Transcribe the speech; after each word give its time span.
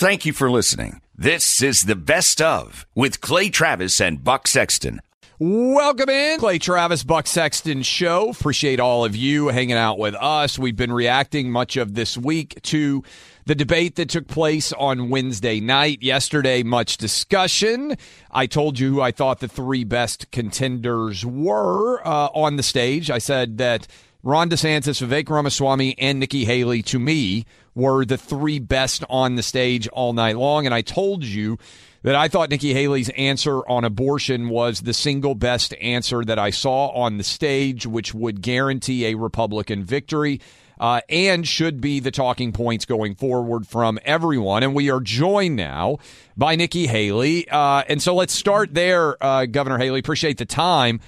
Thank 0.00 0.24
you 0.24 0.32
for 0.32 0.50
listening. 0.50 1.02
This 1.14 1.60
is 1.60 1.82
the 1.82 1.94
best 1.94 2.40
of 2.40 2.86
with 2.94 3.20
Clay 3.20 3.50
Travis 3.50 4.00
and 4.00 4.24
Buck 4.24 4.48
Sexton. 4.48 5.02
Welcome 5.38 6.08
in, 6.08 6.38
Clay 6.38 6.58
Travis, 6.58 7.04
Buck 7.04 7.26
Sexton 7.26 7.82
Show. 7.82 8.30
Appreciate 8.30 8.80
all 8.80 9.04
of 9.04 9.14
you 9.14 9.48
hanging 9.48 9.76
out 9.76 9.98
with 9.98 10.14
us. 10.14 10.58
We've 10.58 10.74
been 10.74 10.90
reacting 10.90 11.52
much 11.52 11.76
of 11.76 11.92
this 11.92 12.16
week 12.16 12.62
to 12.62 13.04
the 13.44 13.54
debate 13.54 13.96
that 13.96 14.08
took 14.08 14.26
place 14.26 14.72
on 14.72 15.10
Wednesday 15.10 15.60
night. 15.60 16.02
Yesterday, 16.02 16.62
much 16.62 16.96
discussion. 16.96 17.94
I 18.30 18.46
told 18.46 18.78
you 18.78 18.94
who 18.94 19.00
I 19.02 19.10
thought 19.10 19.40
the 19.40 19.48
three 19.48 19.84
best 19.84 20.30
contenders 20.30 21.26
were 21.26 22.00
uh, 22.08 22.28
on 22.28 22.56
the 22.56 22.62
stage. 22.62 23.10
I 23.10 23.18
said 23.18 23.58
that 23.58 23.86
Ron 24.22 24.48
DeSantis, 24.48 25.06
Vivek 25.06 25.28
Ramaswamy, 25.28 25.94
and 25.98 26.20
Nikki 26.20 26.46
Haley, 26.46 26.82
to 26.84 26.98
me, 26.98 27.44
were 27.74 28.04
the 28.04 28.18
three 28.18 28.58
best 28.58 29.04
on 29.08 29.36
the 29.36 29.42
stage 29.42 29.88
all 29.88 30.12
night 30.12 30.36
long. 30.36 30.66
And 30.66 30.74
I 30.74 30.82
told 30.82 31.24
you 31.24 31.58
that 32.02 32.14
I 32.14 32.28
thought 32.28 32.50
Nikki 32.50 32.72
Haley's 32.72 33.10
answer 33.10 33.66
on 33.68 33.84
abortion 33.84 34.48
was 34.48 34.80
the 34.80 34.94
single 34.94 35.34
best 35.34 35.74
answer 35.80 36.24
that 36.24 36.38
I 36.38 36.50
saw 36.50 36.88
on 36.88 37.18
the 37.18 37.24
stage, 37.24 37.86
which 37.86 38.14
would 38.14 38.40
guarantee 38.40 39.06
a 39.06 39.14
Republican 39.14 39.84
victory. 39.84 40.40
Uh, 40.78 41.02
and 41.10 41.46
should 41.46 41.78
be 41.78 42.00
the 42.00 42.10
talking 42.10 42.52
points 42.52 42.86
going 42.86 43.14
forward 43.14 43.66
from 43.66 43.98
everyone. 44.02 44.62
And 44.62 44.74
we 44.74 44.90
are 44.90 45.00
joined 45.00 45.56
now 45.56 45.98
by 46.38 46.56
Nikki 46.56 46.86
Haley. 46.86 47.46
Uh, 47.50 47.82
and 47.86 48.00
so 48.00 48.14
let's 48.14 48.32
start 48.32 48.72
there, 48.72 49.22
uh, 49.22 49.44
Governor 49.44 49.76
Haley. 49.76 50.00
Appreciate 50.00 50.38
the 50.38 50.46
time. 50.46 51.00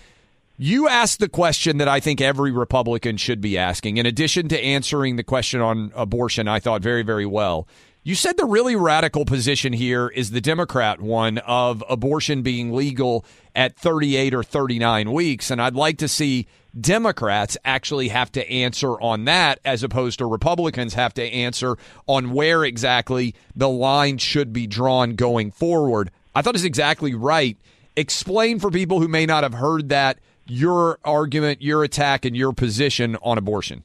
You 0.58 0.86
asked 0.86 1.18
the 1.18 1.28
question 1.28 1.78
that 1.78 1.88
I 1.88 1.98
think 1.98 2.20
every 2.20 2.52
Republican 2.52 3.16
should 3.16 3.40
be 3.40 3.56
asking. 3.56 3.96
In 3.96 4.06
addition 4.06 4.48
to 4.48 4.60
answering 4.60 5.16
the 5.16 5.24
question 5.24 5.60
on 5.60 5.92
abortion, 5.94 6.46
I 6.46 6.60
thought 6.60 6.82
very, 6.82 7.02
very 7.02 7.26
well. 7.26 7.66
You 8.04 8.14
said 8.14 8.36
the 8.36 8.44
really 8.44 8.76
radical 8.76 9.24
position 9.24 9.72
here 9.72 10.08
is 10.08 10.30
the 10.30 10.40
Democrat 10.40 11.00
one 11.00 11.38
of 11.38 11.84
abortion 11.88 12.42
being 12.42 12.74
legal 12.74 13.24
at 13.54 13.76
38 13.76 14.34
or 14.34 14.42
39 14.42 15.12
weeks. 15.12 15.50
And 15.50 15.62
I'd 15.62 15.76
like 15.76 15.98
to 15.98 16.08
see 16.08 16.48
Democrats 16.78 17.56
actually 17.64 18.08
have 18.08 18.32
to 18.32 18.50
answer 18.50 19.00
on 19.00 19.24
that 19.26 19.60
as 19.64 19.82
opposed 19.82 20.18
to 20.18 20.26
Republicans 20.26 20.94
have 20.94 21.14
to 21.14 21.22
answer 21.22 21.76
on 22.06 22.32
where 22.32 22.64
exactly 22.64 23.34
the 23.54 23.68
line 23.68 24.18
should 24.18 24.52
be 24.52 24.66
drawn 24.66 25.14
going 25.14 25.50
forward. 25.50 26.10
I 26.34 26.42
thought 26.42 26.56
it's 26.56 26.64
exactly 26.64 27.14
right. 27.14 27.56
Explain 27.94 28.58
for 28.58 28.70
people 28.70 29.00
who 29.00 29.08
may 29.08 29.26
not 29.26 29.44
have 29.44 29.54
heard 29.54 29.90
that 29.90 30.18
your 30.46 30.98
argument, 31.04 31.62
your 31.62 31.84
attack, 31.84 32.24
and 32.24 32.36
your 32.36 32.52
position 32.52 33.16
on 33.22 33.38
abortion. 33.38 33.84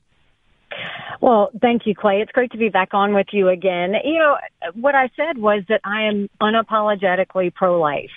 Well, 1.22 1.50
thank 1.62 1.85
you, 1.85 1.95
Clay. 1.95 2.22
It's 2.22 2.31
great 2.31 2.51
to 2.51 2.57
be 2.57 2.69
back 2.69 2.94
on 2.94 3.13
with 3.13 3.28
you 3.31 3.50
again. 3.50 3.95
You 4.03 4.19
know, 4.19 4.38
what 4.75 4.96
I 4.96 5.09
said 5.16 5.38
was 5.38 5.63
that 5.67 5.81
I 5.84 6.03
am 6.03 6.29
unapologetically 6.41 7.53
pro 7.53 7.79
life. 7.79 8.12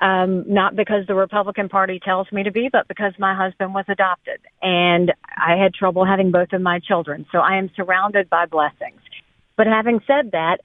Um, 0.00 0.50
not 0.50 0.76
because 0.76 1.06
the 1.06 1.14
Republican 1.14 1.68
Party 1.68 2.00
tells 2.02 2.32
me 2.32 2.42
to 2.42 2.50
be, 2.50 2.70
but 2.72 2.88
because 2.88 3.12
my 3.18 3.34
husband 3.34 3.74
was 3.74 3.84
adopted 3.86 4.40
and 4.62 5.12
I 5.36 5.56
had 5.56 5.74
trouble 5.74 6.06
having 6.06 6.30
both 6.30 6.54
of 6.54 6.62
my 6.62 6.78
children. 6.78 7.26
So 7.30 7.38
I 7.38 7.58
am 7.58 7.70
surrounded 7.76 8.30
by 8.30 8.46
blessings. 8.46 9.00
But 9.58 9.66
having 9.66 10.00
said 10.06 10.30
that, 10.32 10.60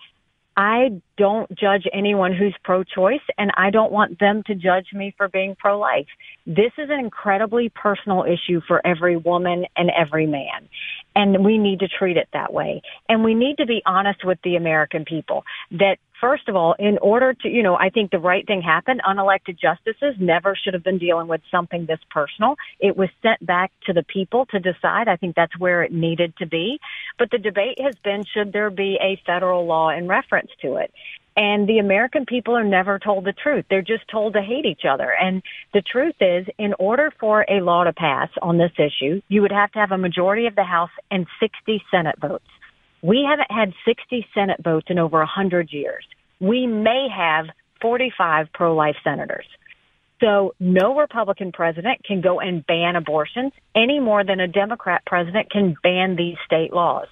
I 0.56 1.02
don't 1.18 1.54
judge 1.54 1.86
anyone 1.92 2.34
who's 2.34 2.56
pro-choice 2.64 3.20
and 3.38 3.52
I 3.58 3.72
don't 3.72 3.92
want 3.92 4.20
them 4.20 4.42
to 4.48 4.56
judge 4.56 4.88
me 4.94 5.14
for 5.18 5.28
being 5.28 5.56
pro-life. 5.60 6.08
This 6.46 6.72
is 6.78 6.90
an 6.90 7.00
incredibly 7.00 7.70
personal 7.70 8.24
issue 8.24 8.62
for 8.68 8.86
every 8.86 9.18
woman 9.18 9.66
and 9.76 9.90
every 9.90 10.28
man. 10.28 10.70
And 11.16 11.44
we 11.44 11.58
need 11.58 11.80
to 11.80 11.88
treat 11.88 12.18
it 12.18 12.28
that 12.34 12.54
way. 12.54 12.82
And 13.10 13.24
we 13.24 13.34
need 13.34 13.58
to 13.58 13.66
be 13.66 13.82
honest 13.86 14.24
with 14.24 14.38
the 14.44 14.56
American 14.56 15.06
people 15.06 15.44
that 15.72 15.98
first 16.20 16.48
of 16.48 16.56
all, 16.56 16.76
in 16.80 16.98
order 17.00 17.34
to, 17.34 17.48
you 17.50 17.62
know, 17.62 17.76
I 17.76 17.90
think 17.90 18.12
the 18.12 18.20
right 18.20 18.46
thing 18.46 18.62
happened. 18.62 19.02
Unelected 19.06 19.60
justices 19.60 20.16
never 20.20 20.56
should 20.56 20.74
have 20.74 20.84
been 20.84 20.98
dealing 20.98 21.28
with 21.28 21.42
something 21.52 21.86
this 21.86 22.00
personal. 22.10 22.56
It 22.80 22.96
was 22.98 23.10
sent 23.22 23.46
back 23.46 23.72
to 23.86 23.94
the 23.94 24.04
people 24.04 24.46
to 24.48 24.60
decide. 24.60 25.08
I 25.08 25.18
think 25.18 25.36
that's 25.36 25.58
where 25.60 25.84
it 25.84 25.92
needed 25.92 26.36
to 26.38 26.46
be. 26.46 26.80
But 27.20 27.32
the 27.32 27.38
debate 27.38 27.80
has 27.82 27.96
been, 28.04 28.24
should 28.24 28.54
there 28.54 28.70
be 28.70 28.98
a 29.02 29.22
federal 29.26 29.66
law 29.66 29.90
in 29.90 30.08
reference 30.08 30.52
to 30.62 30.78
it? 30.78 30.92
And 31.38 31.68
the 31.68 31.80
American 31.80 32.26
people 32.26 32.56
are 32.56 32.64
never 32.64 32.98
told 32.98 33.26
the 33.26 33.34
truth. 33.34 33.66
They're 33.70 33.82
just 33.82 34.08
told 34.10 34.34
to 34.34 34.42
hate 34.42 34.66
each 34.66 34.84
other. 34.90 35.12
And 35.12 35.44
the 35.74 35.82
truth 35.82 36.16
is, 36.22 36.48
in 36.58 36.74
order 36.80 37.12
for 37.20 37.46
a 37.50 37.62
law 37.62 37.84
to 37.84 37.92
pass 37.92 38.30
on 38.42 38.58
this 38.58 38.72
issue, 38.78 39.22
you 39.28 39.42
would 39.42 39.52
have 39.52 39.72
to 39.74 39.80
have 39.80 39.92
a 39.92 39.98
majority 39.98 40.48
of 40.48 40.56
the 40.56 40.64
House 40.64 40.92
and 41.12 41.28
60 41.42 41.84
Senate 41.92 42.16
votes. 42.22 42.46
We 43.02 43.28
haven't 43.30 43.52
had 43.52 43.74
60 43.86 44.26
Senate 44.34 44.64
votes 44.64 44.88
in 44.90 44.98
over 44.98 45.18
100 45.20 45.72
years. 45.72 46.06
We 46.40 46.68
may 46.68 47.08
have 47.14 47.48
45 47.82 48.48
pro-life 48.54 48.96
senators. 49.04 49.46
So 50.22 50.56
no 50.60 50.96
Republican 50.96 51.52
president 51.52 52.04
can 52.06 52.22
go 52.22 52.40
and 52.40 52.66
ban 52.66 52.96
abortions 52.96 53.52
any 53.76 54.00
more 54.00 54.24
than 54.24 54.40
a 54.40 54.48
Democrat 54.48 55.04
president 55.06 55.52
can 55.52 55.76
ban 55.84 56.16
these 56.16 56.38
state 56.46 56.72
laws. 56.72 57.08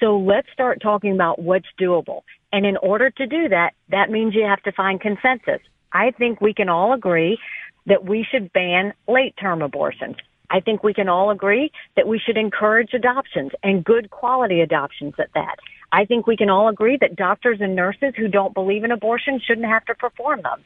So 0.00 0.18
let's 0.18 0.48
start 0.52 0.80
talking 0.82 1.12
about 1.12 1.38
what's 1.38 1.66
doable. 1.80 2.22
And 2.52 2.64
in 2.64 2.76
order 2.76 3.10
to 3.10 3.26
do 3.26 3.48
that, 3.48 3.74
that 3.90 4.10
means 4.10 4.34
you 4.34 4.44
have 4.44 4.62
to 4.62 4.72
find 4.72 5.00
consensus. 5.00 5.60
I 5.92 6.10
think 6.12 6.40
we 6.40 6.54
can 6.54 6.68
all 6.68 6.92
agree 6.92 7.38
that 7.86 8.04
we 8.04 8.26
should 8.28 8.52
ban 8.52 8.92
late 9.08 9.34
term 9.40 9.62
abortions. 9.62 10.16
I 10.50 10.60
think 10.60 10.82
we 10.82 10.94
can 10.94 11.08
all 11.08 11.30
agree 11.30 11.72
that 11.96 12.06
we 12.06 12.18
should 12.18 12.36
encourage 12.36 12.94
adoptions 12.94 13.52
and 13.62 13.84
good 13.84 14.10
quality 14.10 14.60
adoptions 14.60 15.14
at 15.18 15.32
that. 15.34 15.56
I 15.92 16.04
think 16.04 16.26
we 16.26 16.36
can 16.36 16.50
all 16.50 16.68
agree 16.68 16.98
that 17.00 17.16
doctors 17.16 17.60
and 17.60 17.74
nurses 17.74 18.14
who 18.16 18.28
don't 18.28 18.54
believe 18.54 18.84
in 18.84 18.92
abortion 18.92 19.40
shouldn't 19.44 19.66
have 19.66 19.84
to 19.86 19.94
perform 19.94 20.42
them. 20.42 20.62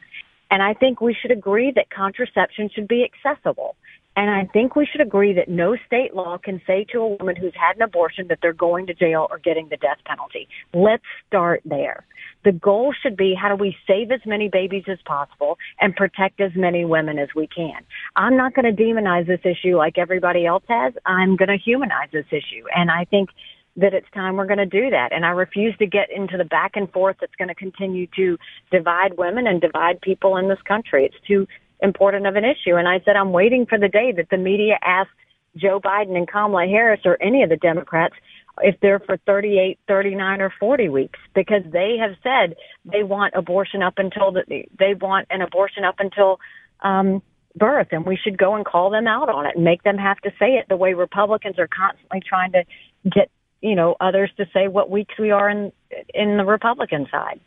And 0.50 0.62
I 0.62 0.74
think 0.74 1.00
we 1.00 1.14
should 1.14 1.30
agree 1.30 1.72
that 1.76 1.90
contraception 1.90 2.70
should 2.74 2.88
be 2.88 3.04
accessible. 3.04 3.76
And 4.20 4.28
I 4.28 4.44
think 4.52 4.76
we 4.76 4.84
should 4.84 5.00
agree 5.00 5.32
that 5.32 5.48
no 5.48 5.78
state 5.86 6.14
law 6.14 6.36
can 6.36 6.60
say 6.66 6.84
to 6.92 6.98
a 6.98 7.08
woman 7.16 7.36
who's 7.36 7.54
had 7.54 7.76
an 7.76 7.80
abortion 7.80 8.26
that 8.28 8.40
they're 8.42 8.52
going 8.52 8.86
to 8.88 8.92
jail 8.92 9.26
or 9.30 9.38
getting 9.38 9.70
the 9.70 9.78
death 9.78 9.96
penalty. 10.04 10.46
Let's 10.74 11.04
start 11.26 11.62
there. 11.64 12.04
The 12.44 12.52
goal 12.52 12.92
should 13.02 13.16
be 13.16 13.34
how 13.34 13.48
do 13.48 13.54
we 13.54 13.74
save 13.86 14.10
as 14.10 14.20
many 14.26 14.50
babies 14.50 14.84
as 14.88 14.98
possible 15.06 15.56
and 15.80 15.96
protect 15.96 16.38
as 16.38 16.52
many 16.54 16.84
women 16.84 17.18
as 17.18 17.30
we 17.34 17.46
can. 17.46 17.80
I'm 18.14 18.36
not 18.36 18.52
going 18.52 18.66
to 18.66 18.82
demonize 18.82 19.26
this 19.26 19.40
issue 19.42 19.78
like 19.78 19.96
everybody 19.96 20.44
else 20.44 20.64
has. 20.68 20.92
I'm 21.06 21.36
going 21.36 21.48
to 21.48 21.56
humanize 21.56 22.10
this 22.12 22.26
issue. 22.30 22.64
And 22.76 22.90
I 22.90 23.06
think 23.06 23.30
that 23.76 23.94
it's 23.94 24.10
time 24.12 24.36
we're 24.36 24.44
going 24.44 24.58
to 24.58 24.66
do 24.66 24.90
that. 24.90 25.14
And 25.14 25.24
I 25.24 25.30
refuse 25.30 25.74
to 25.78 25.86
get 25.86 26.10
into 26.14 26.36
the 26.36 26.44
back 26.44 26.72
and 26.74 26.92
forth 26.92 27.16
that's 27.22 27.36
going 27.36 27.48
to 27.48 27.54
continue 27.54 28.06
to 28.16 28.36
divide 28.70 29.16
women 29.16 29.46
and 29.46 29.62
divide 29.62 30.02
people 30.02 30.36
in 30.36 30.50
this 30.50 30.60
country. 30.68 31.06
It's 31.06 31.26
too 31.26 31.46
important 31.82 32.26
of 32.26 32.36
an 32.36 32.44
issue. 32.44 32.76
And 32.76 32.88
I 32.88 33.00
said, 33.04 33.16
I'm 33.16 33.32
waiting 33.32 33.66
for 33.66 33.78
the 33.78 33.88
day 33.88 34.12
that 34.16 34.30
the 34.30 34.36
media 34.36 34.78
asks 34.82 35.12
Joe 35.56 35.80
Biden 35.80 36.16
and 36.16 36.28
Kamala 36.28 36.66
Harris 36.66 37.00
or 37.04 37.20
any 37.22 37.42
of 37.42 37.50
the 37.50 37.56
Democrats 37.56 38.14
if 38.62 38.78
they're 38.80 39.00
for 39.00 39.16
38, 39.26 39.78
39, 39.88 40.40
or 40.40 40.52
40 40.60 40.88
weeks 40.88 41.18
because 41.34 41.62
they 41.72 41.96
have 42.00 42.16
said 42.22 42.56
they 42.84 43.02
want 43.02 43.34
abortion 43.34 43.82
up 43.82 43.94
until 43.96 44.32
the, 44.32 44.64
they 44.78 44.94
want 44.94 45.26
an 45.30 45.40
abortion 45.40 45.84
up 45.84 45.96
until 45.98 46.38
um, 46.82 47.22
birth, 47.56 47.88
and 47.90 48.04
we 48.04 48.16
should 48.16 48.38
go 48.38 48.54
and 48.54 48.64
call 48.64 48.90
them 48.90 49.06
out 49.06 49.28
on 49.28 49.46
it 49.46 49.56
and 49.56 49.64
make 49.64 49.82
them 49.82 49.98
have 49.98 50.18
to 50.18 50.30
say 50.38 50.52
it 50.56 50.66
the 50.68 50.76
way 50.76 50.94
Republicans 50.94 51.58
are 51.58 51.68
constantly 51.68 52.20
trying 52.26 52.52
to 52.52 52.64
get 53.04 53.30
you 53.60 53.74
know 53.74 53.96
others 54.00 54.30
to 54.36 54.46
say 54.52 54.68
what 54.68 54.90
weeks 54.90 55.14
we 55.18 55.30
are 55.30 55.48
in 55.48 55.72
in 56.14 56.36
the 56.36 56.44
Republican 56.44 57.06
side. 57.10 57.40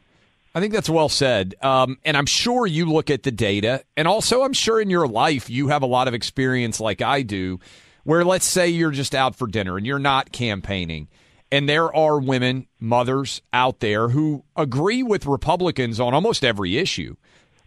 I 0.55 0.59
think 0.59 0.73
that's 0.73 0.89
well 0.89 1.09
said. 1.09 1.55
Um, 1.61 1.97
and 2.05 2.15
I'm 2.15 2.27
sure 2.27 2.67
you 2.67 2.85
look 2.85 3.09
at 3.09 3.23
the 3.23 3.31
data, 3.31 3.83
and 3.97 4.07
also 4.07 4.43
I'm 4.43 4.53
sure 4.53 4.79
in 4.79 4.89
your 4.89 5.07
life 5.07 5.49
you 5.49 5.69
have 5.69 5.81
a 5.81 5.87
lot 5.87 6.07
of 6.07 6.13
experience 6.13 6.79
like 6.79 7.01
I 7.01 7.23
do, 7.23 7.59
where 8.03 8.23
let's 8.23 8.45
say 8.45 8.69
you're 8.69 8.91
just 8.91 9.15
out 9.15 9.35
for 9.35 9.47
dinner 9.47 9.77
and 9.77 9.85
you're 9.85 9.97
not 9.99 10.31
campaigning, 10.31 11.07
and 11.51 11.67
there 11.67 11.93
are 11.95 12.19
women, 12.19 12.67
mothers 12.79 13.41
out 13.51 13.79
there 13.79 14.09
who 14.09 14.43
agree 14.55 15.01
with 15.01 15.25
Republicans 15.25 15.99
on 15.99 16.13
almost 16.13 16.43
every 16.43 16.77
issue, 16.77 17.15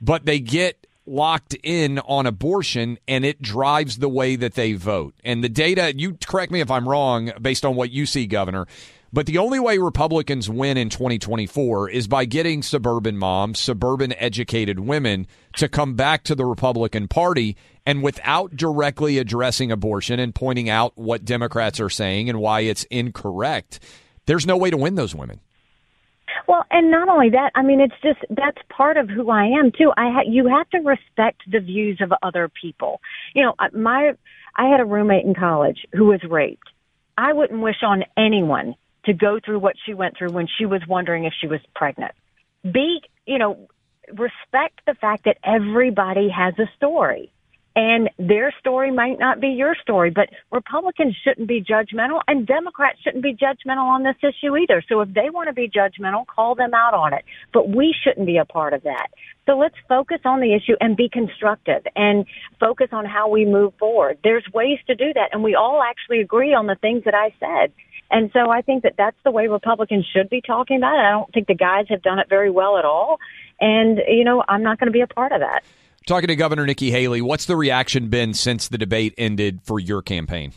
but 0.00 0.25
they 0.25 0.38
get 0.38 0.87
locked 1.06 1.55
in 1.62 2.00
on 2.00 2.27
abortion 2.27 2.99
and 3.06 3.25
it 3.25 3.41
drives 3.41 3.99
the 3.99 4.09
way 4.09 4.35
that 4.35 4.55
they 4.55 4.73
vote. 4.73 5.15
And 5.25 5.43
the 5.43 5.49
data, 5.49 5.97
you 5.97 6.19
correct 6.27 6.50
me 6.50 6.61
if 6.61 6.71
I'm 6.71 6.88
wrong 6.88 7.31
based 7.41 7.65
on 7.65 7.77
what 7.77 7.91
you 7.91 8.06
see, 8.06 8.27
Governor, 8.27 8.67
but 9.16 9.24
the 9.24 9.38
only 9.38 9.58
way 9.58 9.78
Republicans 9.78 10.50
win 10.50 10.76
in 10.76 10.90
2024 10.90 11.88
is 11.88 12.06
by 12.06 12.26
getting 12.26 12.62
suburban 12.62 13.16
moms, 13.16 13.58
suburban 13.58 14.12
educated 14.18 14.78
women 14.78 15.26
to 15.56 15.70
come 15.70 15.94
back 15.94 16.22
to 16.24 16.34
the 16.34 16.44
Republican 16.44 17.08
Party 17.08 17.56
and 17.86 18.02
without 18.02 18.54
directly 18.54 19.16
addressing 19.16 19.72
abortion 19.72 20.20
and 20.20 20.34
pointing 20.34 20.68
out 20.68 20.92
what 20.98 21.24
Democrats 21.24 21.80
are 21.80 21.88
saying 21.88 22.28
and 22.28 22.40
why 22.40 22.60
it's 22.60 22.84
incorrect. 22.90 23.80
There's 24.26 24.46
no 24.46 24.58
way 24.58 24.68
to 24.68 24.76
win 24.76 24.96
those 24.96 25.14
women. 25.14 25.40
Well, 26.46 26.66
and 26.70 26.90
not 26.90 27.08
only 27.08 27.30
that, 27.30 27.52
I 27.54 27.62
mean, 27.62 27.80
it's 27.80 27.94
just 28.02 28.18
that's 28.28 28.58
part 28.68 28.98
of 28.98 29.08
who 29.08 29.30
I 29.30 29.46
am 29.46 29.72
too. 29.72 29.92
I 29.96 30.12
ha- 30.12 30.28
you 30.28 30.46
have 30.48 30.68
to 30.68 30.80
respect 30.80 31.40
the 31.50 31.60
views 31.60 32.02
of 32.02 32.12
other 32.22 32.50
people. 32.50 33.00
You 33.34 33.44
know, 33.44 33.54
my 33.72 34.12
I 34.56 34.66
had 34.68 34.80
a 34.80 34.84
roommate 34.84 35.24
in 35.24 35.34
college 35.34 35.86
who 35.94 36.04
was 36.04 36.20
raped. 36.28 36.68
I 37.16 37.32
wouldn't 37.32 37.62
wish 37.62 37.82
on 37.82 38.04
anyone 38.18 38.74
to 39.06 39.12
go 39.12 39.41
through 39.44 39.58
what 39.58 39.75
she 39.85 39.94
went 39.94 40.17
through 40.17 40.31
when 40.31 40.47
she 40.58 40.67
was 40.67 40.82
wondering 40.87 41.25
if 41.25 41.32
she 41.41 41.47
was 41.47 41.61
pregnant. 41.75 42.12
Be, 42.62 43.00
you 43.26 43.38
know, 43.38 43.69
respect 44.08 44.81
the 44.87 44.94
fact 44.94 45.25
that 45.25 45.38
everybody 45.44 46.29
has 46.29 46.55
a 46.58 46.69
story 46.76 47.32
and 47.76 48.08
their 48.19 48.55
story 48.58 48.91
might 48.91 49.19
not 49.19 49.38
be 49.38 49.49
your 49.49 49.76
story, 49.82 50.08
but 50.08 50.31
Republicans 50.50 51.14
shouldn't 51.23 51.47
be 51.47 51.62
judgmental 51.62 52.23
and 52.26 52.47
Democrats 52.47 52.99
shouldn't 53.03 53.23
be 53.23 53.35
judgmental 53.35 53.85
on 53.85 54.03
this 54.03 54.17
issue 54.23 54.56
either. 54.56 54.82
So 54.88 55.03
if 55.03 55.12
they 55.12 55.29
want 55.29 55.49
to 55.49 55.52
be 55.52 55.69
judgmental, 55.69 56.26
call 56.26 56.55
them 56.55 56.73
out 56.73 56.94
on 56.94 57.12
it, 57.12 57.23
but 57.52 57.69
we 57.69 57.94
shouldn't 58.02 58.26
be 58.26 58.38
a 58.38 58.47
part 58.47 58.73
of 58.73 58.82
that. 58.85 59.09
So 59.44 59.59
let's 59.59 59.75
focus 59.88 60.20
on 60.25 60.41
the 60.41 60.55
issue 60.55 60.75
and 60.81 60.97
be 60.97 61.11
constructive 61.11 61.82
and 61.94 62.25
focus 62.59 62.88
on 62.93 63.05
how 63.05 63.29
we 63.29 63.44
move 63.44 63.75
forward. 63.79 64.19
There's 64.25 64.44
ways 64.55 64.79
to 64.87 64.94
do 64.94 65.12
that 65.12 65.29
and 65.32 65.44
we 65.44 65.55
all 65.55 65.82
actually 65.82 66.20
agree 66.20 66.55
on 66.55 66.67
the 66.67 66.76
things 66.76 67.05
that 67.05 67.14
I 67.14 67.35
said. 67.38 67.75
And 68.11 68.31
so 68.32 68.50
I 68.50 68.62
think 68.62 68.82
that 68.85 68.94
that's 68.97 69.17
the 69.25 69.31
way 69.31 69.49
Republicans 69.49 70.06
should 70.12 70.29
be 70.29 70.41
talking 70.41 70.76
about 70.76 70.94
it. 70.94 71.03
I 71.03 71.11
don't 71.11 71.32
think 71.32 71.49
the 71.49 71.55
guys 71.55 71.87
have 71.88 72.03
done 72.03 72.19
it 72.19 72.29
very 72.29 72.50
well 72.50 72.79
at 72.79 72.85
all. 72.85 73.19
And, 73.61 74.00
you 74.08 74.25
know, 74.25 74.44
I'm 74.49 74.62
not 74.62 74.79
going 74.79 74.87
to 74.87 74.93
be 74.93 75.00
a 75.00 75.06
part 75.06 75.32
of 75.32 75.41
that. 75.41 75.62
Talking 76.06 76.29
to 76.29 76.37
Governor 76.37 76.67
Nikki 76.67 76.93
Haley, 76.93 77.20
what's 77.20 77.47
the 77.47 77.56
reaction 77.56 78.08
been 78.08 78.32
since 78.32 78.69
the 78.69 78.79
debate 78.79 79.14
ended 79.19 79.61
for 79.64 79.81
your 79.81 80.03
campaign? 80.03 80.53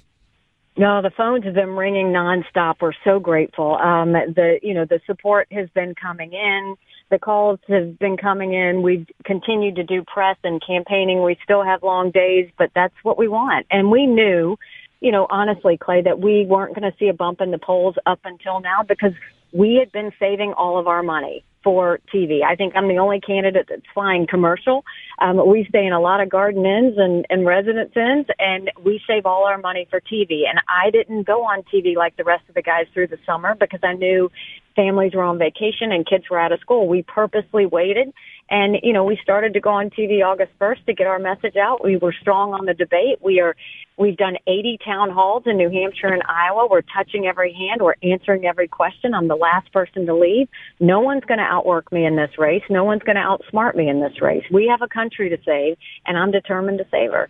No, 0.77 1.01
the 1.01 1.09
phones 1.09 1.43
have 1.43 1.55
been 1.55 1.75
ringing 1.75 2.13
nonstop. 2.13 2.75
We're 2.79 2.93
so 3.03 3.19
grateful. 3.19 3.75
Um, 3.75 4.13
the 4.13 4.59
you 4.63 4.73
know 4.73 4.85
the 4.85 5.01
support 5.05 5.47
has 5.51 5.67
been 5.71 5.93
coming 5.93 6.31
in. 6.31 6.75
The 7.09 7.19
calls 7.19 7.59
have 7.67 7.99
been 7.99 8.15
coming 8.15 8.53
in. 8.53 8.81
We've 8.81 9.05
continued 9.25 9.75
to 9.75 9.83
do 9.83 10.03
press 10.03 10.37
and 10.43 10.61
campaigning. 10.65 11.21
We 11.21 11.37
still 11.43 11.65
have 11.65 11.83
long 11.83 12.11
days, 12.11 12.49
but 12.57 12.69
that's 12.75 12.93
what 13.03 13.17
we 13.17 13.27
want. 13.27 13.65
And 13.69 13.91
we 13.91 14.05
knew 14.05 14.57
you 15.01 15.11
know, 15.11 15.27
honestly, 15.29 15.77
Clay, 15.77 16.01
that 16.01 16.19
we 16.19 16.45
weren't 16.45 16.75
going 16.75 16.89
to 16.89 16.97
see 16.97 17.07
a 17.07 17.13
bump 17.13 17.41
in 17.41 17.51
the 17.51 17.57
polls 17.57 17.95
up 18.05 18.19
until 18.25 18.59
now 18.59 18.83
because 18.87 19.13
we 19.51 19.75
had 19.75 19.91
been 19.91 20.11
saving 20.19 20.53
all 20.53 20.77
of 20.77 20.87
our 20.87 21.01
money 21.01 21.43
for 21.63 21.99
TV. 22.13 22.41
I 22.43 22.55
think 22.55 22.73
I'm 22.75 22.87
the 22.87 22.97
only 22.97 23.19
candidate 23.19 23.67
that's 23.69 23.81
flying 23.93 24.27
commercial. 24.27 24.85
Um, 25.19 25.45
we 25.47 25.65
stay 25.67 25.85
in 25.85 25.91
a 25.91 25.99
lot 25.99 26.21
of 26.21 26.29
garden 26.29 26.65
inns 26.65 26.97
and, 26.97 27.25
and 27.29 27.45
residence 27.45 27.91
inns, 27.95 28.27
and 28.39 28.71
we 28.83 29.01
save 29.05 29.25
all 29.25 29.45
our 29.45 29.57
money 29.57 29.85
for 29.89 29.99
TV. 29.99 30.43
And 30.49 30.59
I 30.69 30.89
didn't 30.89 31.23
go 31.23 31.43
on 31.43 31.63
TV 31.63 31.95
like 31.95 32.15
the 32.15 32.23
rest 32.23 32.43
of 32.47 32.55
the 32.55 32.61
guys 32.61 32.85
through 32.93 33.07
the 33.07 33.19
summer 33.25 33.55
because 33.59 33.81
I 33.83 33.93
knew 33.93 34.31
families 34.75 35.13
were 35.13 35.23
on 35.23 35.37
vacation 35.37 35.91
and 35.91 36.07
kids 36.07 36.25
were 36.29 36.39
out 36.39 36.53
of 36.53 36.61
school. 36.61 36.87
We 36.87 37.03
purposely 37.03 37.65
waited 37.65 38.13
and, 38.49 38.77
you 38.81 38.93
know, 38.93 39.03
we 39.03 39.17
started 39.21 39.53
to 39.53 39.59
go 39.59 39.69
on 39.69 39.91
TV 39.91 40.25
August 40.25 40.51
1st 40.59 40.85
to 40.85 40.93
get 40.93 41.05
our 41.05 41.19
message 41.19 41.55
out. 41.55 41.83
We 41.83 41.97
were 41.97 42.13
strong 42.19 42.53
on 42.53 42.65
the 42.65 42.73
debate. 42.73 43.19
We 43.21 43.39
are, 43.39 43.55
we've 43.97 44.17
done 44.17 44.37
80 44.47 44.79
town 44.83 45.11
halls 45.11 45.43
in 45.45 45.57
New 45.57 45.69
Hampshire 45.69 46.07
and 46.07 46.23
Iowa. 46.27 46.67
We're 46.69 46.81
touching 46.81 47.27
every 47.27 47.53
hand. 47.53 47.81
We're 47.81 47.95
answering 48.01 48.45
every 48.45 48.67
question. 48.67 49.13
I'm 49.13 49.27
the 49.27 49.35
last 49.35 49.71
person 49.71 50.07
to 50.07 50.15
leave. 50.15 50.47
No 50.79 50.99
one's 50.99 51.23
going 51.25 51.37
to 51.37 51.43
outwork 51.43 51.91
me 51.91 52.05
in 52.05 52.15
this 52.15 52.31
race. 52.39 52.63
No 52.71 52.83
one's 52.83 53.03
going 53.03 53.17
to 53.17 53.21
outsmart 53.21 53.75
me 53.75 53.87
in 53.87 54.01
this 54.01 54.19
race. 54.19 54.43
We 54.51 54.67
have 54.67 54.81
a 54.81 54.87
country 54.87 55.29
to 55.29 55.37
save 55.45 55.77
and 56.07 56.17
I'm 56.17 56.31
determined 56.31 56.79
to 56.79 56.87
save 56.89 57.11
her. 57.11 57.29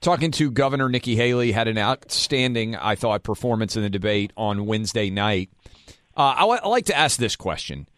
Talking 0.00 0.30
to 0.32 0.50
Governor 0.50 0.90
Nikki 0.90 1.16
Haley 1.16 1.52
had 1.52 1.66
an 1.66 1.78
outstanding, 1.78 2.76
I 2.76 2.94
thought, 2.94 3.22
performance 3.22 3.74
in 3.74 3.82
the 3.82 3.90
debate 3.90 4.34
on 4.36 4.66
Wednesday 4.66 5.08
night. 5.08 5.48
Uh, 6.14 6.34
I, 6.36 6.40
w- 6.40 6.60
I 6.62 6.68
like 6.68 6.84
to 6.86 6.96
ask 6.96 7.18
this 7.18 7.36
question 7.36 7.88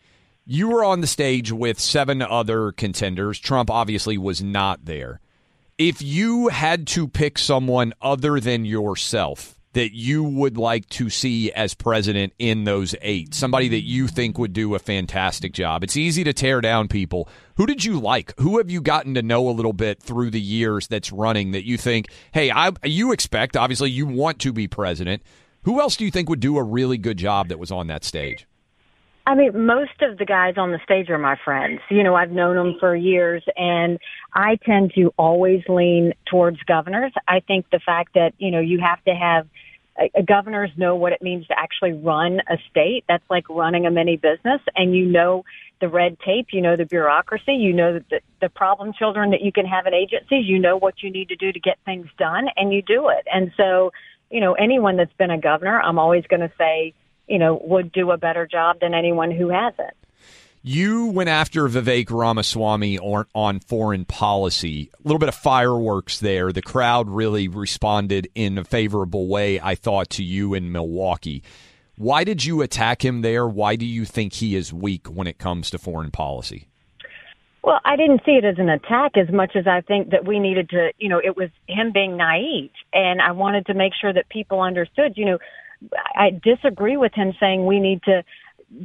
you 0.50 0.68
were 0.68 0.82
on 0.82 1.02
the 1.02 1.06
stage 1.06 1.52
with 1.52 1.78
seven 1.78 2.22
other 2.22 2.72
contenders. 2.72 3.38
Trump 3.38 3.70
obviously 3.70 4.16
was 4.16 4.42
not 4.42 4.86
there. 4.86 5.20
If 5.76 6.00
you 6.00 6.48
had 6.48 6.86
to 6.88 7.06
pick 7.06 7.38
someone 7.38 7.92
other 8.00 8.40
than 8.40 8.64
yourself 8.64 9.58
that 9.74 9.94
you 9.94 10.24
would 10.24 10.56
like 10.56 10.88
to 10.88 11.10
see 11.10 11.52
as 11.52 11.74
president 11.74 12.32
in 12.38 12.64
those 12.64 12.94
eight, 13.02 13.34
somebody 13.34 13.68
that 13.68 13.82
you 13.82 14.08
think 14.08 14.38
would 14.38 14.54
do 14.54 14.74
a 14.74 14.78
fantastic 14.78 15.52
job, 15.52 15.84
it's 15.84 15.98
easy 15.98 16.24
to 16.24 16.32
tear 16.32 16.62
down 16.62 16.88
people. 16.88 17.28
Who 17.58 17.66
did 17.66 17.84
you 17.84 18.00
like? 18.00 18.32
Who 18.40 18.56
have 18.56 18.70
you 18.70 18.80
gotten 18.80 19.12
to 19.16 19.22
know 19.22 19.50
a 19.50 19.52
little 19.52 19.74
bit 19.74 20.02
through 20.02 20.30
the 20.30 20.40
years 20.40 20.88
that's 20.88 21.12
running 21.12 21.50
that 21.50 21.66
you 21.66 21.76
think, 21.76 22.06
hey, 22.32 22.50
I, 22.50 22.72
you 22.84 23.12
expect, 23.12 23.54
obviously, 23.54 23.90
you 23.90 24.06
want 24.06 24.38
to 24.38 24.54
be 24.54 24.66
president. 24.66 25.22
Who 25.64 25.78
else 25.78 25.94
do 25.94 26.06
you 26.06 26.10
think 26.10 26.30
would 26.30 26.40
do 26.40 26.56
a 26.56 26.62
really 26.62 26.96
good 26.96 27.18
job 27.18 27.48
that 27.48 27.58
was 27.58 27.70
on 27.70 27.88
that 27.88 28.02
stage? 28.02 28.46
I 29.28 29.34
mean, 29.34 29.66
most 29.66 30.00
of 30.00 30.16
the 30.16 30.24
guys 30.24 30.54
on 30.56 30.72
the 30.72 30.80
stage 30.82 31.10
are 31.10 31.18
my 31.18 31.36
friends. 31.44 31.80
You 31.90 32.02
know, 32.02 32.14
I've 32.14 32.30
known 32.30 32.56
them 32.56 32.76
for 32.80 32.96
years 32.96 33.44
and 33.58 33.98
I 34.32 34.56
tend 34.64 34.92
to 34.94 35.12
always 35.18 35.62
lean 35.68 36.14
towards 36.30 36.62
governors. 36.62 37.12
I 37.28 37.40
think 37.40 37.66
the 37.70 37.78
fact 37.78 38.14
that, 38.14 38.32
you 38.38 38.50
know, 38.50 38.60
you 38.60 38.80
have 38.80 39.04
to 39.04 39.10
have 39.10 39.46
uh, 40.00 40.22
governors 40.26 40.70
know 40.78 40.96
what 40.96 41.12
it 41.12 41.20
means 41.20 41.46
to 41.48 41.58
actually 41.58 41.92
run 41.92 42.40
a 42.48 42.56
state. 42.70 43.04
That's 43.06 43.24
like 43.28 43.46
running 43.50 43.84
a 43.84 43.90
mini 43.90 44.16
business 44.16 44.62
and 44.74 44.96
you 44.96 45.04
know 45.04 45.44
the 45.82 45.90
red 45.90 46.16
tape, 46.20 46.46
you 46.52 46.62
know 46.62 46.74
the 46.74 46.86
bureaucracy, 46.86 47.52
you 47.52 47.74
know 47.74 48.00
the, 48.08 48.20
the 48.40 48.48
problem 48.48 48.94
children 48.94 49.32
that 49.32 49.42
you 49.42 49.52
can 49.52 49.66
have 49.66 49.86
in 49.86 49.92
agencies, 49.92 50.46
you 50.46 50.58
know 50.58 50.78
what 50.78 51.02
you 51.02 51.10
need 51.10 51.28
to 51.28 51.36
do 51.36 51.52
to 51.52 51.60
get 51.60 51.76
things 51.84 52.06
done 52.18 52.46
and 52.56 52.72
you 52.72 52.80
do 52.80 53.10
it. 53.10 53.26
And 53.30 53.52
so, 53.58 53.92
you 54.30 54.40
know, 54.40 54.54
anyone 54.54 54.96
that's 54.96 55.12
been 55.18 55.30
a 55.30 55.38
governor, 55.38 55.78
I'm 55.82 55.98
always 55.98 56.24
going 56.28 56.40
to 56.40 56.52
say, 56.56 56.94
you 57.28 57.38
know, 57.38 57.60
would 57.62 57.92
do 57.92 58.10
a 58.10 58.16
better 58.16 58.46
job 58.46 58.80
than 58.80 58.94
anyone 58.94 59.30
who 59.30 59.48
hasn't. 59.48 59.94
You 60.62 61.06
went 61.06 61.28
after 61.28 61.68
Vivek 61.68 62.10
Ramaswamy 62.10 62.98
on 62.98 63.60
foreign 63.60 64.04
policy. 64.04 64.90
A 64.92 65.08
little 65.08 65.20
bit 65.20 65.28
of 65.28 65.34
fireworks 65.34 66.18
there. 66.18 66.52
The 66.52 66.62
crowd 66.62 67.08
really 67.08 67.46
responded 67.46 68.28
in 68.34 68.58
a 68.58 68.64
favorable 68.64 69.28
way, 69.28 69.60
I 69.60 69.76
thought, 69.76 70.10
to 70.10 70.24
you 70.24 70.54
in 70.54 70.72
Milwaukee. 70.72 71.44
Why 71.96 72.24
did 72.24 72.44
you 72.44 72.60
attack 72.60 73.04
him 73.04 73.22
there? 73.22 73.46
Why 73.46 73.76
do 73.76 73.86
you 73.86 74.04
think 74.04 74.34
he 74.34 74.56
is 74.56 74.72
weak 74.72 75.06
when 75.06 75.26
it 75.26 75.38
comes 75.38 75.70
to 75.70 75.78
foreign 75.78 76.10
policy? 76.10 76.68
Well, 77.62 77.80
I 77.84 77.96
didn't 77.96 78.22
see 78.24 78.32
it 78.32 78.44
as 78.44 78.58
an 78.58 78.68
attack 78.68 79.16
as 79.16 79.30
much 79.32 79.54
as 79.54 79.66
I 79.66 79.80
think 79.80 80.10
that 80.10 80.26
we 80.26 80.38
needed 80.38 80.70
to, 80.70 80.90
you 80.98 81.08
know, 81.08 81.20
it 81.22 81.36
was 81.36 81.50
him 81.66 81.92
being 81.92 82.16
naive. 82.16 82.70
And 82.92 83.20
I 83.20 83.32
wanted 83.32 83.66
to 83.66 83.74
make 83.74 83.92
sure 84.00 84.12
that 84.12 84.28
people 84.28 84.60
understood, 84.60 85.14
you 85.16 85.24
know, 85.24 85.38
I 86.14 86.30
disagree 86.30 86.96
with 86.96 87.12
him 87.14 87.32
saying 87.38 87.66
we 87.66 87.80
need 87.80 88.02
to 88.04 88.24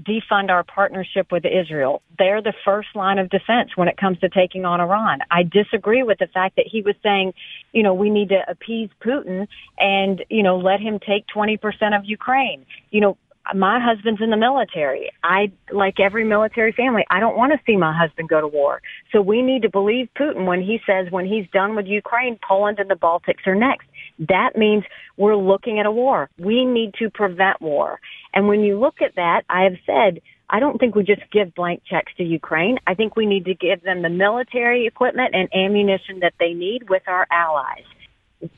defund 0.01 0.49
our 0.49 0.63
partnership 0.63 1.31
with 1.31 1.43
Israel. 1.45 2.01
They're 2.17 2.41
the 2.41 2.53
first 2.63 2.89
line 2.95 3.19
of 3.19 3.29
defense 3.29 3.75
when 3.75 3.87
it 3.87 3.97
comes 3.97 4.19
to 4.19 4.29
taking 4.29 4.65
on 4.65 4.79
Iran. 4.79 5.19
I 5.29 5.43
disagree 5.43 6.03
with 6.03 6.19
the 6.19 6.27
fact 6.27 6.55
that 6.55 6.65
he 6.67 6.81
was 6.81 6.95
saying, 7.03 7.33
you 7.73 7.83
know, 7.83 7.93
we 7.93 8.09
need 8.09 8.29
to 8.29 8.39
appease 8.47 8.89
Putin 9.05 9.47
and, 9.77 10.23
you 10.29 10.43
know, 10.43 10.57
let 10.57 10.79
him 10.79 10.99
take 10.99 11.25
20% 11.35 11.59
of 11.97 12.05
Ukraine. 12.05 12.65
You 12.91 13.01
know, 13.01 13.17
my 13.53 13.79
husband's 13.81 14.21
in 14.21 14.29
the 14.29 14.37
military. 14.37 15.11
I, 15.21 15.51
like 15.71 15.99
every 15.99 16.23
military 16.23 16.71
family, 16.71 17.05
I 17.09 17.19
don't 17.19 17.35
want 17.35 17.51
to 17.51 17.59
see 17.65 17.75
my 17.75 17.95
husband 17.95 18.29
go 18.29 18.39
to 18.39 18.47
war. 18.47 18.81
So 19.11 19.21
we 19.21 19.41
need 19.41 19.63
to 19.63 19.69
believe 19.69 20.07
Putin 20.17 20.45
when 20.45 20.61
he 20.61 20.79
says 20.85 21.11
when 21.11 21.25
he's 21.25 21.45
done 21.51 21.75
with 21.75 21.85
Ukraine, 21.85 22.39
Poland 22.47 22.79
and 22.79 22.89
the 22.89 22.95
Baltics 22.95 23.45
are 23.45 23.55
next. 23.55 23.87
That 24.19 24.55
means 24.55 24.83
we're 25.17 25.35
looking 25.35 25.79
at 25.79 25.85
a 25.85 25.91
war. 25.91 26.29
We 26.37 26.65
need 26.65 26.93
to 26.99 27.09
prevent 27.09 27.61
war. 27.61 27.99
And 28.33 28.47
when 28.47 28.61
you 28.61 28.79
look 28.79 29.01
at 29.01 29.15
that, 29.15 29.43
I 29.49 29.63
have 29.63 29.77
said, 29.85 30.21
I 30.49 30.59
don't 30.59 30.77
think 30.77 30.93
we 30.93 31.03
just 31.03 31.23
give 31.31 31.55
blank 31.55 31.81
checks 31.89 32.11
to 32.17 32.23
Ukraine. 32.23 32.77
I 32.85 32.93
think 32.93 33.15
we 33.15 33.25
need 33.25 33.45
to 33.45 33.55
give 33.55 33.81
them 33.81 34.01
the 34.01 34.09
military 34.09 34.85
equipment 34.85 35.33
and 35.33 35.49
ammunition 35.53 36.19
that 36.19 36.33
they 36.39 36.53
need 36.53 36.89
with 36.89 37.03
our 37.07 37.25
allies. 37.31 37.85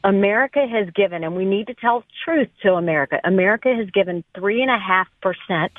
America 0.03 0.65
has 0.67 0.89
given, 0.93 1.23
and 1.23 1.35
we 1.35 1.45
need 1.45 1.67
to 1.67 1.75
tell 1.75 2.03
truth 2.25 2.49
to 2.63 2.73
America. 2.73 3.19
America 3.23 3.73
has 3.73 3.89
given 3.91 4.23
three 4.33 4.61
and 4.61 4.71
a 4.71 4.79
half 4.79 5.07
percent 5.21 5.71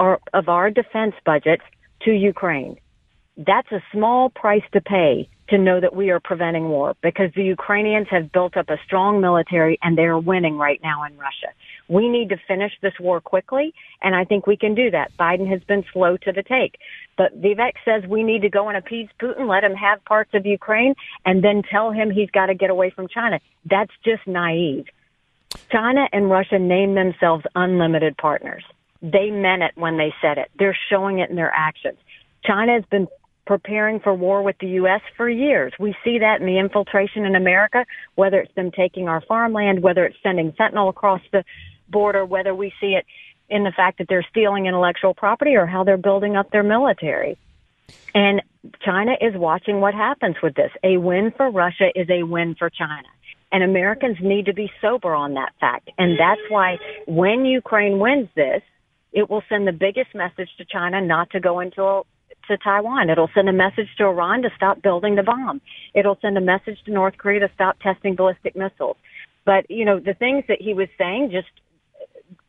of 0.00 0.48
our 0.48 0.70
defense 0.70 1.14
budget 1.24 1.60
to 2.02 2.10
Ukraine. 2.10 2.78
That's 3.36 3.70
a 3.70 3.82
small 3.92 4.30
price 4.30 4.64
to 4.72 4.80
pay 4.80 5.28
to 5.48 5.58
know 5.58 5.78
that 5.80 5.94
we 5.94 6.10
are 6.10 6.20
preventing 6.20 6.68
war 6.68 6.96
because 7.02 7.30
the 7.34 7.44
Ukrainians 7.44 8.06
have 8.10 8.32
built 8.32 8.56
up 8.56 8.70
a 8.70 8.78
strong 8.86 9.20
military 9.20 9.78
and 9.82 9.96
they 9.96 10.04
are 10.04 10.18
winning 10.18 10.56
right 10.56 10.80
now 10.82 11.04
in 11.04 11.16
Russia. 11.18 11.48
We 11.86 12.08
need 12.08 12.30
to 12.30 12.36
finish 12.48 12.72
this 12.80 12.94
war 12.98 13.20
quickly, 13.20 13.74
and 14.00 14.14
I 14.14 14.24
think 14.24 14.46
we 14.46 14.56
can 14.56 14.74
do 14.74 14.90
that. 14.90 15.14
Biden 15.18 15.46
has 15.50 15.62
been 15.64 15.84
slow 15.92 16.16
to 16.16 16.32
the 16.32 16.42
take. 16.42 16.78
But 17.18 17.40
Vivek 17.40 17.74
says 17.84 18.08
we 18.08 18.22
need 18.22 18.42
to 18.42 18.48
go 18.48 18.68
and 18.68 18.76
appease 18.76 19.08
Putin, 19.20 19.48
let 19.48 19.64
him 19.64 19.74
have 19.74 20.04
parts 20.04 20.30
of 20.32 20.46
Ukraine, 20.46 20.94
and 21.26 21.44
then 21.44 21.62
tell 21.62 21.90
him 21.90 22.10
he's 22.10 22.30
got 22.30 22.46
to 22.46 22.54
get 22.54 22.70
away 22.70 22.90
from 22.90 23.08
China. 23.08 23.38
That's 23.66 23.92
just 24.02 24.26
naive. 24.26 24.86
China 25.70 26.08
and 26.12 26.30
Russia 26.30 26.58
name 26.58 26.94
themselves 26.94 27.44
unlimited 27.54 28.16
partners. 28.16 28.64
They 29.02 29.30
meant 29.30 29.62
it 29.62 29.72
when 29.74 29.98
they 29.98 30.14
said 30.22 30.38
it. 30.38 30.50
They're 30.58 30.76
showing 30.90 31.18
it 31.18 31.28
in 31.28 31.36
their 31.36 31.52
actions. 31.54 31.98
China 32.44 32.72
has 32.72 32.84
been 32.86 33.08
preparing 33.46 34.00
for 34.00 34.14
war 34.14 34.42
with 34.42 34.56
the 34.58 34.68
U.S. 34.68 35.00
for 35.16 35.28
years. 35.28 35.72
We 35.78 35.94
see 36.04 36.18
that 36.18 36.40
in 36.40 36.46
the 36.46 36.58
infiltration 36.58 37.24
in 37.24 37.34
America, 37.34 37.84
whether 38.14 38.40
it's 38.40 38.54
them 38.54 38.70
taking 38.70 39.08
our 39.08 39.20
farmland, 39.20 39.82
whether 39.82 40.04
it's 40.04 40.16
sending 40.22 40.52
fentanyl 40.52 40.88
across 40.88 41.20
the 41.32 41.44
border, 41.88 42.24
whether 42.24 42.54
we 42.54 42.72
see 42.80 42.94
it 42.94 43.04
in 43.48 43.64
the 43.64 43.72
fact 43.72 43.98
that 43.98 44.08
they're 44.08 44.26
stealing 44.30 44.66
intellectual 44.66 45.14
property 45.14 45.56
or 45.56 45.66
how 45.66 45.84
they're 45.84 45.96
building 45.96 46.36
up 46.36 46.50
their 46.50 46.62
military. 46.62 47.36
And 48.14 48.42
China 48.80 49.12
is 49.20 49.34
watching 49.34 49.80
what 49.80 49.94
happens 49.94 50.36
with 50.42 50.54
this. 50.54 50.70
A 50.82 50.96
win 50.96 51.32
for 51.36 51.50
Russia 51.50 51.90
is 51.94 52.08
a 52.08 52.22
win 52.22 52.54
for 52.54 52.70
China. 52.70 53.08
And 53.52 53.62
Americans 53.62 54.16
need 54.20 54.46
to 54.46 54.54
be 54.54 54.70
sober 54.80 55.14
on 55.14 55.34
that 55.34 55.52
fact. 55.60 55.90
And 55.98 56.18
that's 56.18 56.40
why 56.48 56.78
when 57.06 57.44
Ukraine 57.44 57.98
wins 57.98 58.28
this, 58.34 58.62
it 59.12 59.30
will 59.30 59.42
send 59.48 59.66
the 59.66 59.72
biggest 59.72 60.14
message 60.14 60.48
to 60.58 60.64
China 60.64 61.00
not 61.00 61.30
to 61.30 61.40
go 61.40 61.60
into 61.60 62.02
to 62.48 62.56
Taiwan. 62.56 63.10
It'll 63.10 63.30
send 63.34 63.48
a 63.48 63.52
message 63.52 63.88
to 63.98 64.04
Iran 64.04 64.42
to 64.42 64.50
stop 64.56 64.82
building 64.82 65.14
the 65.14 65.22
bomb. 65.22 65.60
It'll 65.94 66.18
send 66.20 66.36
a 66.38 66.40
message 66.40 66.78
to 66.84 66.92
North 66.92 67.16
Korea 67.18 67.40
to 67.40 67.50
stop 67.54 67.78
testing 67.80 68.14
ballistic 68.14 68.56
missiles. 68.56 68.96
But, 69.44 69.70
you 69.70 69.84
know, 69.84 70.00
the 70.00 70.14
things 70.14 70.44
that 70.48 70.60
he 70.60 70.74
was 70.74 70.88
saying 70.98 71.30
just 71.30 71.48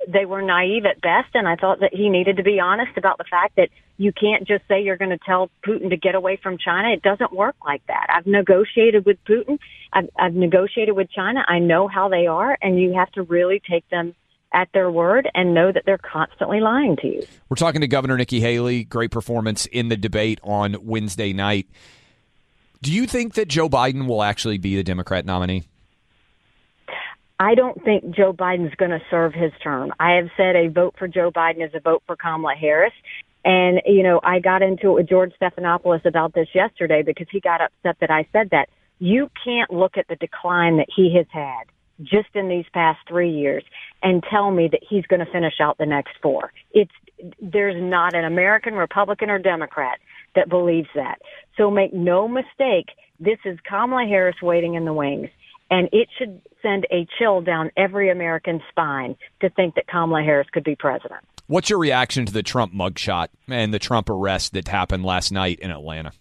they 0.08 0.26
were 0.26 0.42
naive 0.42 0.86
at 0.86 1.02
best 1.02 1.30
and 1.34 1.48
I 1.48 1.56
thought 1.56 1.80
that 1.80 1.94
he 1.94 2.10
needed 2.10 2.38
to 2.38 2.44
be 2.44 2.60
honest 2.60 2.98
about 2.98 3.18
the 3.18 3.24
fact 3.24 3.56
that 3.56 3.70
you 3.98 4.12
can't 4.12 4.48
just 4.48 4.64
say 4.68 4.82
you're 4.84 4.98
going 4.98 5.12
to 5.12 5.20
tell 5.26 5.50
Putin 5.66 5.90
to 5.90 5.98
get 5.98 6.16
away 6.16 6.38
from 6.42 6.58
China. 6.58 6.90
It 6.90 7.02
doesn't 7.02 7.34
work 7.34 7.56
like 7.66 7.86
that. 7.88 8.08
I've 8.10 8.28
negotiated 8.28 9.06
with 9.06 9.18
Putin. 9.26 9.58
I've, 9.94 10.10
I've 10.18 10.34
negotiated 10.34 10.96
with 10.96 11.10
China. 11.10 11.44
I 11.48 11.60
know 11.60 11.88
how 11.88 12.10
they 12.10 12.28
are 12.28 12.58
and 12.62 12.80
you 12.80 12.94
have 12.94 13.12
to 13.14 13.24
really 13.24 13.62
take 13.68 13.88
them 13.90 14.14
at 14.54 14.70
their 14.74 14.90
word 14.90 15.30
and 15.34 15.54
know 15.54 15.72
that 15.72 15.84
they're 15.86 15.98
constantly 15.98 16.60
lying 16.60 16.96
to 16.98 17.08
you. 17.08 17.24
We're 17.50 17.56
talking 17.56 17.82
to 17.82 17.88
Governor 17.88 18.18
Nikki 18.18 18.40
Haley. 18.40 18.84
Great 18.84 19.12
performance 19.12 19.66
in 19.66 19.90
the 19.90 19.98
debate 19.98 20.40
on 20.44 20.78
Wednesday 20.82 21.34
night. 21.34 21.68
Do 22.82 22.94
you 22.94 23.06
think 23.08 23.34
that 23.34 23.48
Joe 23.48 23.68
Biden 23.70 24.08
will 24.08 24.24
actually 24.24 24.58
be 24.58 24.76
the 24.76 24.84
Democrat 24.84 25.26
nominee? 25.26 25.68
I 27.40 27.56
don't 27.56 27.84
think 27.84 28.16
Joe 28.16 28.32
Biden's 28.32 28.76
going 28.76 28.92
to 28.92 29.02
serve 29.10 29.34
his 29.34 29.52
term. 29.62 29.92
I 30.00 30.12
have 30.14 30.30
said 30.38 30.56
a 30.56 30.70
vote 30.70 30.96
for 30.98 31.08
Joe 31.08 31.32
Biden 31.32 31.66
is 31.66 31.74
a 31.74 31.82
vote 31.82 32.04
for 32.08 32.16
Kamala 32.16 32.56
Harris. 32.56 32.94
And, 33.44 33.82
you 33.86 34.04
know, 34.04 34.22
I 34.24 34.40
got 34.40 34.62
into 34.62 34.92
it 34.92 34.94
with 34.94 35.10
George 35.10 35.34
Stephanopoulos 35.42 36.06
about 36.06 36.34
this 36.34 36.48
yesterday 36.56 37.04
because 37.04 37.28
he 37.30 37.40
got 37.40 37.62
upset 37.62 37.98
that 38.00 38.10
I 38.10 38.28
said 38.32 38.52
that. 38.52 38.70
You 38.98 39.30
can't 39.44 39.72
look 39.72 39.98
at 39.98 40.08
the 40.08 40.16
decline 40.16 40.78
that 40.78 40.88
he 40.96 41.14
has 41.18 41.26
had 41.30 41.66
just 42.02 42.30
in 42.34 42.50
these 42.50 42.66
past 42.74 43.00
three 43.08 43.32
years 43.32 43.64
and 44.04 44.24
tell 44.30 44.52
me 44.52 44.68
that 44.72 44.82
he's 44.88 45.06
going 45.06 45.26
to 45.26 45.32
finish 45.32 45.56
out 45.62 45.78
the 45.78 45.86
next 45.86 46.14
four. 46.22 46.52
It's, 46.72 46.92
there's 47.42 47.82
not 47.82 48.14
an 48.16 48.26
American 48.26 48.74
Republican 48.76 49.30
or 49.30 49.40
Democrat 49.40 50.00
that 50.36 50.50
believes 50.50 50.90
that. 50.96 51.20
So 51.58 51.72
make 51.72 51.94
no 51.94 52.28
mistake, 52.28 52.90
this 53.20 53.40
is 53.46 53.58
Kamala 53.68 54.06
Harris 54.06 54.36
waiting 54.42 54.76
in 54.76 54.86
the 54.86 54.94
wings. 54.94 55.30
And 55.72 55.90
it 55.92 56.10
should 56.18 56.42
send 56.62 56.86
a 56.92 57.08
chill 57.18 57.42
down 57.42 57.72
every 57.76 58.12
American 58.12 58.62
spine 58.70 59.16
to 59.42 59.50
think 59.50 59.76
that 59.76 59.88
Kamala 59.88 60.22
Harris 60.22 60.48
could 60.52 60.64
be 60.64 60.76
president. 60.76 61.22
What's 61.48 61.70
your 61.70 61.80
reaction 61.80 62.26
to 62.26 62.34
the 62.34 62.44
Trump 62.44 62.74
mugshot 62.74 63.28
and 63.48 63.74
the 63.74 63.80
Trump 63.80 64.10
arrest 64.10 64.54
that 64.54 64.68
happened 64.68 65.06
last 65.06 65.32
night 65.32 65.60
in 65.60 65.72
Atlanta? 65.72 66.12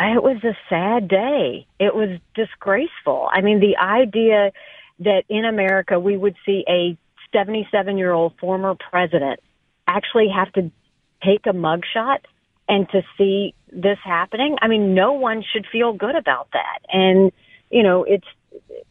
It 0.00 0.22
was 0.22 0.42
a 0.44 0.56
sad 0.68 1.08
day. 1.08 1.66
It 1.80 1.94
was 1.94 2.20
disgraceful. 2.34 3.28
I 3.32 3.40
mean, 3.40 3.58
the 3.58 3.76
idea 3.76 4.52
that 5.00 5.24
in 5.28 5.44
America 5.44 5.98
we 5.98 6.16
would 6.16 6.36
see 6.44 6.64
a 6.68 6.96
77 7.32 7.98
year 7.98 8.12
old 8.12 8.34
former 8.38 8.74
president 8.74 9.40
actually 9.86 10.28
have 10.28 10.52
to 10.52 10.70
take 11.24 11.46
a 11.46 11.52
mugshot 11.52 12.18
and 12.68 12.88
to 12.90 13.02
see 13.16 13.54
this 13.72 13.98
happening. 14.04 14.56
I 14.60 14.68
mean, 14.68 14.94
no 14.94 15.12
one 15.12 15.42
should 15.52 15.66
feel 15.70 15.92
good 15.92 16.14
about 16.14 16.48
that. 16.52 16.80
And, 16.90 17.32
you 17.70 17.82
know, 17.82 18.04
it's, 18.04 18.26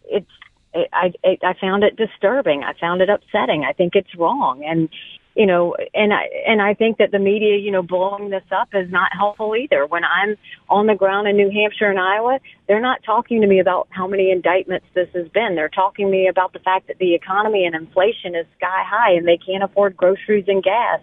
it's, 0.05 0.29
I, 0.73 1.13
I, 1.25 1.53
found 1.59 1.83
it 1.83 1.95
disturbing. 1.95 2.63
I 2.63 2.73
found 2.79 3.01
it 3.01 3.09
upsetting. 3.09 3.63
I 3.67 3.73
think 3.73 3.95
it's 3.95 4.13
wrong. 4.15 4.63
And, 4.65 4.89
you 5.37 5.45
know, 5.45 5.75
and 5.93 6.11
I 6.11 6.23
and 6.47 6.63
I 6.63 6.73
think 6.73 6.97
that 6.97 7.11
the 7.11 7.19
media, 7.19 7.57
you 7.57 7.71
know, 7.71 7.83
blowing 7.83 8.31
this 8.31 8.43
up 8.51 8.69
is 8.73 8.91
not 8.91 9.11
helpful 9.15 9.55
either. 9.55 9.85
When 9.85 10.03
I'm 10.03 10.35
on 10.67 10.87
the 10.87 10.95
ground 10.95 11.27
in 11.27 11.37
New 11.37 11.51
Hampshire 11.51 11.91
and 11.91 11.99
Iowa, 11.99 12.39
they're 12.67 12.81
not 12.81 13.03
talking 13.05 13.41
to 13.41 13.47
me 13.47 13.59
about 13.59 13.87
how 13.91 14.07
many 14.07 14.31
indictments 14.31 14.87
this 14.95 15.07
has 15.13 15.27
been. 15.29 15.53
They're 15.53 15.69
talking 15.69 16.07
to 16.07 16.11
me 16.11 16.27
about 16.27 16.53
the 16.53 16.59
fact 16.59 16.87
that 16.87 16.97
the 16.97 17.13
economy 17.13 17.65
and 17.67 17.75
inflation 17.75 18.33
is 18.33 18.47
sky 18.57 18.83
high 18.83 19.11
and 19.11 19.27
they 19.27 19.37
can't 19.37 19.63
afford 19.63 19.95
groceries 19.95 20.45
and 20.47 20.63
gas. 20.63 21.01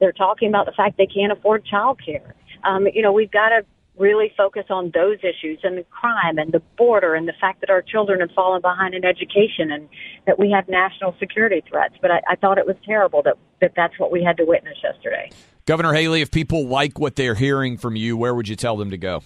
They're 0.00 0.12
talking 0.12 0.48
about 0.48 0.64
the 0.64 0.72
fact 0.72 0.96
they 0.96 1.06
can't 1.06 1.30
afford 1.30 1.66
child 1.66 2.00
care. 2.02 2.34
Um, 2.64 2.86
you 2.86 3.02
know, 3.02 3.12
we've 3.12 3.30
got 3.30 3.50
to 3.50 3.66
really 3.96 4.32
focus 4.36 4.64
on 4.70 4.90
those 4.92 5.18
issues 5.20 5.60
and 5.62 5.78
the 5.78 5.84
crime 5.84 6.38
and 6.38 6.52
the 6.52 6.60
border 6.76 7.14
and 7.14 7.28
the 7.28 7.32
fact 7.40 7.60
that 7.60 7.70
our 7.70 7.82
children 7.82 8.20
have 8.20 8.30
fallen 8.32 8.60
behind 8.60 8.94
in 8.94 9.04
education 9.04 9.70
and 9.70 9.88
that 10.26 10.38
we 10.38 10.50
have 10.50 10.68
national 10.68 11.14
security 11.18 11.62
threats. 11.68 11.94
But 12.02 12.10
I, 12.10 12.20
I 12.30 12.36
thought 12.36 12.58
it 12.58 12.66
was 12.66 12.76
terrible 12.84 13.22
that, 13.22 13.36
that 13.60 13.72
that's 13.76 13.98
what 13.98 14.10
we 14.10 14.24
had 14.24 14.36
to 14.38 14.44
witness 14.44 14.76
yesterday. 14.82 15.30
Governor 15.66 15.94
Haley, 15.94 16.20
if 16.20 16.30
people 16.30 16.66
like 16.66 16.98
what 16.98 17.16
they're 17.16 17.36
hearing 17.36 17.78
from 17.78 17.96
you, 17.96 18.16
where 18.16 18.34
would 18.34 18.48
you 18.48 18.56
tell 18.56 18.76
them 18.76 18.90
to 18.90 18.98
go? 18.98 19.22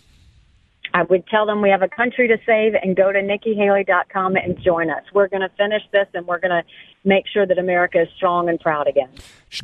I 0.94 1.02
would 1.02 1.26
tell 1.26 1.46
them 1.46 1.60
we 1.60 1.70
have 1.70 1.82
a 1.82 1.88
country 1.88 2.28
to 2.28 2.38
save 2.46 2.74
and 2.74 2.96
go 2.96 3.12
to 3.12 3.20
nikkihaley.com 3.20 4.36
and 4.36 4.58
join 4.62 4.90
us. 4.90 5.02
We're 5.12 5.28
going 5.28 5.42
to 5.42 5.50
finish 5.56 5.82
this 5.92 6.06
and 6.14 6.26
we're 6.26 6.40
going 6.40 6.50
to 6.50 6.62
make 7.04 7.24
sure 7.26 7.46
that 7.46 7.58
America 7.58 8.02
is 8.02 8.08
strong 8.16 8.48
and 8.48 8.58
proud 8.58 8.86
again. 8.86 9.10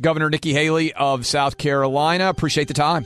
Governor 0.01 0.29
Nikki 0.29 0.53
Haley 0.53 0.93
of 0.93 1.25
South 1.25 1.57
Carolina, 1.57 2.29
appreciate 2.29 2.67
the 2.67 2.73
time. 2.73 3.05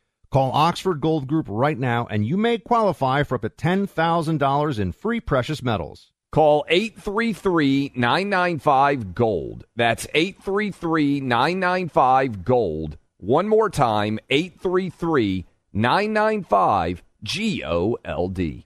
Call 0.31 0.51
Oxford 0.53 1.01
Gold 1.01 1.27
Group 1.27 1.47
right 1.49 1.77
now 1.77 2.07
and 2.09 2.25
you 2.25 2.37
may 2.37 2.57
qualify 2.57 3.23
for 3.23 3.35
up 3.35 3.41
to 3.41 3.49
$10,000 3.49 4.79
in 4.79 4.91
free 4.93 5.19
precious 5.19 5.61
metals. 5.61 6.11
Call 6.31 6.63
833 6.69 7.91
995 7.95 9.13
Gold. 9.13 9.65
That's 9.75 10.07
833 10.13 11.19
995 11.19 12.45
Gold. 12.45 12.97
One 13.17 13.49
more 13.49 13.69
time 13.69 14.19
833 14.29 15.45
995 15.73 17.03
G 17.23 17.63
O 17.65 17.97
L 18.05 18.29
D. 18.29 18.65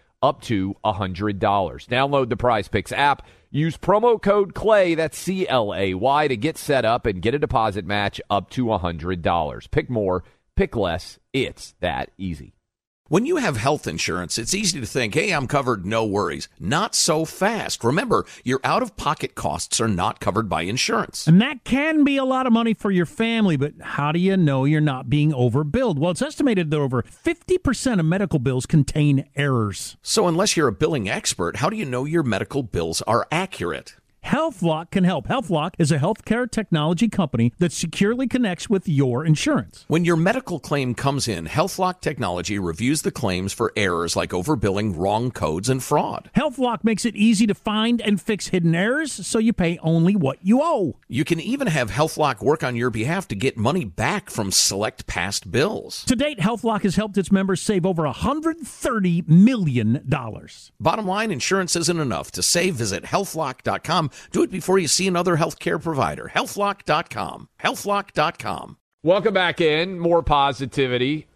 up 0.21 0.41
to 0.43 0.75
$100. 0.85 1.39
Download 1.39 2.29
the 2.29 2.37
Prize 2.37 2.67
Picks 2.67 2.91
app. 2.91 3.25
Use 3.49 3.75
promo 3.77 4.21
code 4.21 4.53
CLAY, 4.53 4.95
that's 4.95 5.17
C 5.17 5.47
L 5.47 5.73
A 5.75 5.93
Y, 5.93 6.27
to 6.27 6.37
get 6.37 6.57
set 6.57 6.85
up 6.85 7.05
and 7.05 7.21
get 7.21 7.33
a 7.33 7.39
deposit 7.39 7.85
match 7.85 8.21
up 8.29 8.49
to 8.51 8.65
$100. 8.65 9.71
Pick 9.71 9.89
more, 9.89 10.23
pick 10.55 10.75
less. 10.75 11.19
It's 11.33 11.75
that 11.81 12.11
easy. 12.17 12.53
When 13.11 13.25
you 13.25 13.35
have 13.35 13.57
health 13.57 13.87
insurance, 13.87 14.37
it's 14.37 14.53
easy 14.53 14.79
to 14.79 14.85
think, 14.85 15.15
hey, 15.15 15.31
I'm 15.31 15.45
covered, 15.45 15.85
no 15.85 16.05
worries. 16.05 16.47
Not 16.61 16.95
so 16.95 17.25
fast. 17.25 17.83
Remember, 17.83 18.25
your 18.45 18.61
out 18.63 18.81
of 18.81 18.95
pocket 18.95 19.35
costs 19.35 19.81
are 19.81 19.89
not 19.89 20.21
covered 20.21 20.47
by 20.47 20.61
insurance. 20.61 21.27
And 21.27 21.41
that 21.41 21.65
can 21.65 22.05
be 22.05 22.15
a 22.15 22.23
lot 22.23 22.47
of 22.47 22.53
money 22.53 22.73
for 22.73 22.89
your 22.89 23.05
family, 23.05 23.57
but 23.57 23.73
how 23.81 24.13
do 24.13 24.19
you 24.19 24.37
know 24.37 24.63
you're 24.63 24.79
not 24.79 25.09
being 25.09 25.33
overbilled? 25.33 25.99
Well, 25.99 26.11
it's 26.11 26.21
estimated 26.21 26.71
that 26.71 26.79
over 26.79 27.01
50% 27.01 27.99
of 27.99 28.05
medical 28.05 28.39
bills 28.39 28.65
contain 28.65 29.27
errors. 29.35 29.97
So, 30.01 30.29
unless 30.29 30.55
you're 30.55 30.69
a 30.69 30.71
billing 30.71 31.09
expert, 31.09 31.57
how 31.57 31.69
do 31.69 31.75
you 31.75 31.83
know 31.83 32.05
your 32.05 32.23
medical 32.23 32.63
bills 32.63 33.01
are 33.01 33.27
accurate? 33.29 33.93
HealthLock 34.25 34.91
can 34.91 35.03
help. 35.03 35.27
HealthLock 35.27 35.73
is 35.79 35.91
a 35.91 35.97
healthcare 35.97 36.49
technology 36.49 37.09
company 37.09 37.53
that 37.57 37.71
securely 37.71 38.27
connects 38.27 38.69
with 38.69 38.87
your 38.87 39.25
insurance. 39.25 39.83
When 39.87 40.05
your 40.05 40.15
medical 40.15 40.59
claim 40.59 40.93
comes 40.93 41.27
in, 41.27 41.47
HealthLock 41.47 42.01
technology 42.01 42.59
reviews 42.59 43.01
the 43.01 43.11
claims 43.11 43.51
for 43.51 43.73
errors 43.75 44.15
like 44.15 44.29
overbilling, 44.29 44.95
wrong 44.95 45.31
codes, 45.31 45.69
and 45.69 45.83
fraud. 45.83 46.29
HealthLock 46.35 46.83
makes 46.83 47.03
it 47.03 47.15
easy 47.15 47.47
to 47.47 47.55
find 47.55 47.99
and 47.99 48.21
fix 48.21 48.47
hidden 48.49 48.75
errors 48.75 49.11
so 49.11 49.39
you 49.39 49.53
pay 49.53 49.79
only 49.81 50.15
what 50.15 50.37
you 50.41 50.61
owe. 50.61 50.97
You 51.07 51.25
can 51.25 51.39
even 51.39 51.67
have 51.67 51.89
HealthLock 51.91 52.41
work 52.41 52.63
on 52.63 52.75
your 52.75 52.91
behalf 52.91 53.27
to 53.29 53.35
get 53.35 53.57
money 53.57 53.83
back 53.85 54.29
from 54.29 54.51
select 54.51 55.07
past 55.07 55.51
bills. 55.51 56.05
To 56.05 56.15
date, 56.15 56.37
HealthLock 56.39 56.83
has 56.83 56.95
helped 56.95 57.17
its 57.17 57.31
members 57.31 57.61
save 57.61 57.85
over 57.85 58.03
$130 58.03 59.27
million. 59.27 60.03
Bottom 60.79 61.07
line, 61.07 61.31
insurance 61.31 61.75
isn't 61.75 61.99
enough. 61.99 62.31
To 62.31 62.43
save, 62.43 62.75
visit 62.75 63.03
healthlock.com. 63.03 64.10
Do 64.31 64.43
it 64.43 64.51
before 64.51 64.79
you 64.79 64.87
see 64.87 65.07
another 65.07 65.37
healthcare 65.37 65.81
provider. 65.81 66.31
Healthlock.com. 66.33 67.49
Healthlock.com. 67.61 68.77
Welcome 69.03 69.33
back 69.33 69.61
in. 69.61 69.99
More 69.99 70.21
positivity. 70.21 71.27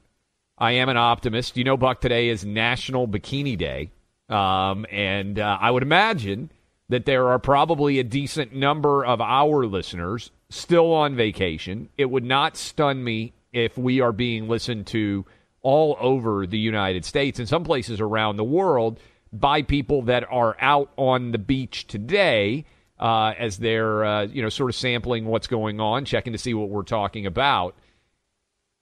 I 0.57 0.73
am 0.73 0.89
an 0.89 0.97
optimist. 0.97 1.57
You 1.57 1.63
know, 1.63 1.77
Buck, 1.77 1.99
today 1.99 2.29
is 2.29 2.45
National 2.45 3.07
Bikini 3.07 3.57
Day. 3.57 3.91
Um, 4.29 4.85
and 4.91 5.39
uh, 5.39 5.57
I 5.59 5.71
would 5.71 5.83
imagine 5.83 6.51
that 6.89 7.05
there 7.05 7.29
are 7.29 7.39
probably 7.39 7.99
a 7.99 8.03
decent 8.03 8.53
number 8.53 9.03
of 9.03 9.19
our 9.19 9.65
listeners 9.65 10.31
still 10.49 10.93
on 10.93 11.15
vacation. 11.15 11.89
It 11.97 12.09
would 12.09 12.23
not 12.23 12.55
stun 12.57 13.03
me 13.03 13.33
if 13.51 13.77
we 13.77 14.01
are 14.01 14.11
being 14.11 14.47
listened 14.47 14.87
to 14.87 15.25
all 15.61 15.97
over 15.99 16.45
the 16.45 16.59
United 16.59 17.03
States 17.03 17.39
and 17.39 17.49
some 17.49 17.63
places 17.63 17.99
around 17.99 18.37
the 18.37 18.43
world 18.43 18.99
by 19.39 19.61
people 19.61 20.03
that 20.03 20.25
are 20.29 20.55
out 20.59 20.91
on 20.97 21.31
the 21.31 21.37
beach 21.37 21.87
today 21.87 22.65
uh, 22.99 23.33
as 23.37 23.57
they're 23.57 24.05
uh, 24.05 24.25
you 24.25 24.41
know 24.41 24.49
sort 24.49 24.69
of 24.69 24.75
sampling 24.75 25.25
what's 25.25 25.47
going 25.47 25.79
on, 25.79 26.05
checking 26.05 26.33
to 26.33 26.39
see 26.39 26.53
what 26.53 26.69
we're 26.69 26.83
talking 26.83 27.25
about. 27.25 27.75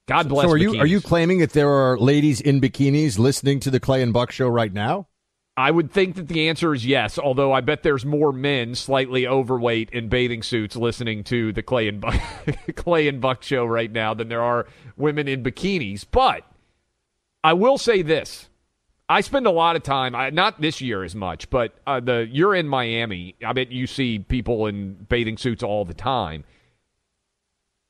God 0.08 0.30
bless. 0.30 0.46
So 0.46 0.52
are 0.52 0.58
you 0.58 0.72
bikinis. 0.72 0.82
are 0.82 0.88
you 0.88 1.02
claiming 1.02 1.40
that 1.40 1.52
there 1.52 1.70
are 1.70 1.98
ladies 1.98 2.42
in 2.42 2.62
bikinis 2.62 3.18
listening 3.18 3.60
to 3.62 3.72
the 3.72 3.80
Clay 3.80 4.02
and 4.02 4.14
Buck 4.14 4.32
show 4.32 4.48
right 4.48 4.72
now? 4.72 5.08
I 5.56 5.70
would 5.70 5.92
think 5.92 6.16
that 6.16 6.28
the 6.28 6.50
answer 6.50 6.74
is 6.74 6.84
yes, 6.84 7.20
although 7.20 7.52
I 7.52 7.62
bet 7.62 7.84
there's 7.84 8.06
more 8.06 8.32
men 8.32 8.74
slightly 8.74 9.28
overweight 9.28 9.92
in 9.92 10.10
bathing 10.10 10.42
suits 10.42 10.76
listening 10.76 11.24
to 11.26 11.54
the 11.54 11.62
Clay 11.62 11.88
and 11.88 12.02
Buck, 12.02 12.20
Clay 12.76 13.08
and 13.08 13.22
Buck 13.22 13.44
show 13.44 13.64
right 13.64 13.92
now 13.92 14.16
than 14.16 14.30
there 14.30 14.42
are 14.42 14.66
women 14.98 15.28
in 15.28 15.44
bikinis. 15.44 16.06
But 16.10 16.44
I 17.44 17.54
will 17.54 17.78
say 17.78 18.02
this. 18.02 18.50
I 19.10 19.22
spend 19.22 19.46
a 19.46 19.52
lot 19.52 19.76
of 19.76 19.84
time, 19.84 20.14
not 20.34 20.62
this 20.62 20.82
year 20.82 21.04
as 21.04 21.14
much, 21.14 21.50
but 21.50 21.74
uh, 21.86 22.00
the 22.00 22.28
you're 22.32 22.56
in 22.56 22.68
Miami. 22.68 23.36
I 23.46 23.54
bet 23.54 23.72
you 23.72 23.86
see 23.86 24.20
people 24.20 24.68
in 24.68 24.94
bathing 25.10 25.38
suits 25.38 25.62
all 25.62 25.86
the 25.86 25.94
time. 25.94 26.46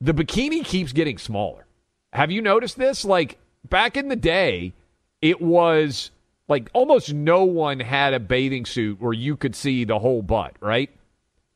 The 0.02 0.14
bikini 0.14 0.66
keeps 0.66 0.92
getting 0.92 1.18
smaller. 1.18 1.66
Have 2.12 2.32
you 2.32 2.42
noticed 2.42 2.78
this? 2.78 3.06
Like 3.06 3.38
back 3.70 3.96
in 3.96 4.08
the 4.08 4.16
day, 4.16 4.74
it 5.22 5.42
was 5.42 6.12
like 6.48 6.70
almost 6.74 7.14
no 7.14 7.44
one 7.44 7.80
had 7.80 8.14
a 8.14 8.20
bathing 8.20 8.66
suit 8.66 9.00
where 9.00 9.14
you 9.14 9.38
could 9.38 9.56
see 9.56 9.86
the 9.86 10.00
whole 10.00 10.22
butt, 10.22 10.56
right? 10.60 10.90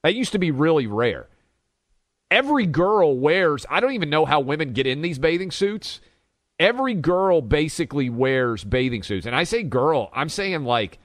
That 0.03 0.15
used 0.15 0.31
to 0.31 0.39
be 0.39 0.51
really 0.51 0.87
rare. 0.87 1.27
Every 2.29 2.65
girl 2.65 3.17
wears, 3.17 3.65
I 3.69 3.79
don't 3.79 3.93
even 3.93 4.09
know 4.09 4.25
how 4.25 4.39
women 4.39 4.73
get 4.73 4.87
in 4.87 5.01
these 5.01 5.19
bathing 5.19 5.51
suits. 5.51 5.99
Every 6.59 6.93
girl 6.95 7.41
basically 7.41 8.09
wears 8.09 8.63
bathing 8.63 9.03
suits. 9.03 9.25
And 9.25 9.35
I 9.35 9.43
say 9.43 9.63
girl, 9.63 10.09
I'm 10.13 10.29
saying 10.29 10.63
like 10.63 10.97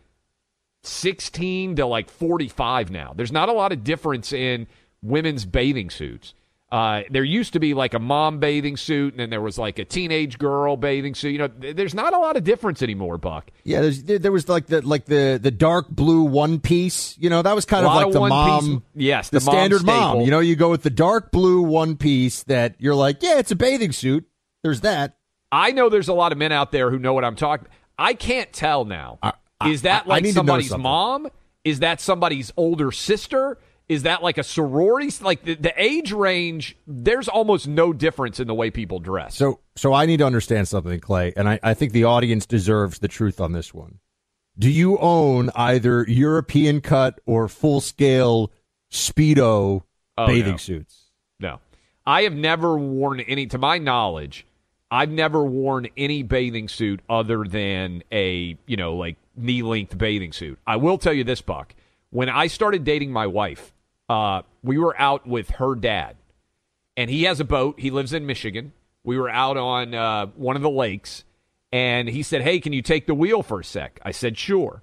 16 0.85 1.77
to 1.77 1.87
like 1.87 2.11
45 2.11 2.91
now. 2.91 3.12
There's 3.15 3.33
not 3.33 3.49
a 3.49 3.53
lot 3.53 3.73
of 3.73 3.85
difference 3.85 4.33
in 4.33 4.67
women's 5.03 5.45
bathing 5.45 5.91
suits. 5.91 6.35
Uh, 6.71 7.03
there 7.11 7.23
used 7.23 7.53
to 7.53 7.61
be 7.61 7.75
like 7.75 7.93
a 7.93 7.99
mom 7.99 8.38
bathing 8.38 8.79
suit, 8.79 9.12
and 9.12 9.21
then 9.21 9.29
there 9.29 9.43
was 9.43 9.59
like 9.59 9.79
a 9.79 9.85
teenage 9.85 10.38
girl 10.38 10.75
bathing 10.75 11.15
suit. 11.15 11.29
You 11.33 11.38
know, 11.38 11.49
th- 11.49 11.77
there's 11.77 11.93
not 11.95 12.15
a 12.15 12.19
lot 12.19 12.38
of 12.38 12.45
difference 12.45 12.81
anymore, 12.83 13.19
Buck. 13.19 13.51
Yeah, 13.62 13.83
there's, 13.83 14.05
there, 14.05 14.19
there 14.19 14.33
was 14.33 14.49
like 14.49 14.69
the 14.69 14.81
like 14.81 15.05
the 15.05 15.38
the 15.41 15.51
dark 15.51 15.91
blue 15.91 16.23
one 16.23 16.61
piece. 16.61 17.15
You 17.19 17.29
know, 17.29 17.43
that 17.43 17.55
was 17.55 17.67
kind 17.67 17.85
A 17.85 17.91
of 17.91 17.95
like 17.95 18.07
of 18.07 18.12
the 18.15 18.21
mom. 18.21 18.61
piece- 18.65 18.81
yes, 18.95 19.29
the, 19.29 19.41
the 19.41 19.45
mom 19.45 19.55
standard 19.55 19.85
mom. 19.85 20.21
You 20.23 20.31
know, 20.31 20.41
you 20.41 20.57
go 20.57 20.71
with 20.71 20.83
the 20.83 20.88
dark 20.88 21.31
blue 21.31 21.61
one 21.61 21.99
piece 21.99 22.43
that 22.45 22.75
you're 22.79 22.95
like, 22.95 23.23
yeah, 23.23 23.38
it's 23.38 23.51
a 23.51 23.57
bathing 23.57 23.93
suit. 23.93 24.25
There's 24.62 24.81
that. 24.81 25.19
I 25.53 25.71
know 25.73 25.88
there's 25.91 26.09
a 26.09 26.12
lot 26.15 26.33
of 26.33 26.38
men 26.38 26.51
out 26.51 26.73
there 26.73 26.91
who 26.91 26.99
know 26.99 27.12
what 27.12 27.25
I'm 27.25 27.37
talking. 27.37 27.69
I 27.99 28.15
can't 28.15 28.53
tell 28.53 28.85
now. 28.85 29.19
I- 29.23 29.35
Is 29.67 29.83
that 29.83 30.03
I- 30.03 30.07
I 30.07 30.09
like 30.09 30.23
need 30.25 30.31
to 30.31 30.35
know 30.43 30.59
somebody's 30.61 30.77
mom? 30.77 31.29
Is 31.65 31.79
that 31.81 32.01
somebody's 32.01 32.53
older 32.57 32.91
sister? 32.91 33.59
Is 33.88 34.05
that 34.05 34.23
like 34.23 34.38
a 34.38 34.43
sorority? 34.43 35.11
Like 35.23 35.45
the, 35.45 35.55
the 35.55 35.73
age 35.77 36.11
range, 36.11 36.77
there's 36.87 37.29
almost 37.29 37.69
no 37.69 37.93
difference 37.93 38.41
in 38.41 38.47
the 38.47 38.55
way 38.55 38.71
people 38.71 38.99
dress. 38.99 39.37
So 39.37 39.61
so 39.77 39.93
I 39.93 40.07
need 40.07 40.17
to 40.19 40.27
understand 40.27 40.67
something, 40.69 40.99
Clay, 41.01 41.33
and 41.37 41.49
I, 41.49 41.61
I 41.62 41.75
think 41.75 41.93
the 41.93 42.05
audience 42.05 42.47
deserves 42.47 42.99
the 43.01 43.09
truth 43.09 43.41
on 43.41 43.53
this 43.53 43.73
one. 43.75 43.99
do 44.59 44.71
you 44.71 44.99
own 44.99 45.51
either 45.55 46.05
European 46.09 46.81
cut 46.81 47.21
or 47.27 47.47
full 47.49 47.81
scale 47.81 48.51
Speedo 48.91 49.83
Oh, 50.19 50.27
bathing 50.27 50.53
no. 50.53 50.57
suits? 50.59 51.07
No. 51.41 51.61
I 52.07 52.23
have 52.23 52.35
never 52.35 52.77
worn 52.79 53.21
any, 53.21 53.47
to 53.47 53.59
my 53.59 53.79
knowledge, 53.79 54.45
I've 54.93 55.11
never 55.11 55.43
worn 55.43 55.89
any 55.97 56.23
bathing 56.23 56.69
suit 56.69 57.01
other 57.09 57.45
than 57.45 58.03
a, 58.13 58.59
you 58.67 58.77
know, 58.77 58.95
like 58.95 59.17
knee 59.35 59.63
length 59.63 59.97
bathing 59.97 60.33
suit. 60.35 60.59
I 60.67 60.77
will 60.77 60.99
tell 60.99 61.15
you 61.15 61.25
this, 61.25 61.41
Buck. 61.41 61.75
When 62.11 62.29
I 62.29 62.47
started 62.47 62.85
dating 62.85 63.11
my 63.11 63.27
wife, 63.27 63.73
uh, 64.11 64.43
we 64.63 64.77
were 64.77 64.95
out 65.01 65.27
with 65.27 65.49
her 65.53 65.75
dad, 65.75 66.17
and 66.95 67.09
he 67.09 67.23
has 67.23 67.41
a 67.41 67.45
boat. 67.45 67.81
He 67.81 67.91
lives 67.91 68.13
in 68.13 68.27
Michigan. 68.27 68.75
We 69.03 69.19
were 69.19 69.31
out 69.31 69.57
on 69.57 69.95
uh, 69.95 70.27
one 70.37 70.57
of 70.57 70.63
the 70.63 70.69
lakes, 70.69 71.25
and 71.73 72.07
he 72.07 72.23
said, 72.23 72.43
Hey, 72.43 72.61
can 72.61 72.75
you 72.75 72.83
take 72.83 73.07
the 73.07 73.15
wheel 73.15 73.43
for 73.43 73.61
a 73.61 73.65
sec? 73.65 73.99
I 74.05 74.11
said, 74.11 74.37
Sure. 74.37 74.83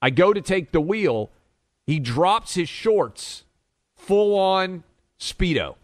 I 0.00 0.08
go 0.08 0.32
to 0.32 0.40
take 0.40 0.72
the 0.72 0.80
wheel. 0.80 1.30
He 1.86 1.98
drops 1.98 2.54
his 2.54 2.70
shorts 2.70 3.44
full 3.94 4.38
on 4.38 4.84
Speedo. 5.20 5.74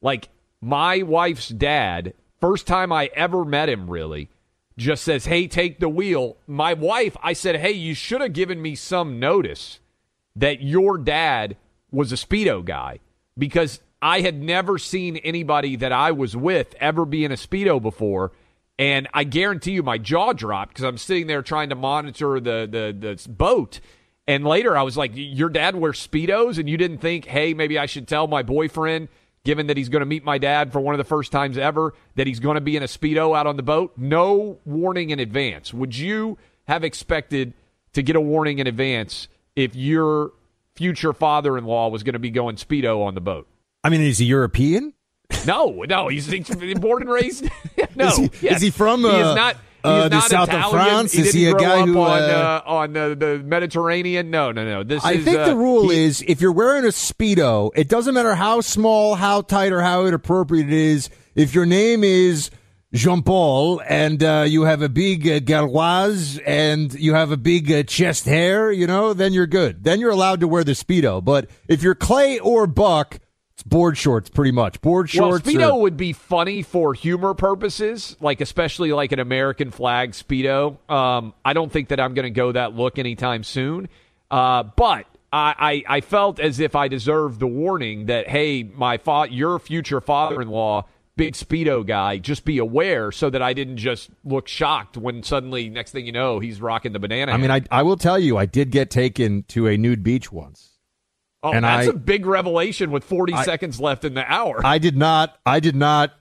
Like 0.00 0.30
my 0.60 1.02
wife's 1.02 1.48
dad, 1.48 2.14
first 2.42 2.66
time 2.66 2.92
I 2.92 3.08
ever 3.14 3.44
met 3.44 3.70
him, 3.70 3.88
really, 3.88 4.28
just 4.76 5.04
says, 5.04 5.24
Hey, 5.24 5.46
take 5.46 5.78
the 5.78 5.88
wheel. 5.88 6.36
My 6.46 6.74
wife, 6.74 7.16
I 7.22 7.32
said, 7.32 7.56
Hey, 7.56 7.72
you 7.72 7.94
should 7.94 8.20
have 8.20 8.34
given 8.34 8.60
me 8.60 8.74
some 8.74 9.18
notice 9.18 9.80
that 10.36 10.60
your 10.60 10.98
dad 10.98 11.56
was 11.90 12.12
a 12.12 12.16
Speedo 12.16 12.64
guy 12.64 12.98
because 13.38 13.80
I 14.00 14.20
had 14.20 14.42
never 14.42 14.78
seen 14.78 15.18
anybody 15.18 15.76
that 15.76 15.92
I 15.92 16.10
was 16.10 16.36
with 16.36 16.74
ever 16.80 17.04
be 17.04 17.24
in 17.24 17.32
a 17.32 17.36
Speedo 17.36 17.80
before. 17.80 18.32
And 18.78 19.06
I 19.14 19.24
guarantee 19.24 19.72
you 19.72 19.82
my 19.82 19.98
jaw 19.98 20.32
dropped 20.32 20.70
because 20.70 20.84
I'm 20.84 20.98
sitting 20.98 21.28
there 21.28 21.42
trying 21.42 21.68
to 21.68 21.76
monitor 21.76 22.40
the, 22.40 22.66
the, 22.68 22.96
the 22.98 23.28
boat. 23.28 23.78
And 24.26 24.44
later 24.44 24.76
I 24.76 24.82
was 24.82 24.96
like, 24.96 25.12
Your 25.14 25.48
dad 25.48 25.76
wears 25.76 26.04
Speedos? 26.04 26.58
And 26.58 26.68
you 26.68 26.76
didn't 26.76 26.98
think, 26.98 27.26
hey, 27.26 27.54
maybe 27.54 27.78
I 27.78 27.86
should 27.86 28.08
tell 28.08 28.26
my 28.26 28.42
boyfriend, 28.42 29.08
given 29.44 29.66
that 29.66 29.76
he's 29.76 29.88
going 29.88 30.00
to 30.00 30.06
meet 30.06 30.24
my 30.24 30.38
dad 30.38 30.72
for 30.72 30.80
one 30.80 30.94
of 30.94 30.98
the 30.98 31.04
first 31.04 31.32
times 31.32 31.58
ever, 31.58 31.94
that 32.14 32.26
he's 32.26 32.40
going 32.40 32.54
to 32.54 32.60
be 32.60 32.76
in 32.76 32.82
a 32.82 32.86
Speedo 32.86 33.36
out 33.36 33.46
on 33.46 33.56
the 33.56 33.62
boat? 33.62 33.92
No 33.96 34.58
warning 34.64 35.10
in 35.10 35.18
advance. 35.18 35.74
Would 35.74 35.96
you 35.96 36.38
have 36.68 36.84
expected 36.84 37.52
to 37.92 38.02
get 38.02 38.16
a 38.16 38.20
warning 38.20 38.58
in 38.58 38.66
advance 38.66 39.28
if 39.56 39.74
your 39.74 40.32
future 40.74 41.12
father 41.12 41.58
in 41.58 41.64
law 41.64 41.88
was 41.88 42.02
going 42.02 42.12
to 42.14 42.18
be 42.18 42.30
going 42.30 42.56
Speedo 42.56 43.04
on 43.04 43.14
the 43.14 43.20
boat? 43.20 43.46
I 43.84 43.88
mean, 43.90 44.00
is 44.00 44.18
he 44.18 44.26
European? 44.26 44.94
No, 45.46 45.84
no, 45.88 46.08
he's, 46.08 46.26
he's 46.26 46.48
born 46.78 47.02
and 47.02 47.10
raised. 47.10 47.48
no, 47.96 48.06
Is 48.08 48.16
he- 48.18 48.30
yes. 48.42 48.56
is 48.56 48.62
he 48.62 48.70
from, 48.70 49.00
He 49.00 49.06
is 49.08 49.12
uh, 49.26 49.34
not. 49.34 49.56
Uh, 49.84 50.08
the 50.08 50.20
south 50.20 50.50
of 50.50 50.70
France? 50.70 51.12
He 51.12 51.22
Is 51.22 51.32
he 51.32 51.46
a 51.48 51.54
guy 51.54 51.84
who, 51.84 51.98
on 51.98 52.22
uh, 52.22 52.24
uh, 52.24 52.62
on 52.66 52.96
uh, 52.96 53.08
the 53.14 53.42
Mediterranean? 53.44 54.30
No, 54.30 54.52
no, 54.52 54.64
no. 54.64 54.82
This 54.82 55.04
I 55.04 55.12
is, 55.12 55.24
think 55.24 55.38
uh, 55.38 55.46
the 55.46 55.56
rule 55.56 55.88
he- 55.88 56.04
is 56.04 56.22
if 56.26 56.40
you're 56.40 56.52
wearing 56.52 56.84
a 56.84 56.88
Speedo, 56.88 57.70
it 57.74 57.88
doesn't 57.88 58.14
matter 58.14 58.34
how 58.34 58.60
small, 58.60 59.14
how 59.14 59.40
tight, 59.42 59.72
or 59.72 59.80
how 59.80 60.06
inappropriate 60.06 60.66
it 60.66 60.72
is. 60.72 61.10
If 61.34 61.54
your 61.54 61.66
name 61.66 62.04
is 62.04 62.50
Jean 62.92 63.22
Paul 63.22 63.80
and 63.88 64.22
uh, 64.22 64.44
you 64.46 64.62
have 64.62 64.82
a 64.82 64.88
big 64.88 65.26
uh, 65.26 65.40
Gauloise 65.40 66.38
and 66.46 66.92
you 66.94 67.14
have 67.14 67.30
a 67.30 67.36
big 67.38 67.72
uh, 67.72 67.82
chest 67.84 68.26
hair, 68.26 68.70
you 68.70 68.86
know, 68.86 69.14
then 69.14 69.32
you're 69.32 69.46
good. 69.46 69.82
Then 69.82 69.98
you're 69.98 70.10
allowed 70.10 70.40
to 70.40 70.48
wear 70.48 70.62
the 70.62 70.72
Speedo. 70.72 71.24
But 71.24 71.48
if 71.68 71.82
you're 71.82 71.94
Clay 71.94 72.38
or 72.38 72.66
Buck, 72.66 73.18
it's 73.54 73.62
board 73.62 73.98
shorts 73.98 74.30
pretty 74.30 74.52
much. 74.52 74.80
Board 74.80 75.10
Well, 75.14 75.30
shorts. 75.30 75.48
Speedo 75.48 75.72
are- 75.74 75.80
would 75.80 75.96
be 75.96 76.12
funny 76.12 76.62
for 76.62 76.94
humor 76.94 77.34
purposes, 77.34 78.16
like 78.20 78.40
especially 78.40 78.92
like 78.92 79.12
an 79.12 79.18
American 79.18 79.70
flag 79.70 80.12
Speedo. 80.12 80.78
Um, 80.90 81.34
I 81.44 81.52
don't 81.52 81.70
think 81.70 81.88
that 81.88 82.00
I'm 82.00 82.14
going 82.14 82.24
to 82.24 82.30
go 82.30 82.52
that 82.52 82.74
look 82.74 82.98
anytime 82.98 83.44
soon. 83.44 83.88
Uh, 84.30 84.62
but 84.62 85.06
I, 85.32 85.84
I, 85.88 85.96
I 85.96 86.00
felt 86.00 86.40
as 86.40 86.60
if 86.60 86.74
I 86.74 86.88
deserved 86.88 87.40
the 87.40 87.46
warning 87.46 88.06
that 88.06 88.28
hey, 88.28 88.62
my 88.62 88.96
fa- 88.98 89.28
your 89.30 89.58
future 89.58 90.00
father-in-law, 90.00 90.86
big 91.16 91.34
Speedo 91.34 91.86
guy, 91.86 92.16
just 92.16 92.46
be 92.46 92.56
aware, 92.56 93.12
so 93.12 93.28
that 93.28 93.42
I 93.42 93.52
didn't 93.52 93.76
just 93.76 94.08
look 94.24 94.48
shocked 94.48 94.96
when 94.96 95.22
suddenly 95.22 95.68
next 95.68 95.92
thing 95.92 96.06
you 96.06 96.12
know 96.12 96.38
he's 96.38 96.60
rocking 96.62 96.92
the 96.92 96.98
banana. 96.98 97.32
I 97.32 97.36
mean. 97.36 97.50
I, 97.50 97.62
I 97.70 97.82
will 97.82 97.98
tell 97.98 98.18
you, 98.18 98.38
I 98.38 98.46
did 98.46 98.70
get 98.70 98.90
taken 98.90 99.42
to 99.48 99.66
a 99.66 99.76
nude 99.76 100.02
beach 100.02 100.32
once. 100.32 100.70
Oh, 101.42 101.52
and 101.52 101.64
that's 101.64 101.88
I- 101.88 101.90
a 101.90 101.94
big 101.94 102.26
revelation 102.26 102.90
with 102.90 103.04
40 103.04 103.32
I- 103.34 103.44
seconds 103.44 103.80
left 103.80 104.04
in 104.04 104.14
the 104.14 104.30
hour. 104.30 104.64
I 104.64 104.78
did 104.78 104.96
not. 104.96 105.38
I 105.46 105.60
did 105.60 105.76
not 105.76 106.12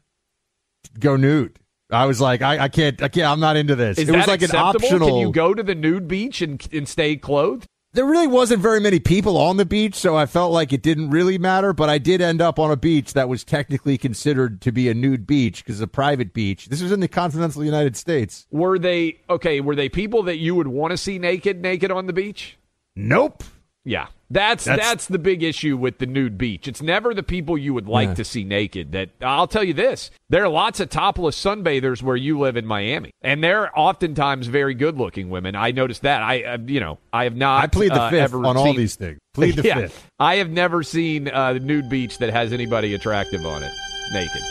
go 0.99 1.15
nude. 1.15 1.57
I 1.89 2.05
was 2.05 2.21
like, 2.21 2.41
I, 2.41 2.65
I 2.65 2.69
can't. 2.69 3.01
I 3.01 3.10
can't. 3.10 3.27
I'm 3.27 3.39
not 3.39 3.57
into 3.57 3.75
this. 3.75 3.97
Is 3.97 4.07
it 4.07 4.15
was 4.15 4.27
like 4.27 4.41
an 4.41 4.45
acceptable? 4.45 4.86
optional. 4.86 5.07
Can 5.10 5.17
you 5.17 5.31
go 5.31 5.53
to 5.53 5.62
the 5.62 5.75
nude 5.75 6.07
beach 6.07 6.41
and, 6.41 6.65
and 6.71 6.88
stay 6.88 7.17
clothed? 7.17 7.67
there 7.93 8.05
really 8.05 8.27
wasn't 8.27 8.62
very 8.62 8.79
many 8.79 8.99
people 8.99 9.38
on 9.38 9.57
the 9.57 9.65
beach, 9.65 9.95
so 9.95 10.15
I 10.15 10.25
felt 10.25 10.53
like 10.53 10.71
it 10.71 10.81
didn't 10.81 11.10
really 11.10 11.38
matter. 11.38 11.73
But 11.73 11.89
I 11.89 11.97
did 11.97 12.21
end 12.21 12.41
up 12.41 12.57
on 12.57 12.71
a 12.71 12.77
beach 12.77 13.13
that 13.13 13.27
was 13.27 13.43
technically 13.43 13.97
considered 13.97 14.62
to 14.62 14.71
be 14.71 14.88
a 14.88 14.93
nude 14.93 15.27
beach 15.27 15.63
because 15.63 15.81
it's 15.81 15.86
a 15.86 15.88
private 15.88 16.34
beach. 16.34 16.67
This 16.67 16.81
was 16.81 16.91
in 16.91 17.01
the 17.01 17.07
continental 17.07 17.63
United 17.63 17.97
States. 17.97 18.47
Were 18.51 18.79
they 18.79 19.19
okay? 19.29 19.60
Were 19.60 19.75
they 19.75 19.89
people 19.89 20.23
that 20.23 20.38
you 20.38 20.55
would 20.55 20.67
want 20.67 20.91
to 20.91 20.97
see 20.97 21.19
naked, 21.19 21.62
naked 21.62 21.91
on 21.91 22.07
the 22.07 22.13
beach? 22.13 22.57
Nope. 22.95 23.43
Yeah, 23.84 24.07
that's 24.31 24.65
that's, 24.65 24.81
That's- 24.81 25.05
the 25.07 25.19
big 25.19 25.43
issue 25.43 25.77
with 25.77 25.97
the 25.99 26.05
nude 26.05 26.37
beach. 26.37 26.67
It's 26.67 26.81
never 26.81 27.13
the 27.13 27.23
people 27.23 27.57
you 27.57 27.73
would 27.73 27.87
like 27.87 28.09
Yeah. 28.09 28.13
to 28.15 28.23
see 28.23 28.43
naked. 28.43 28.91
That 28.93 29.09
I'll 29.21 29.47
tell 29.47 29.63
you 29.63 29.73
this: 29.73 30.09
there 30.29 30.43
are 30.43 30.49
lots 30.49 30.79
of 30.79 30.89
topless 30.89 31.41
sunbathers 31.41 32.01
where 32.01 32.15
you 32.15 32.39
live 32.39 32.57
in 32.57 32.65
Miami, 32.65 33.11
and 33.21 33.43
they're 33.43 33.77
oftentimes 33.77 34.47
very 34.47 34.73
good-looking 34.73 35.29
women. 35.29 35.55
I 35.55 35.71
noticed 35.71 36.03
that. 36.03 36.21
I, 36.21 36.43
uh, 36.43 36.57
you 36.65 36.79
know, 36.79 36.97
I 37.11 37.25
have 37.25 37.35
not. 37.35 37.63
I 37.63 37.67
plead 37.67 37.91
the 37.91 38.01
uh, 38.01 38.09
fifth 38.09 38.33
on 38.33 38.57
all 38.57 38.73
these 38.73 38.95
things. 38.95 39.19
Plead 39.33 39.55
the 39.55 39.63
yeah, 39.63 39.75
fifth. 39.75 40.11
I 40.19 40.35
have 40.35 40.49
never 40.49 40.83
seen 40.83 41.29
uh, 41.29 41.53
the 41.53 41.61
nude 41.61 41.89
beach 41.89 42.17
that 42.17 42.31
has 42.31 42.51
anybody 42.51 42.93
attractive 42.93 43.45
on 43.45 43.63
it 43.63 43.71
naked. 44.11 44.41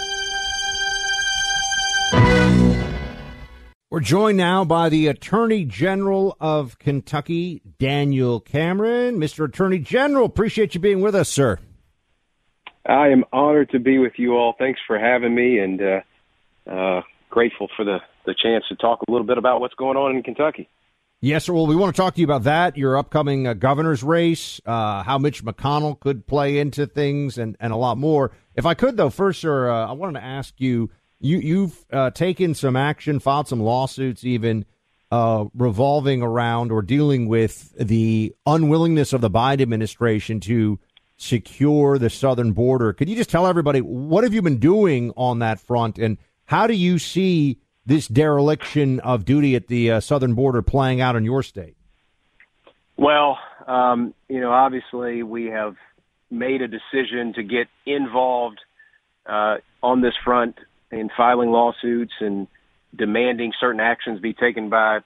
We're 3.93 3.99
joined 3.99 4.39
now 4.39 4.65
by 4.65 4.89
the 4.89 5.09
Attorney 5.09 5.65
General 5.65 6.37
of 6.39 6.79
Kentucky, 6.79 7.61
Daniel 7.81 8.39
Cameron. 8.39 9.19
Mr. 9.19 9.47
Attorney 9.47 9.81
General, 9.81 10.27
appreciate 10.27 10.77
you 10.77 10.81
being 10.81 11.01
with 11.01 11.17
us, 11.17 11.29
sir. 11.29 11.59
I 12.87 13.09
am 13.09 13.25
honored 13.33 13.71
to 13.71 13.81
be 13.81 13.99
with 13.99 14.13
you 14.17 14.37
all. 14.37 14.55
Thanks 14.57 14.79
for 14.87 14.97
having 14.97 15.35
me, 15.35 15.59
and 15.59 15.83
uh, 15.83 16.71
uh, 16.71 17.03
grateful 17.31 17.69
for 17.77 17.85
the 17.85 17.99
the 18.27 18.35
chance 18.41 18.63
to 18.69 18.77
talk 18.77 19.01
a 19.09 19.11
little 19.11 19.27
bit 19.27 19.39
about 19.39 19.61
what's 19.61 19.75
going 19.75 19.97
on 19.97 20.15
in 20.15 20.23
Kentucky. 20.23 20.69
Yes, 21.21 21.47
sir. 21.47 21.53
Well, 21.53 21.67
we 21.67 21.75
want 21.75 21.93
to 21.93 22.01
talk 22.01 22.15
to 22.15 22.21
you 22.21 22.27
about 22.27 22.45
that, 22.45 22.77
your 22.77 22.97
upcoming 22.97 23.49
uh, 23.49 23.55
governor's 23.55 24.05
race, 24.05 24.61
uh, 24.67 25.03
how 25.03 25.19
Mitch 25.19 25.45
McConnell 25.45 25.99
could 25.99 26.29
play 26.29 26.59
into 26.59 26.87
things, 26.87 27.39
and, 27.39 27.57
and 27.59 27.73
a 27.73 27.77
lot 27.77 27.99
more. 27.99 28.31
If 28.55 28.67
I 28.67 28.75
could, 28.75 28.97
though, 28.97 29.11
first, 29.11 29.41
sir, 29.41 29.69
uh, 29.69 29.89
I 29.89 29.93
wanted 29.93 30.21
to 30.21 30.25
ask 30.25 30.55
you, 30.59 30.91
you 31.21 31.39
you've 31.39 31.85
uh, 31.93 32.11
taken 32.11 32.55
some 32.55 32.77
action, 32.77 33.21
filed 33.21 33.49
some 33.49 33.61
lawsuits, 33.61 34.25
even 34.25 34.65
uh, 35.11 35.45
revolving 35.55 36.23
around 36.23 36.73
or 36.73 36.83
dealing 36.83 37.29
with 37.29 37.73
the 37.79 38.35
unwillingness 38.47 39.13
of 39.13 39.21
the 39.21 39.31
Biden 39.31 39.61
administration 39.61 40.41
to 40.41 40.79
secure 41.17 41.99
the 41.99 42.09
southern 42.09 42.53
border. 42.53 42.93
Could 42.93 43.09
you 43.09 43.17
just 43.17 43.31
tell 43.31 43.47
everybody 43.47 43.81
what 43.81 44.25
have 44.25 44.33
you 44.33 44.41
been 44.41 44.59
doing 44.59 45.13
on 45.17 45.41
that 45.41 45.61
front, 45.61 45.99
and 45.99 46.17
how 46.47 46.67
do 46.67 46.75
you 46.75 46.99
see 46.99 47.59
this 47.85 48.09
dereliction 48.09 49.01
of 49.01 49.25
duty 49.25 49.57
at 49.57 49.67
the 49.69 49.91
uh, 49.91 50.01
southern 50.01 50.35
border 50.35 50.63
playing 50.63 51.01
out 51.01 51.17
in 51.17 51.25
your 51.25 51.43
state? 51.43 51.77
Well, 52.97 53.39
um, 53.67 54.15
you 54.29 54.41
know, 54.41 54.53
obviously 54.53 55.23
we 55.23 55.47
have 55.47 55.77
made 56.31 56.63
a 56.63 56.69
decision 56.69 57.33
to 57.35 57.43
get 57.43 57.69
involved 57.87 58.61
uh, 59.27 59.57
on 59.83 60.01
this 60.01 60.15
front 60.25 60.57
in 60.91 61.11
filing 61.17 61.51
lawsuits 61.51 62.13
and 62.21 62.47
demanding 62.95 63.53
certain 63.61 63.81
actions 63.81 64.21
be 64.21 64.33
taken 64.33 64.69
by 64.69 64.99